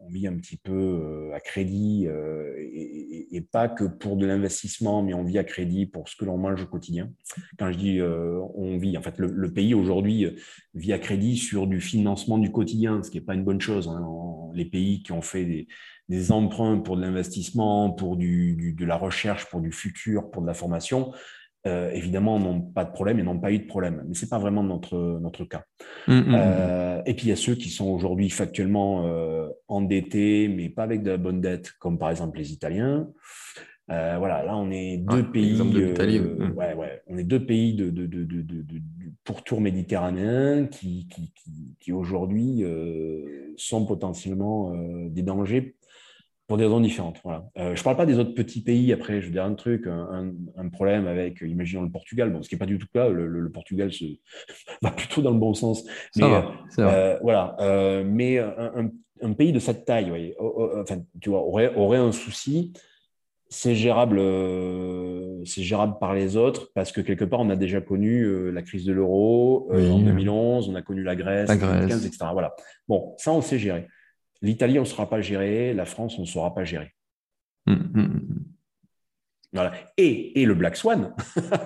on 0.01 0.09
vit 0.09 0.27
un 0.27 0.35
petit 0.35 0.57
peu 0.57 0.73
euh, 0.73 1.33
à 1.33 1.39
crédit, 1.39 2.05
euh, 2.07 2.53
et, 2.57 3.41
pas 3.51 3.69
que 3.69 3.83
pour 3.83 4.17
de 4.17 4.25
l'investissement, 4.25 5.03
mais 5.03 5.13
on 5.13 5.23
vit 5.23 5.37
à 5.37 5.43
crédit 5.43 5.85
pour 5.85 6.09
ce 6.09 6.15
que 6.15 6.25
l'on 6.25 6.37
mange 6.37 6.63
au 6.63 6.67
quotidien. 6.67 7.11
Quand 7.57 7.71
je 7.71 7.77
dis 7.77 8.01
on 8.01 8.77
vit, 8.77 8.97
en 8.97 9.01
fait, 9.01 9.17
le, 9.17 9.53
pays 9.53 9.73
aujourd'hui 9.73 10.25
vit 10.73 10.93
à 10.93 10.99
crédit 10.99 11.37
sur 11.37 11.67
du 11.67 11.79
financement 11.79 12.37
du 12.37 12.51
quotidien, 12.51 13.03
ce 13.03 13.11
qui 13.11 13.17
n'est 13.17 13.23
pas 13.23 13.35
une 13.35 13.43
bonne 13.43 13.61
chose. 13.61 13.87
Hein. 13.87 14.05
Les 14.53 14.65
pays 14.65 15.03
qui 15.03 15.11
ont 15.11 15.21
fait 15.21 15.67
des, 16.09 16.31
emprunts 16.31 16.79
pour 16.79 16.97
de 16.97 17.01
l'investissement, 17.01 17.91
pour 17.91 18.17
de 18.17 18.85
la 18.85 18.97
recherche, 18.97 19.45
pour 19.49 19.61
du 19.61 19.71
futur, 19.71 20.31
pour 20.31 20.41
de 20.41 20.47
la 20.47 20.53
formation, 20.53 21.13
euh, 21.67 21.89
évidemment, 21.91 22.39
n'ont 22.39 22.61
pas 22.61 22.85
de 22.85 22.91
problème 22.91 23.19
et 23.19 23.23
n'ont 23.23 23.39
pas 23.39 23.51
eu 23.51 23.59
de 23.59 23.65
problème. 23.65 24.03
Mais 24.07 24.13
ce 24.13 24.25
n'est 24.25 24.29
pas 24.29 24.37
vraiment 24.37 24.63
notre, 24.63 25.19
notre 25.21 25.45
cas. 25.45 25.63
Mmh, 26.07 26.13
mmh, 26.13 26.19
mmh. 26.19 26.35
Euh, 26.35 27.01
et 27.05 27.13
puis, 27.13 27.25
il 27.25 27.29
y 27.29 27.33
a 27.33 27.35
ceux 27.35 27.55
qui 27.55 27.69
sont 27.69 27.89
aujourd'hui 27.89 28.29
factuellement 28.29 29.05
euh, 29.07 29.47
endettés, 29.67 30.47
mais 30.47 30.69
pas 30.69 30.83
avec 30.83 31.01
de 31.01 31.11
la 31.11 31.17
bonne 31.17 31.41
dette, 31.41 31.71
comme 31.79 31.97
par 31.97 32.11
exemple 32.11 32.37
les 32.37 32.51
Italiens. 32.51 33.07
voilà, 33.87 34.43
là, 34.43 34.55
on 34.55 34.69
est 34.71 34.97
deux 34.97 35.31
pays. 35.31 35.59
ouais, 35.59 36.73
ouais, 36.73 37.01
on 37.07 37.17
est 37.17 37.23
deux 37.23 37.45
pays 37.45 37.73
de, 37.73 37.89
de, 37.89 38.05
de, 38.05 38.23
de 38.23 38.81
pourtour 39.23 39.59
méditerranéen 39.59 40.67
qui, 40.67 41.07
qui, 41.07 41.31
qui, 41.33 41.75
qui 41.79 41.91
aujourd'hui 41.91 42.63
sont 43.57 43.85
potentiellement 43.85 44.71
des 45.09 45.23
dangers 45.23 45.75
pour 46.47 46.57
des 46.57 46.63
raisons 46.63 46.79
différentes. 46.79 47.19
Voilà. 47.23 47.45
Euh, 47.57 47.75
je 47.75 47.79
ne 47.79 47.83
parle 47.83 47.97
pas 47.97 48.05
des 48.05 48.19
autres 48.19 48.33
petits 48.33 48.61
pays. 48.61 48.93
Après, 48.93 49.19
je 49.19 49.27
veux 49.27 49.31
dire 49.31 49.43
un 49.43 49.55
truc, 49.55 49.87
un, 49.87 50.69
problème 50.69 51.07
avec, 51.07 51.41
imaginons 51.41 51.81
le 51.81 51.89
Portugal, 51.89 52.31
bon, 52.31 52.43
ce 52.43 52.49
qui 52.49 52.55
n'est 52.55 52.59
pas 52.59 52.65
du 52.65 52.77
tout 52.77 52.87
le 52.93 52.99
cas. 52.99 53.09
Le, 53.09 53.49
Portugal 53.51 53.91
se, 53.91 54.05
va 54.81 54.91
plutôt 54.91 55.21
dans 55.21 55.31
le 55.31 55.39
bon 55.39 55.53
sens. 55.53 55.85
Mais, 56.15 56.29
va, 56.29 56.51
euh, 56.79 57.17
voilà. 57.21 57.55
Euh, 57.59 58.03
mais 58.05 58.39
un, 58.39 59.33
pays 59.33 59.53
de 59.53 59.59
cette 59.59 59.85
taille, 59.85 60.35
enfin, 60.39 61.01
tu 61.19 61.29
vois, 61.29 61.41
aurait, 61.41 61.73
aurait 61.75 61.97
un 61.97 62.11
souci. 62.11 62.73
C'est 63.47 63.75
gérable, 63.75 64.19
c'est 65.45 65.61
gérable 65.61 65.97
par 65.99 66.13
les 66.13 66.35
autres 66.35 66.71
parce 66.73 66.91
que 66.91 66.99
quelque 66.99 67.23
part, 67.25 67.39
on 67.39 67.49
a 67.49 67.55
déjà 67.55 67.79
connu 67.79 68.51
la 68.51 68.61
crise 68.63 68.85
de 68.85 68.91
l'euro 68.91 69.69
en 69.71 69.99
2011, 69.99 70.69
on 70.69 70.75
a 70.75 70.81
connu 70.81 71.03
la 71.03 71.15
Grèce, 71.15 71.49
en 71.49 71.55
2015, 71.55 72.05
etc. 72.05 72.25
Voilà. 72.33 72.55
Bon, 72.87 73.13
ça, 73.17 73.31
on 73.31 73.41
sait 73.41 73.57
gérer. 73.57 73.87
L'Italie, 74.45 74.77
on 74.77 74.83
ne 74.83 74.87
saura 74.87 75.09
pas 75.09 75.21
gérer. 75.21 75.73
La 75.73 75.85
France, 75.85 76.17
on 76.19 76.21
ne 76.21 76.27
saura 76.27 76.53
pas 76.53 76.63
gérer. 76.63 76.93
Hum, 77.65 77.91
hum, 77.95 78.45
voilà. 79.51 79.73
Et, 79.97 80.45
le 80.45 80.53
Black 80.53 80.75
Swan, 80.75 81.15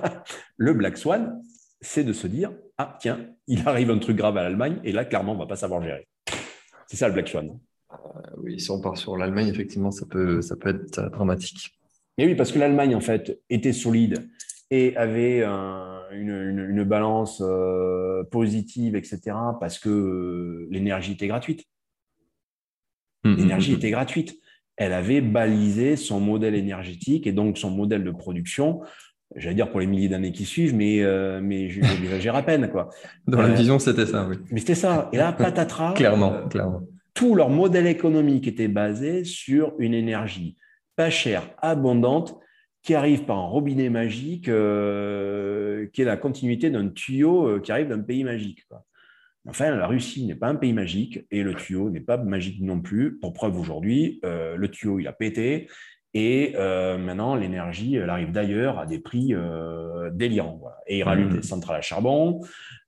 le 0.58 0.74
Black 0.74 0.98
Swan, 0.98 1.42
c'est 1.82 2.06
de 2.06 2.14
se 2.14 2.28
dire 2.28 2.54
ah 2.78 2.98
tiens, 3.02 3.28
il 3.48 3.68
arrive 3.68 3.90
un 3.90 3.98
truc 3.98 4.16
grave 4.16 4.38
à 4.38 4.44
l'Allemagne 4.44 4.80
et 4.84 4.92
là 4.94 5.04
clairement 5.04 5.32
on 5.32 5.36
ne 5.36 5.42
va 5.42 5.48
pas 5.48 5.56
savoir 5.58 5.82
gérer. 5.82 6.08
C'est 6.88 6.96
ça 6.96 7.08
le 7.08 7.14
Black 7.14 7.28
Swan. 7.28 7.60
Euh, 7.92 7.96
oui, 8.38 8.60
si 8.60 8.72
on 8.72 8.80
part 8.80 8.98
sur 8.98 9.18
l'Allemagne, 9.18 9.48
effectivement, 9.48 9.92
ça 9.92 10.06
peut, 10.06 10.42
ça 10.42 10.56
peut 10.56 10.70
être 10.70 11.00
euh, 11.00 11.10
dramatique. 11.10 11.78
Mais 12.18 12.28
oui, 12.28 12.36
parce 12.36 12.52
que 12.52 12.60
l'Allemagne 12.60 12.96
en 12.96 13.02
fait 13.02 13.42
était 13.50 13.74
solide 13.74 14.30
et 14.72 14.96
avait 14.96 15.44
une, 15.44 16.84
balance 16.84 17.42
euh, 17.44 18.24
positive, 18.26 18.96
etc. 18.96 19.36
Parce 19.60 19.80
que 19.80 20.68
l'énergie 20.70 21.14
était 21.14 21.28
gratuite. 21.28 21.66
Mm, 23.24 23.32
mm, 23.32 23.36
L'énergie 23.38 23.72
mm, 23.72 23.76
était 23.76 23.92
gratuite. 23.92 24.40
Elle 24.78 24.94
avait 24.94 25.22
balisé 25.22 25.96
son 25.96 26.20
modèle 26.20 26.56
énergétique 26.56 27.28
et 27.28 27.34
donc 27.34 27.58
son 27.58 27.70
modèle 27.70 28.04
de 28.04 28.12
production 28.12 28.82
j'allais 29.36 29.56
dire 29.56 29.70
pour 29.70 29.80
les 29.80 29.88
milliers 29.88 30.10
d'années 30.10 30.32
qui 30.32 30.46
suivent, 30.46 30.76
mais, 30.76 31.02
euh, 31.02 31.40
mais 31.42 31.70
j'exagère 31.70 32.36
à 32.36 32.44
peine. 32.44 32.70
Quoi. 32.70 32.90
Dans 33.28 33.42
la 33.42 33.50
euh, 33.50 33.54
vision, 33.54 33.80
c'était 33.80 34.06
ça, 34.06 34.28
oui. 34.28 34.38
Mais 34.52 34.60
c'était 34.60 34.76
ça. 34.76 35.10
Et 35.14 35.18
là, 35.18 35.32
patatras. 35.38 35.94
clairement, 35.94 36.34
euh, 36.34 36.48
clairement. 36.48 36.82
Tout 37.14 37.36
leur 37.36 37.50
modèle 37.50 37.88
économique 37.88 38.48
était 38.48 38.68
basé 38.68 39.24
sur 39.24 39.74
une 39.80 39.94
énergie 39.94 40.56
pas 40.96 41.10
chère, 41.10 41.50
abondante, 41.62 42.38
qui 42.82 42.94
arrive 42.94 43.24
par 43.24 43.38
un 43.38 43.46
robinet 43.46 43.90
magique, 43.90 44.46
qui 44.46 44.50
est 44.52 46.06
la 46.06 46.18
continuité 46.18 46.70
d'un 46.70 46.90
tuyau 46.90 47.60
qui 47.62 47.72
arrive 47.72 47.88
d'un 47.88 48.00
pays 48.00 48.26
magique. 48.26 48.66
Quoi. 48.68 48.84
Enfin, 49.48 49.76
la 49.76 49.88
Russie 49.88 50.26
n'est 50.26 50.36
pas 50.36 50.48
un 50.48 50.56
pays 50.56 50.74
magique 50.74 51.26
et 51.32 51.44
le 51.44 51.56
tuyau 51.56 51.90
n'est 51.90 52.02
pas 52.02 52.18
magique 52.18 52.62
non 52.62 52.82
plus. 52.82 53.18
Pour 53.20 53.34
preuve, 53.34 53.58
aujourd'hui, 53.58 54.20
euh, 54.26 54.56
le 54.56 54.70
tuyau, 54.70 55.00
il 55.00 55.08
a 55.08 55.14
pété 55.14 55.68
et 56.14 56.54
euh, 56.56 56.98
maintenant, 56.98 57.36
l'énergie, 57.36 57.96
elle 57.96 58.10
arrive 58.10 58.32
d'ailleurs 58.32 58.80
à 58.80 58.86
des 58.86 59.00
prix 59.00 59.34
euh, 59.34 60.10
délirants. 60.12 60.62
Et 60.88 61.00
ils 61.00 61.04
rallument 61.04 61.32
mmh. 61.32 61.38
des 61.38 61.44
centrales 61.44 61.78
à 61.78 61.82
charbon. 61.82 62.42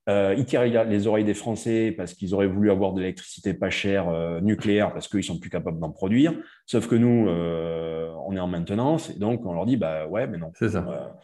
Ils 0.08 0.43
tirent 0.43 0.64
les 0.64 1.08
oreilles 1.08 1.24
des 1.24 1.34
Français 1.34 1.93
parce 1.95 2.14
qu'ils 2.14 2.34
auraient 2.34 2.47
voulu 2.47 2.70
avoir 2.70 2.91
de 2.91 2.99
l'électricité 2.99 3.54
pas 3.54 3.70
chère 3.70 4.12
nucléaire 4.41 4.91
parce 4.91 5.08
qu'ils 5.08 5.24
sont 5.24 5.39
plus 5.39 5.49
capables 5.49 5.80
d'en 5.80 5.91
produire. 5.91 6.34
Sauf 6.66 6.89
que 6.89 6.95
nous, 6.95 7.30
on 7.30 8.36
est 8.36 8.39
en 8.39 8.47
maintenance 8.47 9.10
et 9.10 9.18
donc 9.18 9.45
on 9.45 9.54
leur 9.54 9.66
dit 9.66 9.78
bah 9.78 10.08
ouais, 10.08 10.28
mais 10.28 10.38
non. 10.38 10.52
C'est 10.56 10.68
ça. 10.68 11.16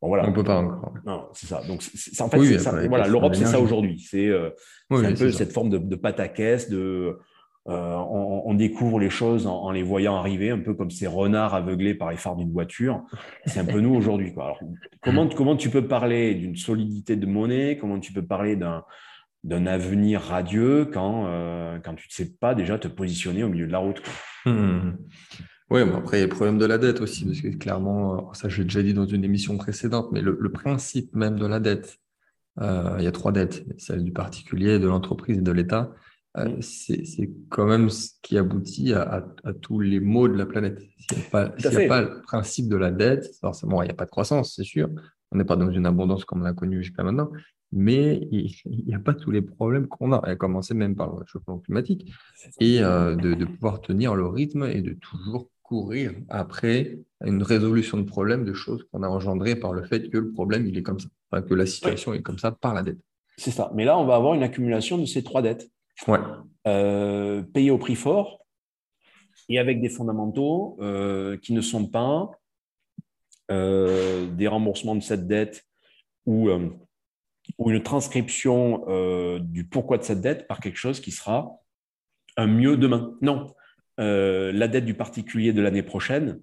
Bon, 0.00 0.08
voilà. 0.08 0.28
On 0.28 0.32
peut 0.32 0.44
pas 0.44 0.58
encore. 0.58 0.94
Non, 1.06 1.28
c'est 1.32 1.46
ça. 1.46 1.62
Donc 1.66 1.82
c'est, 1.82 2.20
en 2.20 2.28
fait, 2.28 2.38
voilà, 2.88 3.06
l'Europe 3.06 3.34
c'est 3.34 3.46
ça 3.46 3.60
aujourd'hui. 3.60 3.98
C'est, 4.00 4.30
un 4.90 5.14
peu 5.14 5.30
cette 5.30 5.52
forme 5.52 5.70
de, 5.70 5.78
de 5.78 6.26
caisse, 6.26 6.70
de 6.70 7.18
euh, 7.66 7.96
on, 7.96 8.52
découvre 8.52 9.00
les 9.00 9.08
choses 9.08 9.46
en, 9.46 9.70
les 9.70 9.82
voyant 9.82 10.16
arriver, 10.16 10.50
un 10.50 10.58
peu 10.58 10.74
comme 10.74 10.90
ces 10.90 11.06
renards 11.06 11.54
aveuglés 11.54 11.94
par 11.94 12.10
les 12.10 12.18
phares 12.18 12.36
d'une 12.36 12.52
voiture. 12.52 13.02
C'est 13.46 13.58
un 13.58 13.64
peu 13.64 13.80
nous 13.80 13.94
aujourd'hui. 13.94 14.34
comment, 15.00 15.28
comment 15.28 15.56
tu 15.56 15.70
peux 15.70 15.86
parler 15.86 16.34
d'une 16.34 16.56
solidité 16.56 17.16
de 17.16 17.24
monnaie? 17.24 17.78
Comment 17.78 18.00
tu 18.00 18.12
peux 18.12 18.24
parler 18.24 18.56
d'un 18.56 18.84
d'un 19.44 19.66
avenir 19.66 20.22
radieux 20.22 20.86
quand, 20.86 21.26
euh, 21.26 21.78
quand 21.78 21.94
tu 21.94 22.08
ne 22.08 22.12
sais 22.12 22.34
pas 22.40 22.54
déjà 22.54 22.78
te 22.78 22.88
positionner 22.88 23.44
au 23.44 23.50
milieu 23.50 23.66
de 23.66 23.72
la 23.72 23.78
route. 23.78 24.02
Hum, 24.46 24.96
Oui, 25.74 25.80
après, 25.80 26.18
il 26.18 26.20
y 26.20 26.22
a 26.22 26.26
le 26.28 26.32
problème 26.32 26.56
de 26.56 26.66
la 26.66 26.78
dette 26.78 27.00
aussi, 27.00 27.24
parce 27.24 27.40
que 27.40 27.48
clairement, 27.48 28.32
ça 28.32 28.48
j'ai 28.48 28.62
déjà 28.62 28.80
dit 28.80 28.94
dans 28.94 29.06
une 29.06 29.24
émission 29.24 29.58
précédente, 29.58 30.12
mais 30.12 30.20
le, 30.20 30.52
principe 30.52 31.12
même 31.16 31.36
de 31.36 31.46
la 31.46 31.58
dette, 31.58 31.98
euh, 32.60 32.94
il 33.00 33.04
y 33.04 33.08
a 33.08 33.10
trois 33.10 33.32
dettes, 33.32 33.64
celle 33.76 34.04
du 34.04 34.12
particulier, 34.12 34.78
de 34.78 34.86
l'entreprise 34.86 35.38
et 35.38 35.42
de 35.42 35.50
l'État. 35.50 35.92
Euh, 36.36 36.48
mm. 36.48 36.62
c'est 36.62 37.30
quand 37.48 37.66
même 37.66 37.90
ce 37.90 38.10
qui 38.22 38.38
aboutit 38.38 38.92
à, 38.92 39.26
tous 39.62 39.80
les 39.80 39.98
maux 39.98 40.28
de 40.28 40.34
la 40.34 40.46
planète. 40.46 40.80
S'il 41.08 41.18
n'y 41.18 41.24
a, 41.24 41.88
pas, 41.88 42.02
le 42.02 42.22
principe 42.22 42.68
de 42.68 42.76
la 42.76 42.92
dette, 42.92 43.34
forcément, 43.40 43.82
il 43.82 43.86
n'y 43.86 43.90
a 43.90 43.96
pas 43.96 44.04
de 44.04 44.10
croissance, 44.10 44.54
c'est 44.54 44.62
sûr. 44.62 44.88
On 45.32 45.38
n'est 45.38 45.44
pas 45.44 45.56
dans 45.56 45.72
une 45.72 45.86
abondance 45.86 46.24
comme 46.24 46.42
on 46.42 46.44
l'a 46.44 46.52
connu 46.52 46.84
jusqu'à 46.84 47.02
maintenant, 47.02 47.32
mais 47.72 48.28
il 48.30 48.54
n'y 48.86 48.94
a 48.94 49.00
pas 49.00 49.14
tous 49.14 49.32
les 49.32 49.42
problèmes 49.42 49.88
qu'on 49.88 50.12
a, 50.12 50.24
à 50.24 50.36
commencer 50.36 50.74
même 50.74 50.94
par 50.94 51.08
le 51.08 51.14
réchauffement 51.14 51.58
climatique, 51.58 52.12
et 52.60 52.80
euh, 52.80 53.16
de, 53.16 53.44
pouvoir 53.44 53.80
tenir 53.80 54.14
le 54.14 54.28
rythme 54.28 54.66
et 54.66 54.80
de 54.80 54.92
toujours 54.92 55.50
courir 55.64 56.12
après 56.28 56.98
une 57.24 57.42
résolution 57.42 57.98
de 57.98 58.04
problèmes, 58.04 58.44
de 58.44 58.52
choses 58.52 58.86
qu'on 58.92 59.02
a 59.02 59.08
engendrées 59.08 59.56
par 59.56 59.72
le 59.72 59.82
fait 59.82 60.08
que 60.10 60.18
le 60.18 60.30
problème, 60.30 60.66
il 60.66 60.78
est 60.78 60.82
comme 60.82 61.00
ça, 61.00 61.08
enfin, 61.30 61.42
que 61.42 61.54
la 61.54 61.66
situation 61.66 62.14
est 62.14 62.22
comme 62.22 62.38
ça 62.38 62.52
par 62.52 62.74
la 62.74 62.82
dette. 62.82 62.98
C'est 63.38 63.50
ça. 63.50 63.72
Mais 63.74 63.84
là, 63.84 63.98
on 63.98 64.04
va 64.04 64.14
avoir 64.14 64.34
une 64.34 64.42
accumulation 64.42 64.98
de 64.98 65.06
ces 65.06 65.24
trois 65.24 65.42
dettes. 65.42 65.68
Ouais. 66.06 66.18
Euh, 66.66 67.42
payé 67.42 67.70
au 67.70 67.78
prix 67.78 67.96
fort 67.96 68.44
et 69.48 69.58
avec 69.58 69.80
des 69.80 69.88
fondamentaux 69.88 70.76
euh, 70.80 71.36
qui 71.38 71.52
ne 71.52 71.60
sont 71.60 71.86
pas 71.86 72.30
euh, 73.50 74.26
des 74.26 74.46
remboursements 74.46 74.94
de 74.94 75.02
cette 75.02 75.26
dette 75.26 75.64
ou, 76.26 76.50
ou 77.58 77.70
une 77.70 77.82
transcription 77.82 78.84
du 79.40 79.66
pourquoi 79.66 79.98
de 79.98 80.04
cette 80.04 80.20
dette 80.20 80.46
par 80.46 80.60
quelque 80.60 80.78
chose 80.78 81.00
qui 81.00 81.10
sera 81.10 81.58
un 82.36 82.46
mieux 82.46 82.76
demain. 82.76 83.14
Non, 83.20 83.54
la 83.98 84.68
dette 84.68 84.84
du 84.84 84.94
particulier 84.94 85.52
de 85.52 85.62
l'année 85.62 85.82
prochaine 85.82 86.40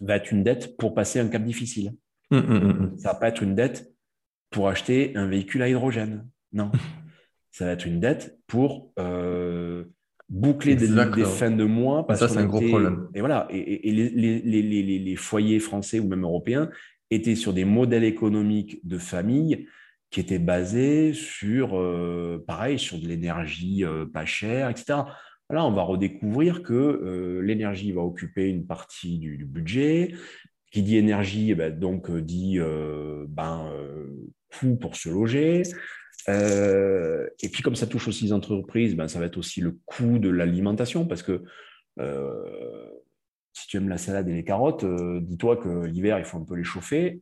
va 0.00 0.16
être 0.16 0.30
une 0.30 0.42
dette 0.42 0.76
pour 0.76 0.94
passer 0.94 1.20
un 1.20 1.28
cap 1.28 1.42
difficile. 1.42 1.94
Hum, 2.30 2.44
hum, 2.50 2.98
Ça 2.98 3.12
va 3.12 3.14
pas 3.14 3.28
être 3.28 3.42
une 3.42 3.54
dette 3.54 3.92
pour 4.50 4.68
acheter 4.68 5.16
un 5.16 5.26
véhicule 5.26 5.62
à 5.62 5.68
hydrogène. 5.68 6.26
Non. 6.52 6.70
ça 7.50 7.64
va 7.64 7.72
être 7.72 7.86
une 7.86 8.00
dette 8.00 8.38
pour 8.46 8.92
euh, 8.98 9.84
boucler 10.28 10.76
des, 10.76 10.88
fins 11.24 11.50
de 11.50 11.64
mois. 11.64 12.06
ça, 12.14 12.28
c'est 12.28 12.38
un 12.38 12.46
gros 12.46 12.60
problème. 12.60 13.08
Et 13.14 13.20
voilà, 13.20 13.48
et, 13.50 13.90
les, 13.90 15.16
foyers 15.16 15.60
français 15.60 15.98
ou 15.98 16.06
même 16.06 16.24
européens 16.24 16.70
étaient 17.10 17.34
sur 17.34 17.52
des 17.52 17.64
modèles 17.64 18.04
économiques 18.04 18.86
de 18.86 18.98
famille 18.98 19.68
qui 20.10 20.20
étaient 20.20 20.38
basés 20.38 21.12
sur, 21.14 21.78
euh, 21.78 22.44
pareil, 22.46 22.78
sur 22.78 22.98
de 22.98 23.06
l'énergie 23.06 23.84
euh, 23.84 24.04
pas 24.04 24.26
chère, 24.26 24.68
etc. 24.68 25.00
Là, 25.50 25.64
on 25.64 25.72
va 25.72 25.82
redécouvrir 25.82 26.62
que 26.62 27.40
l'énergie 27.42 27.92
va 27.92 28.02
occuper 28.02 28.48
une 28.48 28.66
partie 28.66 29.18
du, 29.18 29.44
budget. 29.44 30.14
Qui 30.72 30.82
dit 30.82 30.96
énergie, 30.96 31.52
eh 31.52 31.54
ben, 31.54 31.78
donc 31.78 32.10
dit 32.10 32.58
ben, 33.28 33.70
coût 34.58 34.76
pour 34.76 34.96
se 34.96 35.08
loger. 35.08 35.62
Euh, 36.28 37.28
et 37.42 37.48
puis, 37.48 37.62
comme 37.62 37.76
ça 37.76 37.86
touche 37.86 38.08
aussi 38.08 38.24
les 38.24 38.32
entreprises, 38.32 38.96
ben, 38.96 39.08
ça 39.08 39.18
va 39.18 39.26
être 39.26 39.36
aussi 39.38 39.60
le 39.60 39.78
coût 39.84 40.18
de 40.18 40.28
l'alimentation 40.28 41.06
parce 41.06 41.22
que 41.22 41.44
euh, 42.00 42.90
si 43.52 43.66
tu 43.68 43.76
aimes 43.76 43.88
la 43.88 43.98
salade 43.98 44.28
et 44.28 44.34
les 44.34 44.44
carottes, 44.44 44.84
euh, 44.84 45.20
dis-toi 45.22 45.56
que 45.56 45.86
l'hiver, 45.86 46.18
il 46.18 46.24
faut 46.24 46.38
un 46.38 46.44
peu 46.44 46.54
les 46.54 46.64
chauffer. 46.64 47.18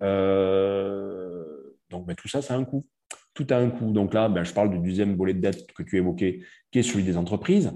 donc, 1.91 2.07
ben, 2.07 2.15
tout 2.17 2.29
ça, 2.29 2.43
ça 2.43 2.55
a 2.55 2.57
un 2.57 2.65
coût. 2.65 2.87
Tout 3.35 3.47
a 3.51 3.57
un 3.57 3.71
coût. 3.71 3.93
Donc 3.93 4.15
là, 4.15 4.31
je 4.43 4.53
parle 4.53 4.71
du 4.71 4.79
deuxième 4.79 5.17
volet 5.17 5.35
de 5.35 5.41
dette 5.41 5.73
que 5.73 5.83
tu 5.83 5.97
évoquais, 5.97 6.41
qui 6.71 6.79
est 6.79 6.83
celui 6.83 7.05
des 7.05 7.17
entreprises 7.17 7.73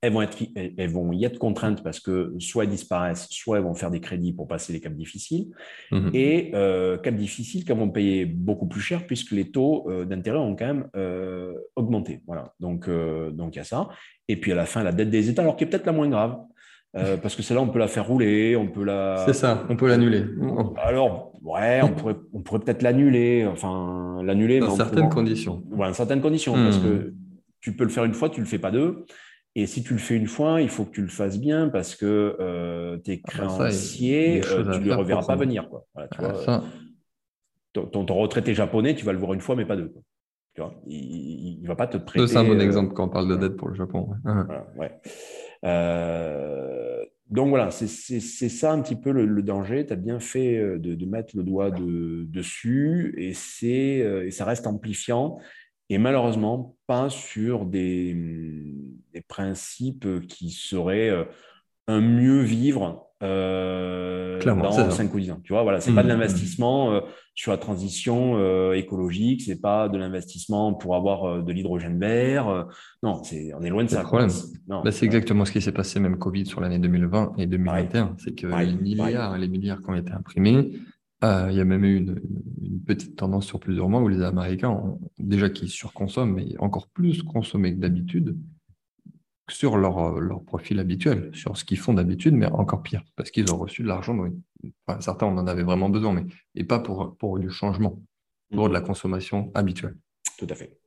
elles 0.00 0.12
vont, 0.12 0.22
être, 0.22 0.38
elles 0.54 0.90
vont 0.90 1.12
y 1.12 1.24
être 1.24 1.38
contraintes 1.38 1.82
parce 1.82 1.98
que 1.98 2.32
soit 2.38 2.64
elles 2.64 2.70
disparaissent, 2.70 3.26
soit 3.30 3.58
elles 3.58 3.64
vont 3.64 3.74
faire 3.74 3.90
des 3.90 4.00
crédits 4.00 4.32
pour 4.32 4.46
passer 4.46 4.72
les 4.72 4.80
caps 4.80 4.94
difficiles. 4.94 5.48
Mhm. 5.90 6.10
Et 6.14 6.52
euh, 6.54 6.98
caps 6.98 7.16
difficiles 7.16 7.64
qu'elles 7.64 7.78
vont 7.78 7.90
payer 7.90 8.24
beaucoup 8.24 8.68
plus 8.68 8.80
cher 8.80 9.06
puisque 9.06 9.32
les 9.32 9.50
taux 9.50 9.90
euh, 9.90 10.04
d'intérêt 10.04 10.38
ont 10.38 10.54
quand 10.54 10.66
même 10.66 10.88
euh, 10.96 11.52
augmenté. 11.74 12.20
Voilà. 12.26 12.54
Donc, 12.60 12.88
euh, 12.88 13.32
donc 13.32 13.56
il 13.56 13.58
y 13.58 13.60
a 13.60 13.64
ça. 13.64 13.88
Et 14.28 14.36
puis 14.36 14.52
à 14.52 14.54
la 14.54 14.66
fin, 14.66 14.84
la 14.84 14.92
dette 14.92 15.10
des 15.10 15.30
États, 15.30 15.42
alors 15.42 15.56
qui 15.56 15.64
est 15.64 15.66
peut-être 15.66 15.86
la 15.86 15.92
moins 15.92 16.08
grave. 16.08 16.38
parce 17.22 17.36
que 17.36 17.42
celle-là, 17.42 17.62
on 17.62 17.68
peut 17.68 17.78
la 17.78 17.86
faire 17.86 18.08
rouler, 18.08 18.56
on 18.56 18.66
peut 18.66 18.82
la. 18.82 19.22
C'est 19.26 19.34
ça, 19.34 19.64
on 19.68 19.76
peut 19.76 19.86
l'annuler. 19.86 20.24
Alors, 20.78 21.32
ouais, 21.42 21.80
on 21.84 21.90
pourrait, 21.90 22.16
on 22.32 22.40
pourrait 22.40 22.60
peut-être 22.60 22.82
l'annuler, 22.82 23.46
enfin 23.46 24.20
l'annuler 24.24 24.58
dans 24.58 24.74
certaines 24.74 25.10
conditions. 25.10 25.62
Ouais, 25.70 25.86
dans 25.86 25.92
certaines 25.92 26.22
conditions, 26.22 26.54
parce 26.54 26.78
mhm. 26.78 26.82
que 26.82 27.14
tu 27.60 27.76
peux 27.76 27.84
le 27.84 27.90
faire 27.90 28.04
une 28.04 28.14
fois, 28.14 28.30
tu 28.30 28.40
le 28.40 28.46
fais 28.46 28.58
pas 28.58 28.70
deux. 28.70 29.04
Et 29.54 29.66
si 29.66 29.82
tu 29.82 29.94
le 29.94 29.98
fais 29.98 30.14
une 30.14 30.26
fois, 30.26 30.60
il 30.60 30.68
faut 30.68 30.84
que 30.84 30.92
tu 30.92 31.02
le 31.02 31.08
fasses 31.08 31.38
bien 31.38 31.68
parce 31.68 31.96
que 31.96 32.36
euh, 32.38 32.98
tes 32.98 33.22
ah 33.24 33.26
bah 33.26 33.32
créanciers, 33.32 34.42
euh, 34.46 34.72
tu 34.72 34.80
ne 34.80 34.84
les 34.84 34.94
reverras 34.94 35.26
pas 35.26 35.36
venir. 35.36 35.68
Quoi. 35.68 35.84
Ah, 35.96 36.62
ton, 37.72 38.04
retraité 38.06 38.54
japonais, 38.54 38.94
tu 38.94 39.04
vas 39.04 39.12
le 39.12 39.18
voir 39.18 39.34
une 39.34 39.40
fois, 39.40 39.56
mais 39.56 39.64
pas 39.64 39.76
deux. 39.76 39.92
Tu 40.54 40.60
vois 40.60 40.74
il 40.86 41.60
ne 41.62 41.66
va 41.66 41.76
pas 41.76 41.86
te 41.86 41.96
prêter. 41.96 42.26
C'est 42.26 42.36
un 42.36 42.44
bon 42.44 42.58
euh, 42.58 42.64
exemple 42.64 42.94
quand 42.94 43.06
on 43.06 43.08
parle 43.08 43.28
de 43.28 43.36
dette 43.36 43.56
pour 43.56 43.68
le 43.68 43.74
Japon. 43.74 44.10
donc 47.30 47.48
voilà, 47.48 47.70
c'est 47.70 47.88
ça 48.20 48.72
un 48.72 48.80
petit 48.80 48.96
peu 48.96 49.10
le, 49.10 49.42
danger. 49.42 49.86
Tu 49.86 49.92
as 49.92 49.96
bien 49.96 50.20
fait 50.20 50.78
de, 50.78 51.06
mettre 51.06 51.36
le 51.36 51.42
doigt 51.42 51.70
dessus 51.70 53.14
et, 53.18 53.32
et 53.62 54.30
ça 54.30 54.44
reste 54.44 54.66
amplifiant 54.66 55.38
et 55.88 55.98
malheureusement 55.98 56.76
pas 56.86 57.10
sur 57.10 57.64
des, 57.64 58.14
des 59.12 59.20
principes 59.22 60.26
qui 60.26 60.50
seraient 60.50 61.10
euh, 61.10 61.24
un 61.88 62.00
mieux 62.00 62.42
vivre 62.42 63.08
euh, 63.22 64.40
dans 64.44 64.90
5 64.90 65.12
ou 65.12 65.18
10 65.18 65.30
ans. 65.32 65.40
Tu 65.42 65.52
vois, 65.52 65.64
voilà, 65.64 65.80
c'est 65.80 65.92
pas 65.92 66.02
de 66.02 66.06
mmh, 66.06 66.10
mmh. 66.10 66.12
l'investissement 66.12 66.92
euh, 66.92 67.00
sur 67.34 67.50
la 67.50 67.58
transition 67.58 68.36
euh, 68.36 68.74
écologique, 68.74 69.42
c'est 69.42 69.60
pas 69.60 69.88
de 69.88 69.98
l'investissement 69.98 70.72
pour 70.74 70.94
avoir 70.94 71.42
de 71.42 71.52
l'hydrogène 71.52 71.98
vert. 71.98 72.66
non, 73.02 73.22
c'est, 73.24 73.52
on 73.58 73.62
est 73.62 73.70
loin 73.70 73.82
de 73.82 73.90
ça. 73.90 74.04
Bah, 74.68 74.92
c'est 74.92 75.04
exactement 75.04 75.44
ce 75.44 75.50
qui 75.50 75.60
s'est 75.60 75.72
passé 75.72 75.98
même 75.98 76.18
Covid 76.18 76.46
sur 76.46 76.60
l'année 76.60 76.78
2020 76.78 77.32
et 77.38 77.46
2021. 77.46 78.14
C'est 78.18 78.34
que 78.34 78.46
les 78.46 78.74
milliards, 78.74 79.36
les 79.36 79.48
milliards 79.48 79.80
qui 79.80 79.90
ont 79.90 79.96
été 79.96 80.12
imprimés, 80.12 80.72
il 81.22 81.52
y 81.52 81.60
a 81.60 81.64
même 81.64 81.84
eu 81.84 81.96
une, 81.96 82.20
une, 82.62 82.80
petite 82.82 83.16
tendance 83.16 83.46
sur 83.46 83.58
plusieurs 83.58 83.88
mois 83.88 84.00
où 84.00 84.08
les 84.08 84.22
Américains 84.22 84.70
ont 84.70 85.00
déjà 85.28 85.50
qui 85.50 85.68
surconsomment, 85.68 86.34
mais 86.34 86.56
encore 86.58 86.88
plus 86.88 87.22
consommé 87.22 87.74
que 87.74 87.80
d'habitude 87.80 88.36
sur 89.50 89.78
leur, 89.78 90.20
leur, 90.20 90.42
profil 90.42 90.78
habituel, 90.78 91.30
sur 91.32 91.56
ce 91.56 91.64
qu'ils 91.64 91.78
font 91.78 91.94
d'habitude, 91.94 92.34
mais 92.34 92.46
encore 92.46 92.82
pire, 92.82 93.02
parce 93.16 93.30
qu'ils 93.30 93.52
ont 93.52 93.56
reçu 93.56 93.82
de 93.82 93.88
l'argent. 93.88 94.18
Enfin, 94.86 95.00
certains, 95.00 95.26
on 95.26 95.38
en 95.38 95.46
avait 95.46 95.62
vraiment 95.62 95.88
besoin, 95.88 96.12
mais 96.12 96.26
et 96.54 96.64
pas 96.64 96.78
pour, 96.80 97.16
pour 97.16 97.38
du 97.38 97.50
changement, 97.50 98.02
pour 98.50 98.68
de 98.68 98.74
la 98.74 98.80
consommation 98.80 99.50
habituelle. 99.54 99.96
Tout 100.38 100.46
à 100.50 100.54
fait. 100.54 100.78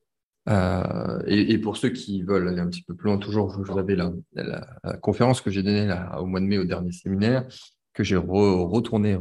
Euh, 0.50 1.22
et, 1.28 1.58
pour 1.60 1.78
ceux 1.78 1.90
qui 1.90 2.24
veulent 2.24 2.48
aller 2.48 2.62
un 2.62 2.68
petit 2.68 2.82
peu 2.82 2.96
plus 2.96 3.08
loin, 3.08 3.18
toujours, 3.18 3.50
vous 3.50 3.78
avez 3.78 3.96
la, 3.96 4.12
la, 4.34 4.98
conférence 4.98 5.42
que 5.42 5.52
j'ai 5.52 5.62
donnée 5.62 5.86
là, 5.86 6.20
au 6.20 6.26
mois 6.26 6.40
de 6.40 6.46
mai 6.46 6.58
au 6.58 6.64
dernier 6.64 6.92
séminaire, 6.92 7.48
que 7.94 8.04
j'ai 8.04 8.18
retourné, 8.18 9.18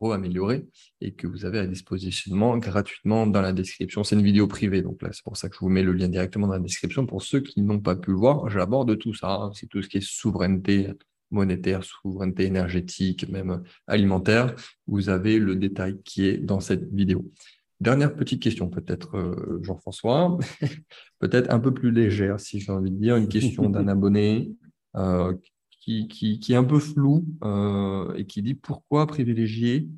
re-amélioré 0.00 0.66
et 1.00 1.12
que 1.12 1.26
vous 1.26 1.44
avez 1.44 1.58
à 1.58 1.66
disposition 1.66 2.58
gratuitement 2.58 3.26
dans 3.26 3.40
la 3.40 3.52
description. 3.52 4.04
C'est 4.04 4.16
une 4.16 4.22
vidéo 4.22 4.46
privée, 4.46 4.82
donc 4.82 5.00
là, 5.02 5.10
c'est 5.12 5.24
pour 5.24 5.36
ça 5.36 5.48
que 5.48 5.54
je 5.54 5.60
vous 5.60 5.68
mets 5.68 5.82
le 5.82 5.92
lien 5.92 6.08
directement 6.08 6.46
dans 6.46 6.54
la 6.54 6.60
description. 6.60 7.06
Pour 7.06 7.22
ceux 7.22 7.40
qui 7.40 7.62
n'ont 7.62 7.80
pas 7.80 7.96
pu 7.96 8.10
le 8.10 8.16
voir, 8.16 8.48
j'aborde 8.50 8.98
tout 8.98 9.14
ça. 9.14 9.34
Hein. 9.34 9.50
C'est 9.54 9.68
tout 9.68 9.82
ce 9.82 9.88
qui 9.88 9.98
est 9.98 10.06
souveraineté 10.06 10.92
monétaire, 11.30 11.82
souveraineté 11.82 12.44
énergétique, 12.44 13.28
même 13.28 13.62
alimentaire. 13.86 14.54
Vous 14.86 15.08
avez 15.08 15.38
le 15.38 15.56
détail 15.56 16.00
qui 16.04 16.26
est 16.26 16.36
dans 16.36 16.60
cette 16.60 16.92
vidéo. 16.92 17.32
Dernière 17.80 18.14
petite 18.14 18.40
question, 18.40 18.68
peut-être, 18.68 19.16
euh, 19.16 19.58
Jean-François, 19.62 20.38
peut-être 21.18 21.50
un 21.50 21.58
peu 21.58 21.74
plus 21.74 21.90
légère, 21.90 22.38
si 22.38 22.60
j'ai 22.60 22.70
envie 22.70 22.92
de 22.92 22.96
dire, 22.96 23.16
une 23.16 23.26
question 23.26 23.68
d'un 23.68 23.88
abonné 23.88 24.52
euh, 24.94 25.34
qui, 25.82 26.40
est 26.48 26.54
un 26.54 26.64
peu 26.64 26.78
flou 26.78 27.24
euh, 27.42 28.14
et 28.14 28.24
qui 28.24 28.42
dit 28.42 28.54
pourquoi 28.54 29.06
privilégier 29.06 29.88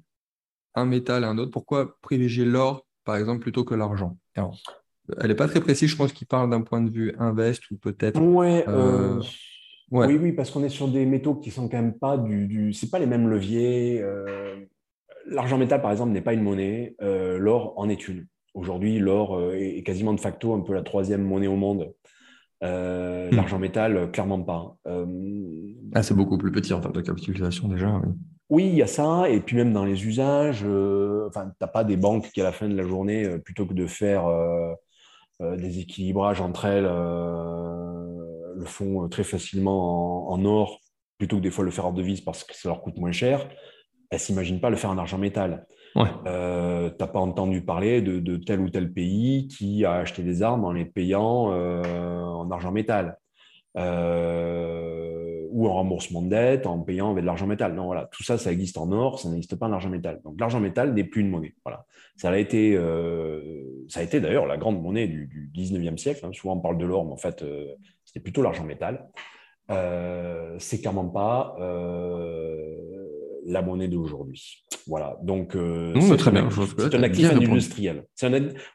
un 0.74 0.86
métal 0.86 1.24
à 1.24 1.28
un 1.28 1.38
autre, 1.38 1.50
pourquoi 1.50 1.96
privilégier 2.00 2.44
l'or 2.44 2.86
par 3.04 3.16
exemple, 3.16 3.40
plutôt 3.40 3.64
que 3.64 3.74
l'argent? 3.74 4.16
Elle 4.34 5.28
n'est 5.28 5.34
pas 5.34 5.46
très 5.46 5.60
précise, 5.60 5.90
je 5.90 5.96
pense 5.96 6.14
qu'il 6.14 6.26
parle 6.26 6.48
d'un 6.48 6.62
point 6.62 6.80
de 6.80 6.90
vue 6.90 7.14
invest 7.18 7.70
ou 7.70 7.76
peut-être. 7.76 8.18
Ouais, 8.18 8.64
euh, 8.66 9.20
Oui, 9.90 10.14
oui, 10.14 10.32
parce 10.32 10.50
qu'on 10.50 10.64
est 10.64 10.70
sur 10.70 10.88
des 10.88 11.04
métaux 11.04 11.34
qui 11.34 11.50
sont 11.50 11.68
quand 11.68 11.76
même 11.76 11.98
pas 11.98 12.16
du. 12.16 12.46
du... 12.46 12.72
C'est 12.72 12.88
pas 12.88 12.98
les 12.98 13.06
mêmes 13.06 13.28
leviers. 13.28 14.02
L'argent 15.26 15.58
métal, 15.58 15.82
par 15.82 15.92
exemple, 15.92 16.12
n'est 16.12 16.22
pas 16.22 16.32
une 16.32 16.42
monnaie. 16.42 16.96
L'or 17.00 17.74
en 17.76 17.90
est 17.90 18.08
une. 18.08 18.26
Aujourd'hui, 18.54 18.98
l'or 18.98 19.52
est 19.52 19.82
quasiment 19.82 20.14
de 20.14 20.20
facto 20.20 20.54
un 20.54 20.60
peu 20.60 20.72
la 20.72 20.82
troisième 20.82 21.22
monnaie 21.22 21.48
au 21.48 21.56
monde. 21.56 21.92
Hmm. 22.64 23.36
L'argent 23.36 23.58
métal, 23.58 24.10
clairement 24.10 24.40
pas. 24.42 24.76
Ah, 25.94 26.02
c'est 26.02 26.14
beaucoup 26.14 26.38
plus 26.38 26.50
petit 26.50 26.72
en 26.72 26.80
termes 26.80 26.94
de 26.94 27.02
capitalisation 27.02 27.68
déjà. 27.68 28.00
Oui, 28.50 28.68
il 28.68 28.74
y 28.74 28.82
a 28.82 28.86
ça, 28.86 29.28
et 29.28 29.40
puis 29.40 29.56
même 29.56 29.72
dans 29.72 29.84
les 29.84 30.06
usages, 30.06 30.62
euh, 30.64 31.26
enfin, 31.28 31.46
tu 31.46 31.56
n'as 31.60 31.66
pas 31.66 31.82
des 31.82 31.96
banques 31.96 32.30
qui, 32.30 32.40
à 32.40 32.44
la 32.44 32.52
fin 32.52 32.68
de 32.68 32.76
la 32.76 32.86
journée, 32.86 33.24
euh, 33.24 33.38
plutôt 33.38 33.64
que 33.64 33.72
de 33.72 33.86
faire 33.86 34.26
euh, 34.26 34.74
des 35.56 35.80
équilibrages 35.80 36.40
entre 36.40 36.66
elles, 36.66 36.84
le 36.84 38.64
font 38.66 39.08
très 39.08 39.24
facilement 39.24 40.30
en, 40.30 40.44
or, 40.44 40.80
plutôt 41.18 41.38
que 41.38 41.42
des 41.42 41.50
fois 41.50 41.64
le 41.64 41.70
faire 41.70 41.86
en 41.86 41.92
devise 41.92 42.20
parce 42.20 42.44
que 42.44 42.54
ça 42.54 42.68
leur 42.68 42.82
coûte 42.82 42.98
moins 42.98 43.12
cher, 43.12 43.48
elles 44.10 44.18
ne 44.18 44.20
s'imaginent 44.20 44.60
pas 44.60 44.70
le 44.70 44.76
faire 44.76 44.90
en 44.90 44.98
argent 44.98 45.18
métal. 45.18 45.66
Ouais. 45.96 46.08
tu 46.24 46.30
n'as 46.98 47.06
pas 47.06 47.20
entendu 47.20 47.62
parler 47.62 48.02
de, 48.02 48.36
tel 48.36 48.60
ou 48.60 48.68
tel 48.68 48.92
pays 48.92 49.46
qui 49.48 49.84
a 49.84 49.94
acheté 49.94 50.22
des 50.22 50.42
armes 50.42 50.64
en 50.64 50.72
les 50.72 50.84
payant 50.84 51.52
en 51.52 52.50
argent 52.50 52.72
métal 52.72 53.16
ou 55.54 55.68
en 55.68 55.74
remboursement 55.74 56.20
de 56.20 56.30
dette, 56.30 56.66
en 56.66 56.80
payant 56.80 57.12
avec 57.12 57.22
de 57.22 57.26
l'argent 57.26 57.46
métal. 57.46 57.74
Non, 57.74 57.86
voilà, 57.86 58.08
tout 58.10 58.24
ça, 58.24 58.38
ça 58.38 58.50
existe 58.50 58.76
en 58.76 58.90
or, 58.90 59.20
ça 59.20 59.28
n'existe 59.28 59.54
pas 59.54 59.68
en 59.68 59.72
argent 59.72 59.88
métal. 59.88 60.20
Donc 60.24 60.34
l'argent 60.40 60.58
métal 60.58 60.92
n'est 60.94 61.04
plus 61.04 61.20
une 61.20 61.30
monnaie. 61.30 61.54
Voilà. 61.64 61.86
Ça 62.16 62.30
a 62.30 62.36
été, 62.36 62.74
euh, 62.76 63.86
ça 63.88 64.02
été 64.02 64.20
d'ailleurs 64.20 64.46
la 64.46 64.56
grande 64.56 64.82
monnaie 64.82 65.06
du, 65.06 65.50
19e 65.54 65.96
siècle. 65.96 66.26
Hein. 66.26 66.32
Souvent 66.32 66.56
on 66.56 66.60
parle 66.60 66.76
de 66.76 66.84
l'or, 66.84 67.04
mais 67.06 67.12
en 67.12 67.16
fait, 67.16 67.42
euh, 67.42 67.68
c'était 68.04 68.18
plutôt 68.18 68.42
l'argent 68.42 68.64
métal. 68.64 69.08
Euh, 69.70 70.56
c'est 70.58 70.80
clairement 70.80 71.08
pas 71.08 71.56
la 73.46 73.62
monnaie 73.62 73.88
d'aujourd'hui. 73.88 74.64
Voilà. 74.86 75.16
Donc, 75.22 75.56
euh, 75.56 75.94
c'est 76.00 76.16
très 76.16 76.30
bien. 76.30 76.48
C'est 76.78 76.94
un 76.94 77.02
actif 77.02 77.30
industriel. 77.30 78.04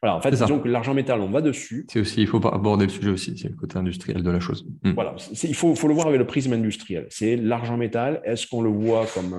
Voilà. 0.01 0.15
En 0.15 0.21
fait, 0.21 0.31
disons 0.31 0.59
que 0.59 0.67
l'argent 0.67 0.93
métal, 0.93 1.21
on 1.21 1.29
va 1.29 1.41
dessus. 1.41 1.85
C'est 1.89 1.99
aussi, 1.99 2.21
il 2.21 2.27
faut 2.27 2.39
pas 2.39 2.49
aborder 2.49 2.85
le 2.85 2.91
sujet 2.91 3.11
aussi, 3.11 3.37
c'est 3.37 3.49
le 3.49 3.55
côté 3.55 3.77
industriel 3.77 4.23
de 4.23 4.31
la 4.31 4.39
chose. 4.39 4.65
Hmm. 4.83 4.93
Voilà. 4.93 5.15
Il 5.43 5.55
faut, 5.55 5.75
faut, 5.75 5.87
le 5.87 5.93
voir 5.93 6.07
avec 6.07 6.19
le 6.19 6.25
prisme 6.25 6.53
industriel. 6.53 7.07
C'est 7.09 7.35
l'argent 7.35 7.77
métal. 7.77 8.21
Est-ce 8.23 8.47
qu'on 8.47 8.61
le 8.61 8.69
voit 8.69 9.05
comme 9.13 9.33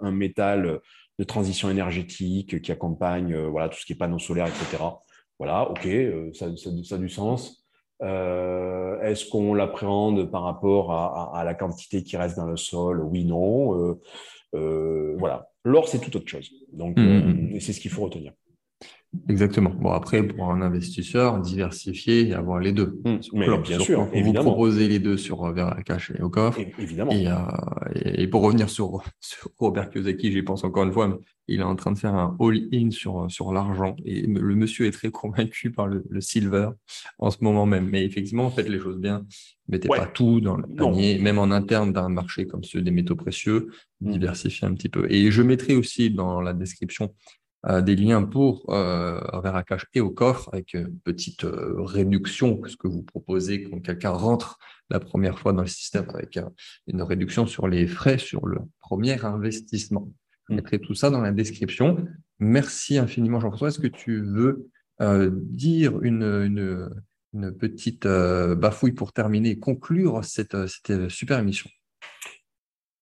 un, 0.00 0.10
métal 0.10 0.80
de 1.18 1.24
transition 1.24 1.70
énergétique 1.70 2.60
qui 2.60 2.72
accompagne 2.72 3.32
euh, 3.32 3.48
voilà, 3.48 3.68
tout 3.68 3.78
ce 3.78 3.86
qui 3.86 3.92
est 3.92 3.96
panneaux 3.96 4.18
solaires, 4.18 4.48
etc. 4.48 4.82
Voilà, 5.38 5.70
ok, 5.70 5.86
euh, 5.86 6.30
ça, 6.34 6.46
ça, 6.56 6.94
a 6.94 6.98
du 6.98 7.08
sens. 7.08 7.64
Est-ce 8.02 9.28
qu'on 9.28 9.54
l'appréhende 9.54 10.30
par 10.30 10.42
rapport 10.42 10.92
à, 10.92 11.38
à, 11.38 11.44
la 11.44 11.54
quantité 11.54 12.02
qui 12.02 12.16
reste 12.16 12.36
dans 12.36 12.46
le 12.46 12.56
sol? 12.56 13.02
Oui, 13.02 13.24
non. 13.24 13.78
Euh, 13.78 14.00
voilà. 14.52 15.50
L'or, 15.64 15.88
c'est 15.88 16.00
tout 16.00 16.16
autre 16.16 16.28
chose. 16.28 16.50
Donc, 16.72 16.98
mmh, 16.98 17.02
euh, 17.02 17.20
mmh. 17.20 17.60
c'est 17.60 17.72
ce 17.72 17.80
qu'il 17.80 17.90
faut 17.90 18.02
retenir. 18.02 18.32
Exactement. 19.28 19.70
Bon, 19.70 19.90
après, 19.90 20.22
pour 20.22 20.50
un 20.52 20.62
investisseur, 20.62 21.40
diversifier 21.40 22.28
et 22.28 22.34
avoir 22.34 22.60
les 22.60 22.72
deux. 22.72 23.00
Mmh, 23.04 23.16
mais 23.32 23.58
bien 23.58 23.78
sûr, 23.80 24.08
évidemment. 24.12 24.50
Vous 24.50 24.50
proposez 24.50 24.86
les 24.86 25.00
deux 25.00 25.16
sur 25.16 25.44
euh, 25.44 25.52
Veracash 25.52 26.12
et 26.16 26.22
au 26.22 26.30
coffre. 26.30 26.60
évidemment. 26.78 27.10
Et, 28.04 28.28
pour 28.28 28.42
revenir 28.42 28.70
sur, 28.70 29.02
Robert 29.58 29.90
Kiyosaki, 29.90 30.30
j'y 30.30 30.42
pense 30.42 30.62
encore 30.62 30.84
une 30.84 30.92
fois, 30.92 31.18
il 31.48 31.58
est 31.58 31.64
en 31.64 31.74
train 31.74 31.90
de 31.90 31.98
faire 31.98 32.14
un 32.14 32.36
all-in 32.38 32.90
sur, 32.90 33.26
sur 33.28 33.52
l'argent. 33.52 33.96
Et 34.04 34.22
le 34.22 34.54
monsieur 34.54 34.86
est 34.86 34.92
très 34.92 35.10
convaincu 35.10 35.72
par 35.72 35.88
le, 35.88 36.04
silver 36.20 36.70
en 37.18 37.30
ce 37.30 37.38
moment 37.40 37.66
même. 37.66 37.88
Mais 37.90 38.04
effectivement, 38.04 38.48
faites 38.50 38.68
les 38.68 38.78
choses 38.78 38.98
bien. 38.98 39.26
Mettez 39.68 39.88
pas 39.88 40.06
tout 40.06 40.40
dans 40.40 40.56
le 40.56 40.66
panier, 40.66 41.18
même 41.18 41.38
en 41.38 41.50
interne 41.50 41.92
d'un 41.92 42.08
marché 42.08 42.46
comme 42.46 42.62
ceux 42.64 42.80
des 42.80 42.90
métaux 42.90 43.16
précieux. 43.16 43.68
Diversifiez 44.00 44.66
un 44.66 44.74
petit 44.74 44.88
peu. 44.88 45.10
Et 45.10 45.30
je 45.30 45.42
mettrai 45.42 45.76
aussi 45.76 46.10
dans 46.10 46.40
la 46.40 46.54
description 46.54 47.04
euh, 47.04 47.39
des 47.68 47.94
liens 47.94 48.22
pour 48.22 48.64
euh, 48.70 49.20
Veracash 49.42 49.86
et 49.92 50.00
au 50.00 50.10
coffre 50.10 50.48
avec 50.52 50.72
une 50.72 50.98
petite 51.00 51.44
euh, 51.44 51.74
réduction 51.82 52.60
ce 52.66 52.76
que 52.76 52.88
vous 52.88 53.02
proposez 53.02 53.64
quand 53.64 53.80
quelqu'un 53.80 54.10
rentre 54.10 54.58
la 54.88 54.98
première 54.98 55.38
fois 55.38 55.52
dans 55.52 55.62
le 55.62 55.68
système 55.68 56.06
avec 56.14 56.38
une 56.86 57.02
réduction 57.02 57.46
sur 57.46 57.68
les 57.68 57.86
frais 57.86 58.18
sur 58.18 58.46
le 58.46 58.60
premier 58.80 59.22
investissement. 59.24 60.10
Je 60.48 60.54
mettrai 60.54 60.78
tout 60.78 60.94
ça 60.94 61.10
dans 61.10 61.20
la 61.20 61.32
description. 61.32 62.04
Merci 62.38 62.98
infiniment 62.98 63.40
Jean-François. 63.40 63.68
Est-ce 63.68 63.78
que 63.78 63.86
tu 63.86 64.22
veux 64.22 64.68
dire 65.00 66.02
une, 66.02 66.90
une, 67.32 67.52
petite 67.52 68.06
bafouille 68.06 68.92
pour 68.92 69.12
terminer 69.12 69.50
et 69.50 69.58
conclure 69.58 70.24
cette, 70.24 70.66
cette 70.66 71.08
super 71.08 71.38
émission? 71.38 71.70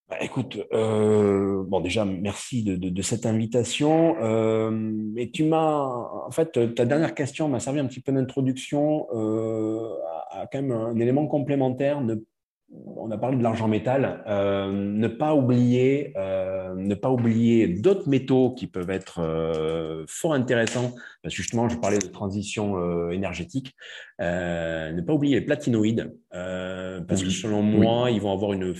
Bah, 0.08 0.16
écoute, 0.22 0.58
euh, 0.72 1.62
bon 1.64 1.80
déjà 1.80 2.06
merci 2.06 2.62
de, 2.62 3.02
cette 3.02 3.26
invitation. 3.26 4.16
Euh, 4.22 5.12
et 5.16 5.30
tu 5.30 5.44
m'as, 5.44 5.84
en 6.26 6.30
fait, 6.30 6.74
ta 6.74 6.86
dernière 6.86 7.14
question 7.14 7.46
m'a 7.48 7.60
servi 7.60 7.78
un 7.80 7.86
petit 7.86 8.00
peu 8.00 8.10
d'introduction 8.12 9.06
euh, 9.12 9.92
à, 10.30 10.46
quand 10.50 10.62
même 10.62 10.72
un 10.72 10.98
élément 10.98 11.26
complémentaire. 11.26 12.02
On 12.70 13.10
a 13.10 13.16
parlé 13.16 13.36
de 13.36 13.42
l'argent 13.42 13.68
métal, 13.68 14.22
euh, 14.26 14.70
ne 14.70 15.08
pas 15.08 15.34
oublier, 15.34 16.12
euh, 16.16 16.74
ne 16.74 16.94
pas 16.94 17.10
oublier 17.10 17.66
d'autres 17.68 18.08
métaux 18.08 18.54
qui 18.54 18.66
peuvent 18.66 18.90
être 18.90 19.20
euh, 19.20 20.04
fort 20.06 20.34
intéressants, 20.34 20.94
parce 21.22 21.34
que 21.34 21.42
justement, 21.42 21.68
je 21.68 21.78
parlais 21.78 21.98
de 21.98 22.06
transition 22.06 23.10
énergétique, 23.10 23.74
ne 24.20 25.00
pas 25.00 25.12
oublier 25.12 25.40
les 25.40 25.46
platinoïdes, 25.46 26.14
parce 26.30 27.22
que 27.22 27.30
selon 27.30 27.62
moi, 27.62 28.10
ils 28.10 28.20
vont 28.20 28.32
avoir 28.32 28.52
une, 28.52 28.74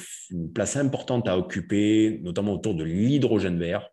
place 0.54 0.76
importante 0.76 1.28
à 1.28 1.38
occuper, 1.38 2.20
notamment 2.22 2.52
autour 2.52 2.74
de 2.74 2.84
l'hydrogène 2.84 3.58
vert. 3.58 3.88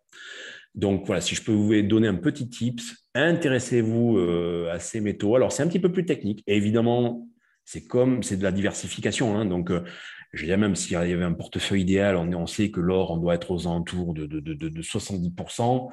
Donc 0.74 1.06
voilà, 1.06 1.22
si 1.22 1.34
je 1.34 1.42
peux 1.42 1.52
vous 1.52 1.82
donner 1.82 2.08
un 2.08 2.14
petit 2.14 2.48
tips, 2.48 2.94
intéressez-vous 3.14 4.18
à 4.70 4.78
ces 4.78 5.00
métaux. 5.00 5.34
Alors 5.34 5.52
c'est 5.52 5.62
un 5.62 5.68
petit 5.68 5.80
peu 5.80 5.90
plus 5.90 6.04
technique, 6.04 6.42
et 6.46 6.56
évidemment, 6.56 7.26
c'est 7.66 7.84
comme, 7.84 8.22
c'est 8.22 8.36
de 8.36 8.44
la 8.44 8.52
diversification. 8.52 9.36
Hein. 9.36 9.44
donc, 9.44 9.70
euh, 9.70 9.84
je 10.32 10.42
veux 10.42 10.46
dire, 10.46 10.58
même 10.58 10.76
s'il 10.76 10.92
y 10.92 10.96
avait 10.96 11.24
un 11.24 11.32
portefeuille 11.32 11.82
idéal, 11.82 12.16
on, 12.16 12.32
on 12.32 12.46
sait 12.46 12.70
que 12.70 12.80
l'or, 12.80 13.10
on 13.10 13.16
doit 13.16 13.34
être 13.34 13.50
aux 13.50 13.66
alentours 13.66 14.14
de, 14.14 14.26
de, 14.26 14.40
de, 14.40 14.82
70%. 14.82 15.90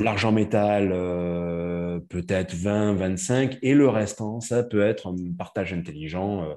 L'argent 0.00 0.32
métal, 0.32 0.90
euh, 0.92 2.00
peut-être 2.08 2.54
20, 2.54 2.94
25. 2.94 3.58
Et 3.62 3.74
le 3.74 3.88
restant, 3.88 4.40
ça 4.40 4.62
peut 4.62 4.82
être 4.82 5.08
un 5.08 5.16
partage 5.36 5.72
intelligent 5.72 6.44
euh, 6.44 6.54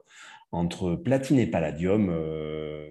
entre 0.52 0.96
platine 0.96 1.40
et 1.40 1.48
palladium 1.48 2.14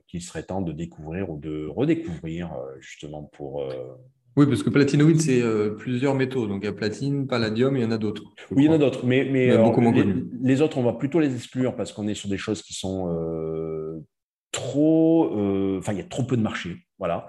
qu'il 0.07 0.21
serait 0.21 0.43
temps 0.43 0.61
de 0.61 0.73
découvrir 0.73 1.31
ou 1.31 1.39
de 1.39 1.67
redécouvrir, 1.67 2.51
justement, 2.81 3.23
pour 3.23 3.65
oui, 4.37 4.47
parce 4.47 4.63
que 4.65 4.71
platinoïde, 4.71 5.21
c'est 5.21 5.43
euh, 5.43 5.71
plusieurs 5.71 6.15
métaux. 6.15 6.47
Donc 6.47 6.63
il 6.63 6.67
y 6.67 6.69
a 6.69 6.73
platine, 6.73 7.27
palladium, 7.27 7.77
il 7.77 7.83
y 7.83 7.87
en 7.87 7.93
a 7.93 7.99
d'autres. 7.99 8.25
Oui, 8.51 8.65
il 8.65 8.67
y 8.67 8.69
en 8.69 8.73
a 8.73 8.79
d'autres. 8.79 9.07
Mais, 9.07 9.29
mais 9.31 9.57
les, 10.43 10.61
autres, 10.61 10.79
on 10.79 10.83
va 10.83 10.93
plutôt 10.95 11.21
les 11.21 11.35
exclure 11.35 11.77
parce 11.77 11.93
qu'on 11.93 12.09
est 12.09 12.15
sur 12.15 12.29
des 12.29 12.39
choses 12.39 12.63
qui 12.63 12.75
sont 12.75 13.15
euh, 13.15 14.01
trop. 14.51 15.39
Euh, 15.39 15.79
enfin, 15.79 15.93
il 15.93 15.99
y 15.99 16.03
a 16.03 16.07
trop 16.07 16.25
peu 16.25 16.37
de 16.37 16.43
marché. 16.43 16.85
Voilà. 16.99 17.27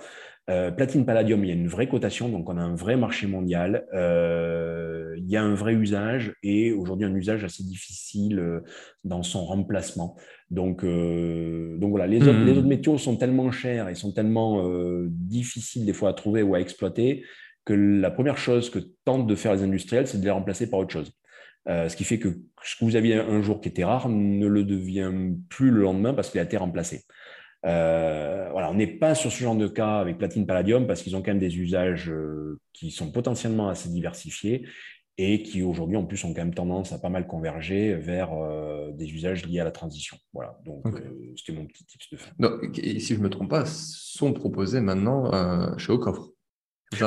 Euh, 0.48 0.70
platine 0.70 1.06
Palladium, 1.06 1.44
il 1.44 1.48
y 1.48 1.52
a 1.52 1.56
une 1.56 1.68
vraie 1.68 1.88
cotation, 1.88 2.30
donc 2.30 2.48
on 2.50 2.58
a 2.58 2.62
un 2.62 2.76
vrai 2.76 2.98
marché 2.98 3.26
mondial. 3.26 3.86
Euh, 3.94 5.16
il 5.18 5.28
y 5.28 5.38
a 5.38 5.44
un 5.44 5.56
vrai 5.56 5.74
usage 5.74 6.36
et 6.44 6.72
aujourd'hui 6.72 7.06
un 7.08 7.16
usage 7.16 7.44
assez 7.44 7.64
difficile 7.64 8.40
euh, 8.40 8.60
dans 9.04 9.24
son 9.24 9.44
remplacement. 9.44 10.16
Donc, 10.52 10.86
donc 10.86 11.90
voilà, 11.90 12.06
les, 12.06 12.22
autres, 12.22 12.40
les 12.40 12.54
hmm. 12.54 12.58
autres 12.58 12.68
métaux 12.68 12.98
sont 13.00 13.18
tellement 13.18 13.50
chers 13.50 13.90
et 13.90 13.96
sont 13.96 14.14
tellement 14.14 14.64
difficiles 15.10 15.88
des 15.88 15.94
fois 15.94 16.10
à 16.10 16.14
trouver 16.14 16.44
ou 16.44 16.54
à 16.54 16.60
exploiter 16.60 17.24
que 17.66 17.74
la 17.74 18.12
première 18.12 18.38
chose 18.38 18.70
que 18.70 18.78
tentent 19.06 19.26
de 19.26 19.34
faire 19.34 19.56
les 19.56 19.64
industriels, 19.64 20.06
c'est 20.06 20.20
de 20.20 20.24
les 20.24 20.30
remplacer 20.30 20.70
par 20.70 20.80
autre 20.80 20.94
chose. 20.94 21.12
ce 21.68 21.96
qui 21.96 22.04
fait 22.04 22.20
que 22.20 22.38
ce 22.64 22.76
que 22.76 22.86
vous 22.86 22.96
aviez 22.96 23.16
un 23.16 23.42
jour 23.42 23.60
qui 23.60 23.70
était 23.70 23.84
rare 23.84 24.08
ne 24.08 24.46
le 24.46 24.64
devient 24.64 25.12
plus 25.50 25.72
le 25.72 25.82
lendemain 25.82 26.14
parce 26.14 26.30
qu'il 26.30 26.40
a 26.40 26.44
été 26.44 26.58
remplacé. 26.58 27.02
Euh, 27.66 28.50
voilà, 28.52 28.70
on 28.70 28.76
n'est 28.76 28.88
pas 28.88 29.16
sur 29.16 29.32
ce 29.32 29.40
genre 29.40 29.56
de 29.56 29.68
cas 29.68 29.98
avec 29.98 30.18
platine 30.18 30.46
palladium 30.46 30.86
parce 30.86 31.02
qu'ils 31.02 31.16
ont 31.16 31.22
quand 31.22 31.32
même 31.32 31.40
des 31.40 31.58
usages 31.58 32.10
euh, 32.10 32.60
qui 32.74 32.92
sont 32.92 33.12
potentiellement 33.12 33.70
assez 33.70 33.90
diversifiés 33.90 34.68
et 35.18 35.42
qui 35.44 35.64
aujourd'hui 35.64 35.98
en 35.98 36.06
plus 36.06 36.24
ont 36.26 36.34
quand 36.34 36.42
même 36.42 36.54
tendance 36.54 36.92
à 36.92 37.00
pas 37.00 37.10
mal 37.10 37.26
converger 37.26 37.96
vers 37.96 38.34
euh, 38.34 38.92
des 38.92 39.12
usages 39.14 39.46
liés 39.46 39.62
à 39.62 39.64
la 39.64 39.72
transition. 39.72 40.18
Voilà, 40.34 40.60
donc 40.66 40.84
c'était 41.38 41.54
mon 41.54 41.66
petit 41.66 41.86
tips 41.86 42.10
de 42.12 42.18
fin. 42.18 42.32
et 42.76 43.00
si 43.00 43.14
je 43.14 43.20
ne 43.20 43.24
me 43.24 43.30
trompe 43.30 43.50
pas, 43.50 43.66
sont 43.66 44.34
proposés 44.34 44.82
maintenant 44.82 45.78
chez 45.78 45.92
Ocoffre. 45.92 46.35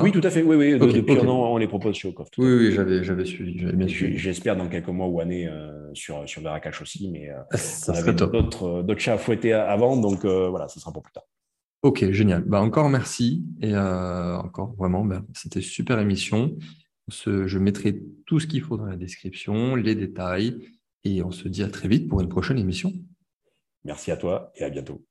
Oui, 0.03 0.12
tout 0.12 0.20
à 0.22 0.31
fait. 0.31 0.43
Oui, 0.43 0.57
oui. 0.57 0.79
Depuis 0.79 1.18
un 1.18 1.29
an, 1.29 1.53
on 1.53 1.57
les 1.57 1.68
propose 1.68 1.95
chez 1.95 2.09
Ocoff. 2.09 2.29
Oui, 2.39 2.53
oui, 2.53 2.72
j'avais, 2.72 3.05
j'avais 3.05 3.24
suivi. 3.24 4.18
J'espère 4.18 4.57
dans 4.57 4.68
quelques 4.68 4.89
mois 4.89 5.07
ou 5.07 5.20
années 5.20 5.49
euh, 5.49 5.89
sur, 5.95 6.29
sur 6.29 6.43
aussi, 6.81 7.11
mais 7.11 7.31
euh, 7.31 7.41
ça 7.57 7.95
serait 7.95 8.14
d'autres, 8.14 8.64
euh, 8.64 8.83
d'autres 8.83 9.01
chats 9.01 9.14
à 9.14 9.18
fouetter 9.18 9.53
avant, 9.53 9.97
donc 9.97 10.24
voilà, 10.24 10.68
ce 10.68 10.81
sera 10.81 10.93
pour 10.93 11.03
plus 11.03 11.12
tard. 11.12 11.24
Ok, 11.83 12.11
génial. 12.11 12.43
Bah, 12.43 12.61
encore 12.61 12.89
merci. 12.89 13.45
Et 13.62 13.76
encore 13.76 14.74
vraiment, 14.76 15.05
bah, 15.05 15.22
c'était 15.35 15.61
super 15.61 15.99
émission. 16.01 16.57
je 17.09 17.59
mettrai 17.59 18.01
tout 18.26 18.41
ce 18.41 18.47
qu'il 18.47 18.62
faut 18.62 18.76
dans 18.76 18.87
la 18.87 18.97
description, 18.97 19.76
les 19.76 19.95
détails, 19.95 20.59
et 21.05 21.22
on 21.22 21.31
se 21.31 21.49
dit 21.49 21.62
à 21.62 21.68
très 21.68 21.89
vite 21.89 22.09
pour 22.09 22.20
une 22.20 22.29
prochaine 22.29 22.59
émission. 22.59 22.93
Merci 23.85 24.11
à 24.11 24.16
toi 24.16 24.53
et 24.57 24.64
à 24.64 24.70
bientôt. 24.70 25.05